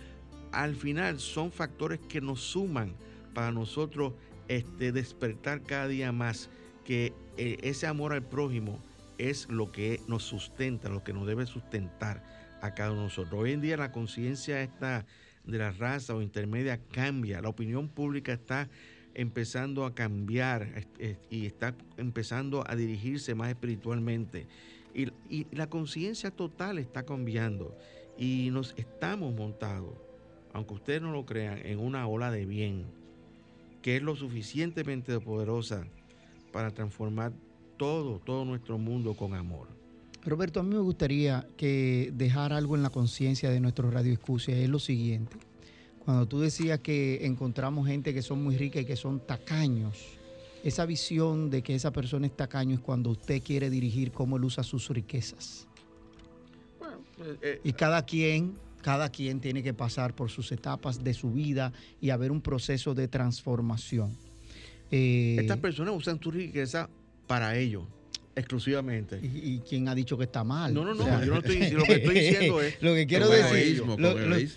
al 0.53 0.75
final 0.75 1.19
son 1.19 1.51
factores 1.53 2.01
que 2.01 2.21
nos 2.21 2.41
suman 2.41 2.95
para 3.35 3.53
nosotros 3.53 4.13
este, 4.49 4.93
despertar 4.93 5.63
cada 5.63 5.89
día 5.89 6.13
más, 6.13 6.51
que 6.85 7.13
eh, 7.37 7.59
ese 7.63 7.87
amor 7.87 8.13
al 8.13 8.23
prójimo 8.23 8.81
es 9.19 9.49
lo 9.49 9.71
que 9.71 10.01
nos 10.09 10.25
sustenta, 10.25 10.89
lo 10.89 11.05
que 11.05 11.13
nos 11.13 11.27
debe 11.27 11.47
sustentar 11.47 12.25
a 12.61 12.75
cada 12.75 12.91
uno 12.91 13.01
de 13.03 13.07
nosotros. 13.07 13.41
Hoy 13.41 13.53
en 13.53 13.61
día 13.61 13.77
la 13.77 13.93
conciencia 13.93 14.63
está 14.63 15.07
de 15.45 15.59
la 15.59 15.71
raza 15.71 16.15
o 16.15 16.23
intermedia 16.23 16.81
cambia, 16.91 17.41
la 17.41 17.49
opinión 17.49 17.89
pública 17.89 18.33
está 18.33 18.69
empezando 19.15 19.85
a 19.85 19.95
cambiar 19.95 20.87
y 21.31 21.47
está 21.47 21.75
empezando 21.97 22.65
a 22.67 22.77
dirigirse 22.77 23.35
más 23.35 23.49
espiritualmente. 23.49 24.47
Y, 24.95 25.47
la 25.53 25.69
conciencia 25.69 26.31
total 26.31 26.79
está 26.79 27.05
cambiando 27.05 27.77
y 28.21 28.51
nos 28.53 28.75
estamos 28.77 29.35
montados, 29.35 29.95
aunque 30.53 30.75
ustedes 30.75 31.01
no 31.01 31.11
lo 31.11 31.25
crean, 31.25 31.59
en 31.65 31.79
una 31.79 32.07
ola 32.07 32.31
de 32.31 32.45
bien, 32.45 32.85
que 33.81 33.97
es 33.97 34.03
lo 34.03 34.15
suficientemente 34.15 35.19
poderosa 35.21 35.87
para 36.53 36.71
transformar 36.71 37.33
todo, 37.79 38.19
todo 38.19 38.45
nuestro 38.45 38.77
mundo 38.77 39.15
con 39.15 39.35
amor. 39.35 39.69
Roberto, 40.23 40.61
a 40.61 40.63
mí 40.63 40.75
me 40.75 40.81
gustaría 40.81 41.49
que 41.57 42.13
dejar 42.15 42.53
algo 42.53 42.77
en 42.77 42.83
la 42.83 42.91
conciencia 42.91 43.49
de 43.49 43.59
nuestro 43.59 43.91
radio 43.91 44.13
escucha 44.13 44.53
es 44.53 44.69
lo 44.69 44.79
siguiente. 44.79 45.39
Cuando 46.05 46.29
tú 46.29 46.41
decías 46.41 46.81
que 46.81 47.25
encontramos 47.25 47.87
gente 47.87 48.13
que 48.13 48.21
son 48.21 48.45
muy 48.45 48.59
ricas 48.59 48.83
y 48.83 48.85
que 48.85 48.97
son 48.97 49.21
tacaños, 49.27 49.97
esa 50.63 50.85
visión 50.85 51.49
de 51.49 51.63
que 51.63 51.75
esa 51.75 51.91
persona 51.91 52.27
es 52.27 52.37
tacaño 52.37 52.75
es 52.75 52.81
cuando 52.81 53.09
usted 53.11 53.43
quiere 53.43 53.71
dirigir 53.71 54.13
cómo 54.13 54.37
él 54.37 54.45
usa 54.45 54.63
sus 54.63 54.91
riquezas. 54.91 55.67
Eh, 57.21 57.37
eh, 57.43 57.61
y 57.65 57.73
cada 57.73 58.05
quien, 58.05 58.55
cada 58.83 59.11
quien 59.11 59.41
tiene 59.41 59.63
que 59.63 59.75
pasar 59.75 60.15
por 60.15 60.31
sus 60.31 60.51
etapas 60.53 61.03
de 61.03 61.15
su 61.15 61.31
vida 61.31 61.73
y 62.01 62.11
haber 62.11 62.33
un 62.33 62.41
proceso 62.41 62.95
de 62.95 63.09
transformación. 63.09 64.17
Eh, 64.91 65.37
Estas 65.39 65.59
personas 65.59 65.95
usan 65.95 66.21
su 66.21 66.31
riqueza 66.31 66.89
para 67.27 67.57
ellos 67.57 67.85
exclusivamente. 68.35 69.21
¿Y, 69.23 69.59
quién 69.69 69.89
ha 69.89 69.95
dicho 69.95 70.17
que 70.17 70.25
está 70.25 70.45
mal? 70.45 70.73
No, 70.73 70.85
no, 70.85 70.95
no, 70.95 71.25
yo 71.25 71.35
no 71.35 71.39
estoy 71.39 71.71
lo 71.71 71.85
que 71.85 71.95
estoy 71.95 72.15
diciendo 72.15 72.63
es 72.63 72.81
lo 72.81 72.95
que 72.95 73.07
quiero 73.07 73.29
decir 73.29 73.83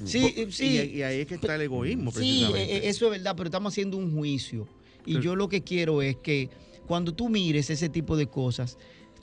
sí, 0.05 0.47
sí, 0.51 0.91
y, 0.93 1.01
ahí 1.01 1.21
es 1.21 1.27
que 1.27 1.35
está 1.35 1.55
el 1.55 1.61
egoísmo 1.61 2.11
Sí, 2.11 2.45
e, 2.55 2.77
e, 2.77 2.89
eso 2.89 3.05
es 3.05 3.11
verdad, 3.11 3.35
pero 3.35 3.47
estamos 3.47 3.73
haciendo 3.73 3.97
un 3.97 4.15
juicio. 4.15 4.67
Y 5.05 5.19
yo 5.19 5.35
lo 5.35 5.49
que 5.49 5.61
quiero 5.61 6.01
es 6.01 6.15
que 6.15 6.49
cuando 6.87 7.13
tú 7.13 7.29
mires 7.29 7.69
ese 7.69 7.89
tipo 7.89 8.15
de 8.15 8.27
cosas, 8.27 8.77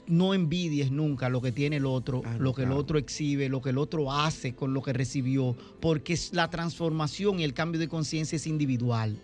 no 0.07 0.33
envidies 0.33 0.91
nunca 0.91 1.29
lo 1.29 1.41
que 1.41 1.51
tiene 1.51 1.77
el 1.77 1.85
otro, 1.85 2.21
ah, 2.25 2.37
lo 2.39 2.53
que 2.53 2.63
el 2.63 2.71
otro 2.71 2.97
exhibe, 2.97 3.49
lo 3.49 3.61
que 3.61 3.69
el 3.69 3.77
otro 3.77 4.11
hace 4.11 4.53
con 4.53 4.73
lo 4.73 4.81
que 4.81 4.93
recibió, 4.93 5.55
porque 5.79 6.17
la 6.31 6.49
transformación 6.49 7.39
y 7.39 7.43
el 7.43 7.53
cambio 7.53 7.79
de 7.79 7.87
conciencia 7.87 8.35
es 8.35 8.47
individual 8.47 9.17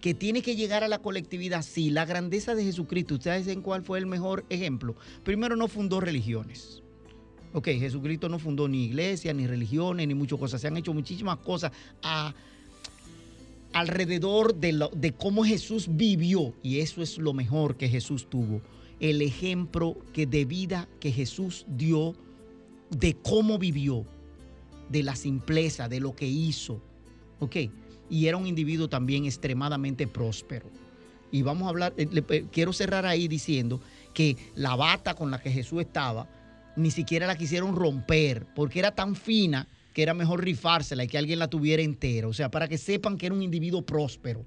que 0.00 0.14
tiene 0.14 0.42
que 0.42 0.54
llegar 0.54 0.84
a 0.84 0.88
la 0.88 0.98
colectividad, 1.00 1.62
sí, 1.62 1.90
la 1.90 2.04
grandeza 2.04 2.54
de 2.54 2.64
Jesucristo, 2.64 3.14
¿ustedes 3.14 3.44
saben 3.44 3.62
cuál 3.62 3.82
fue 3.82 3.98
el 3.98 4.06
mejor 4.06 4.44
ejemplo? 4.48 4.94
Primero 5.24 5.56
no 5.56 5.68
fundó 5.68 6.00
religiones. 6.00 6.82
Ok, 7.52 7.66
Jesucristo 7.68 8.28
no 8.28 8.38
fundó 8.38 8.68
ni 8.68 8.84
iglesia, 8.84 9.32
ni 9.32 9.46
religiones, 9.46 10.06
ni 10.06 10.14
muchas 10.14 10.38
cosas. 10.38 10.60
Se 10.60 10.68
han 10.68 10.76
hecho 10.76 10.92
muchísimas 10.92 11.38
cosas 11.38 11.72
alrededor 13.72 14.54
de, 14.54 14.88
de 14.94 15.12
cómo 15.12 15.44
Jesús 15.44 15.86
vivió. 15.90 16.54
Y 16.62 16.80
eso 16.80 17.02
es 17.02 17.18
lo 17.18 17.32
mejor 17.32 17.76
que 17.76 17.88
Jesús 17.88 18.28
tuvo. 18.28 18.60
El 19.00 19.22
ejemplo 19.22 19.96
que 20.12 20.26
de 20.26 20.44
vida 20.44 20.88
que 21.00 21.12
Jesús 21.12 21.64
dio 21.68 22.14
de 22.90 23.14
cómo 23.14 23.58
vivió, 23.58 24.06
de 24.88 25.02
la 25.02 25.14
simpleza, 25.14 25.88
de 25.88 26.00
lo 26.00 26.14
que 26.14 26.26
hizo. 26.26 26.80
Ok, 27.40 27.56
y 28.10 28.26
era 28.26 28.36
un 28.36 28.46
individuo 28.46 28.88
también 28.88 29.26
extremadamente 29.26 30.06
próspero. 30.06 30.70
Y 31.30 31.42
vamos 31.42 31.66
a 31.66 31.70
hablar, 31.70 31.94
eh, 31.96 32.08
eh, 32.30 32.46
quiero 32.50 32.72
cerrar 32.72 33.04
ahí 33.04 33.28
diciendo 33.28 33.80
que 34.14 34.36
la 34.54 34.74
bata 34.76 35.14
con 35.14 35.30
la 35.30 35.40
que 35.40 35.50
Jesús 35.50 35.82
estaba, 35.82 36.28
ni 36.76 36.90
siquiera 36.90 37.26
la 37.26 37.36
quisieron 37.36 37.76
romper, 37.76 38.46
porque 38.54 38.78
era 38.78 38.94
tan 38.94 39.14
fina 39.14 39.68
que 39.92 40.02
era 40.02 40.14
mejor 40.14 40.42
rifársela 40.42 41.04
y 41.04 41.08
que 41.08 41.18
alguien 41.18 41.38
la 41.38 41.48
tuviera 41.48 41.82
entera. 41.82 42.28
O 42.28 42.32
sea, 42.32 42.50
para 42.50 42.68
que 42.68 42.78
sepan 42.78 43.18
que 43.18 43.26
era 43.26 43.34
un 43.34 43.42
individuo 43.42 43.82
próspero, 43.82 44.44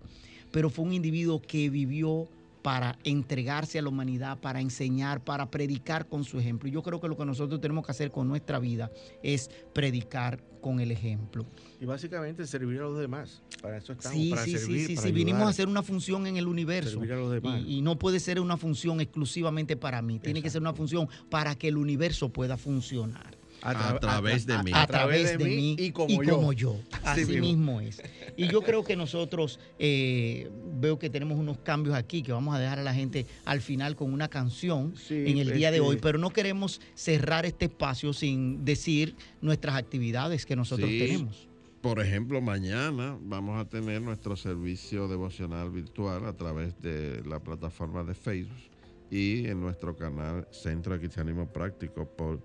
pero 0.52 0.70
fue 0.70 0.86
un 0.86 0.93
individuo 0.93 1.41
que 1.41 1.70
vivió 1.70 2.28
para 2.62 2.97
entregarse 3.03 3.80
a 3.80 3.82
la 3.82 3.89
humanidad, 3.89 4.39
para 4.39 4.62
enseñar, 4.62 5.24
para 5.24 5.49
predicar 5.49 6.07
con 6.07 6.24
su 6.24 6.39
ejemplo. 6.39 6.70
Y 6.70 6.72
yo 6.72 6.84
creo 6.84 7.01
que 7.01 7.07
lo 7.07 7.18
que 7.18 7.26
nosotros 7.26 7.59
tenemos 7.59 7.86
que 7.86 7.91
hacer 7.91 8.12
con 8.12 8.28
nuestra 8.28 8.59
vida 8.59 8.91
es 9.24 9.49
predicar 9.74 10.43
con 10.62 10.80
el 10.80 10.91
ejemplo. 10.91 11.45
Y 11.80 11.86
básicamente 11.86 12.45
servir 12.45 12.80
a 12.80 12.84
los 12.84 12.99
demás. 12.99 13.41
Para 13.62 13.78
eso 13.78 13.93
estamos, 13.93 14.18
sí, 14.18 14.30
para 14.30 14.43
sí, 14.43 14.57
servir, 14.57 14.88
sí, 14.88 14.97
sí, 14.97 15.12
vinimos 15.12 15.43
a 15.43 15.49
hacer 15.49 15.68
una 15.68 15.84
función 15.84 16.28
en 16.28 16.38
el 16.38 16.47
universo. 16.47 16.91
Servir 16.91 17.14
a 17.14 17.18
los 17.18 17.32
demás. 17.32 17.64
Y, 17.66 17.82
no 17.82 17.97
puede 17.97 18.20
ser 18.20 18.39
una 18.39 18.57
función 18.57 19.01
exclusivamente 19.01 19.76
para 19.76 20.01
mí, 20.01 20.20
tiene 20.20 20.41
que 20.41 20.49
ser 20.49 20.62
una 20.62 20.74
función 20.74 21.09
para 21.30 21.55
que 21.55 21.68
el 21.68 21.78
universo 21.78 22.30
pueda 22.30 22.57
funcionar. 22.57 23.41
A, 23.62 23.99
través 23.99 24.45
de 24.45 24.62
mí. 24.64 24.72
A, 24.74 24.88
través 24.88 25.38
de, 25.38 25.45
mí 25.45 25.76
y 25.78 25.91
como, 25.91 26.53
yo. 26.53 26.80
Así 27.03 27.39
mismo. 27.39 27.80
es. 27.80 28.01
Y 28.36 28.47
yo 28.47 28.62
creo 28.62 28.84
que 28.84 28.95
nosotros 28.95 29.59
eh, 29.78 30.49
veo 30.80 30.97
que 30.97 31.09
tenemos 31.09 31.38
unos 31.38 31.59
cambios 31.59 31.95
aquí 31.95 32.24
que 32.24 32.32
vamos 32.32 32.55
a 32.55 32.59
dejar 32.59 32.80
a 32.80 32.84
la 32.84 32.93
gente 32.93 33.26
al 33.45 33.62
final 33.62 33.95
con 33.95 34.14
una 34.14 34.30
canción 34.30 34.93
en 35.09 35.38
el 35.38 35.53
día 35.53 35.72
de 35.72 35.80
hoy, 35.80 35.97
pero 36.01 36.18
no 36.18 36.32
queremos 36.32 36.82
cerrar 36.95 37.45
este 37.45 37.66
espacio 37.66 38.14
sin 38.14 38.66
decir 38.66 39.16
nuestras 39.41 39.76
actividades 39.76 40.45
que 40.45 40.55
nosotros 40.55 40.89
tenemos. 40.89 41.47
Por 41.82 41.99
ejemplo, 41.99 42.41
mañana 42.41 43.18
vamos 43.22 43.59
a 43.59 43.68
tener 43.68 44.03
nuestro 44.03 44.36
servicio 44.36 45.07
devocional 45.07 45.72
virtual 45.72 46.26
a 46.28 46.34
través 46.34 46.80
de 46.80 47.24
la 47.26 47.39
plataforma 47.39 48.03
de 48.03 48.14
Facebook 48.14 48.72
y 49.09 49.47
en 49.47 49.59
nuestro 49.59 49.95
canal 49.95 50.47
Centro 50.51 50.93
de 50.93 50.99
Cristianismo 50.99 51.51
Práctico 51.51 52.05
por 52.05 52.39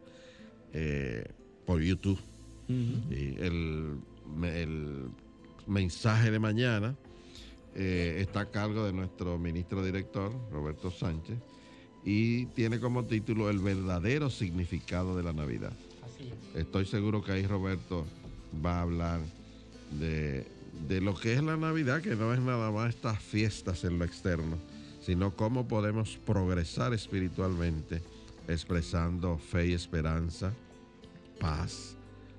eh, 0.72 1.24
por 1.64 1.80
YouTube. 1.80 2.18
Y 2.68 3.40
el, 3.40 3.98
el 4.42 5.08
mensaje 5.66 6.30
de 6.30 6.38
mañana 6.38 6.96
eh, 7.74 8.18
está 8.20 8.40
a 8.40 8.50
cargo 8.50 8.84
de 8.86 8.92
nuestro 8.92 9.38
ministro 9.38 9.84
director, 9.84 10.32
Roberto 10.50 10.90
Sánchez, 10.90 11.36
y 12.04 12.46
tiene 12.46 12.80
como 12.80 13.04
título 13.04 13.50
El 13.50 13.58
verdadero 13.58 14.30
significado 14.30 15.16
de 15.16 15.22
la 15.22 15.32
Navidad. 15.32 15.72
Estoy 16.54 16.86
seguro 16.86 17.22
que 17.22 17.32
ahí 17.32 17.46
Roberto 17.46 18.06
va 18.64 18.78
a 18.78 18.82
hablar 18.82 19.20
de, 20.00 20.46
de 20.88 21.00
lo 21.00 21.14
que 21.14 21.34
es 21.34 21.42
la 21.42 21.56
Navidad, 21.56 22.00
que 22.00 22.16
no 22.16 22.32
es 22.32 22.40
nada 22.40 22.70
más 22.70 22.94
estas 22.94 23.18
fiestas 23.20 23.84
en 23.84 23.98
lo 23.98 24.04
externo, 24.04 24.56
sino 25.02 25.36
cómo 25.36 25.68
podemos 25.68 26.18
progresar 26.24 26.94
espiritualmente 26.94 28.02
expresando 28.48 29.38
fe 29.38 29.68
y 29.68 29.72
esperanza, 29.72 30.52
paz, 31.40 31.96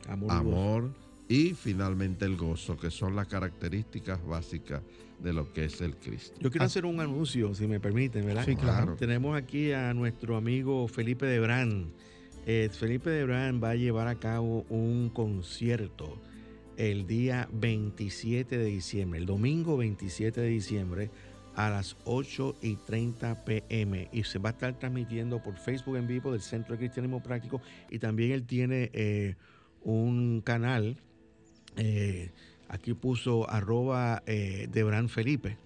amor, 0.08 0.92
y, 1.30 1.54
finalmente 1.54 2.26
el 2.26 2.38
gozo, 2.38 2.78
que 2.78 2.90
son 2.90 3.16
las 3.16 3.28
características 3.28 4.26
básicas 4.26 4.82
de 5.20 5.34
lo 5.34 5.52
que 5.52 5.66
es 5.66 5.82
el 5.82 5.96
Cristo. 5.96 6.38
Yo 6.40 6.50
quiero 6.52 6.66
hacer 6.66 6.86
un 6.86 7.00
anuncio, 7.00 7.54
si 7.54 7.68
me 7.68 7.80
permiten, 7.80 8.26
¿verdad? 8.26 8.46
Sí, 8.46 8.56
claro. 8.56 8.96
Tenemos 8.96 9.36
aquí 9.36 9.72
a 9.72 9.94
nuestro 9.94 10.38
amigo 10.38 10.88
Felipe 10.88 11.26
Debrán. 11.26 11.92
Eh, 12.46 12.70
Felipe 12.72 13.10
Debrán 13.10 13.62
va 13.62 13.72
a 13.72 13.76
llevar 13.76 14.08
a 14.08 14.16
cabo 14.16 14.66
un 14.70 15.10
concierto 15.10 16.18
el 16.78 17.08
día 17.08 17.50
27 17.52 18.58
de 18.58 18.66
diciembre, 18.66 19.20
el 19.20 19.26
domingo 19.26 19.78
27 19.78 20.40
de 20.40 20.48
diciembre 20.48 21.10
a 21.58 21.72
las 21.72 21.98
8 22.06 22.58
y 22.62 22.76
30 22.76 23.44
pm 23.44 24.10
y 24.14 24.24
se 24.24 24.38
va 24.38 24.50
a 24.50 24.52
estar 24.52 24.78
transmitiendo 24.78 25.42
por 25.42 25.58
Facebook 25.58 25.98
en 25.98 26.06
vivo 26.06 26.32
del 26.32 26.42
Centro 26.42 26.74
de 26.74 26.78
Cristianismo 26.78 27.22
Práctico. 27.22 27.62
Y 27.90 27.98
también 27.98 28.32
él 28.32 28.44
tiene 28.44 28.92
eh, 28.94 29.36
un 29.82 30.42
canal, 30.42 30.98
eh, 31.76 32.30
aquí 32.70 32.94
puso 32.94 33.50
arroba 33.50 34.22
eh, 34.28 34.68
Debran 34.72 35.10
Felipe, 35.10 35.58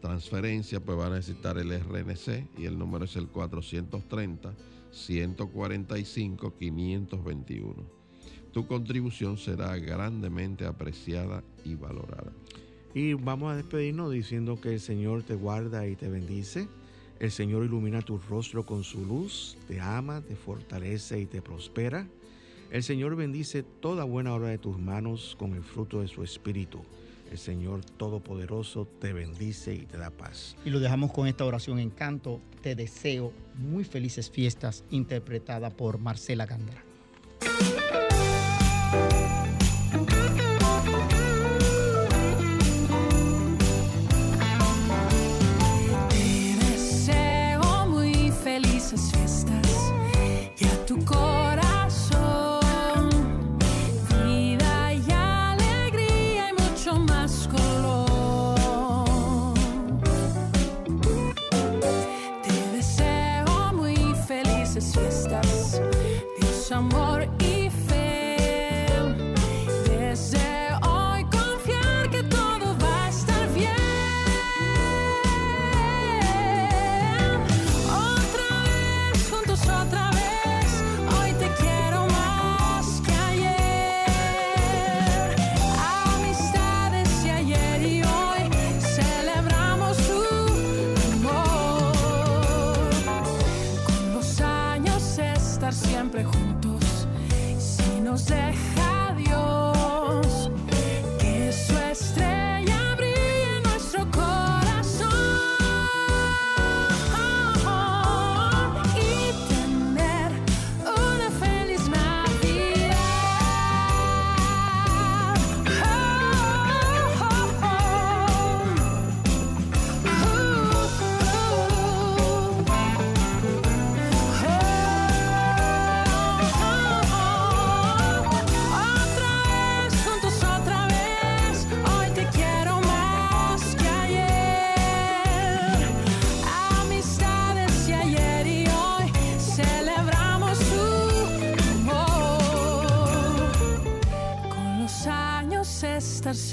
transferencia, 0.00 0.80
pues 0.80 0.98
va 0.98 1.06
a 1.06 1.10
necesitar 1.10 1.58
el 1.58 1.70
RNC 1.70 2.58
y 2.58 2.64
el 2.64 2.78
número 2.78 3.04
es 3.04 3.16
el 3.16 3.28
430 3.28 4.52
145 4.90 6.54
521. 6.58 7.74
Tu 8.52 8.66
contribución 8.66 9.36
será 9.36 9.76
grandemente 9.76 10.66
apreciada 10.66 11.44
y 11.64 11.76
valorada. 11.76 12.32
Y 12.94 13.14
vamos 13.14 13.52
a 13.52 13.56
despedirnos 13.56 14.10
diciendo 14.10 14.60
que 14.60 14.74
el 14.74 14.80
Señor 14.80 15.22
te 15.22 15.36
guarda 15.36 15.86
y 15.86 15.94
te 15.94 16.08
bendice. 16.08 16.66
El 17.20 17.30
Señor 17.30 17.64
ilumina 17.64 18.02
tu 18.02 18.18
rostro 18.18 18.66
con 18.66 18.82
su 18.82 19.04
luz, 19.04 19.56
te 19.68 19.78
ama, 19.78 20.22
te 20.22 20.34
fortalece 20.34 21.20
y 21.20 21.26
te 21.26 21.40
prospera. 21.40 22.08
El 22.72 22.82
Señor 22.82 23.14
bendice 23.14 23.62
toda 23.62 24.04
buena 24.04 24.34
obra 24.34 24.48
de 24.48 24.58
tus 24.58 24.78
manos 24.78 25.36
con 25.38 25.54
el 25.54 25.62
fruto 25.62 26.00
de 26.00 26.08
su 26.08 26.24
espíritu. 26.24 26.80
El 27.30 27.38
Señor 27.38 27.84
Todopoderoso 27.84 28.86
te 28.98 29.12
bendice 29.12 29.74
y 29.74 29.86
te 29.86 29.96
da 29.96 30.10
paz. 30.10 30.56
Y 30.64 30.70
lo 30.70 30.80
dejamos 30.80 31.12
con 31.12 31.28
esta 31.28 31.44
oración 31.44 31.78
en 31.78 31.90
canto. 31.90 32.40
Te 32.60 32.74
deseo 32.74 33.32
muy 33.54 33.84
felices 33.84 34.30
fiestas, 34.30 34.84
interpretada 34.90 35.70
por 35.70 35.98
Marcela 35.98 36.46
Gandra. 36.46 36.89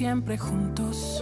Siempre 0.08 0.38
juntos. 0.38 1.22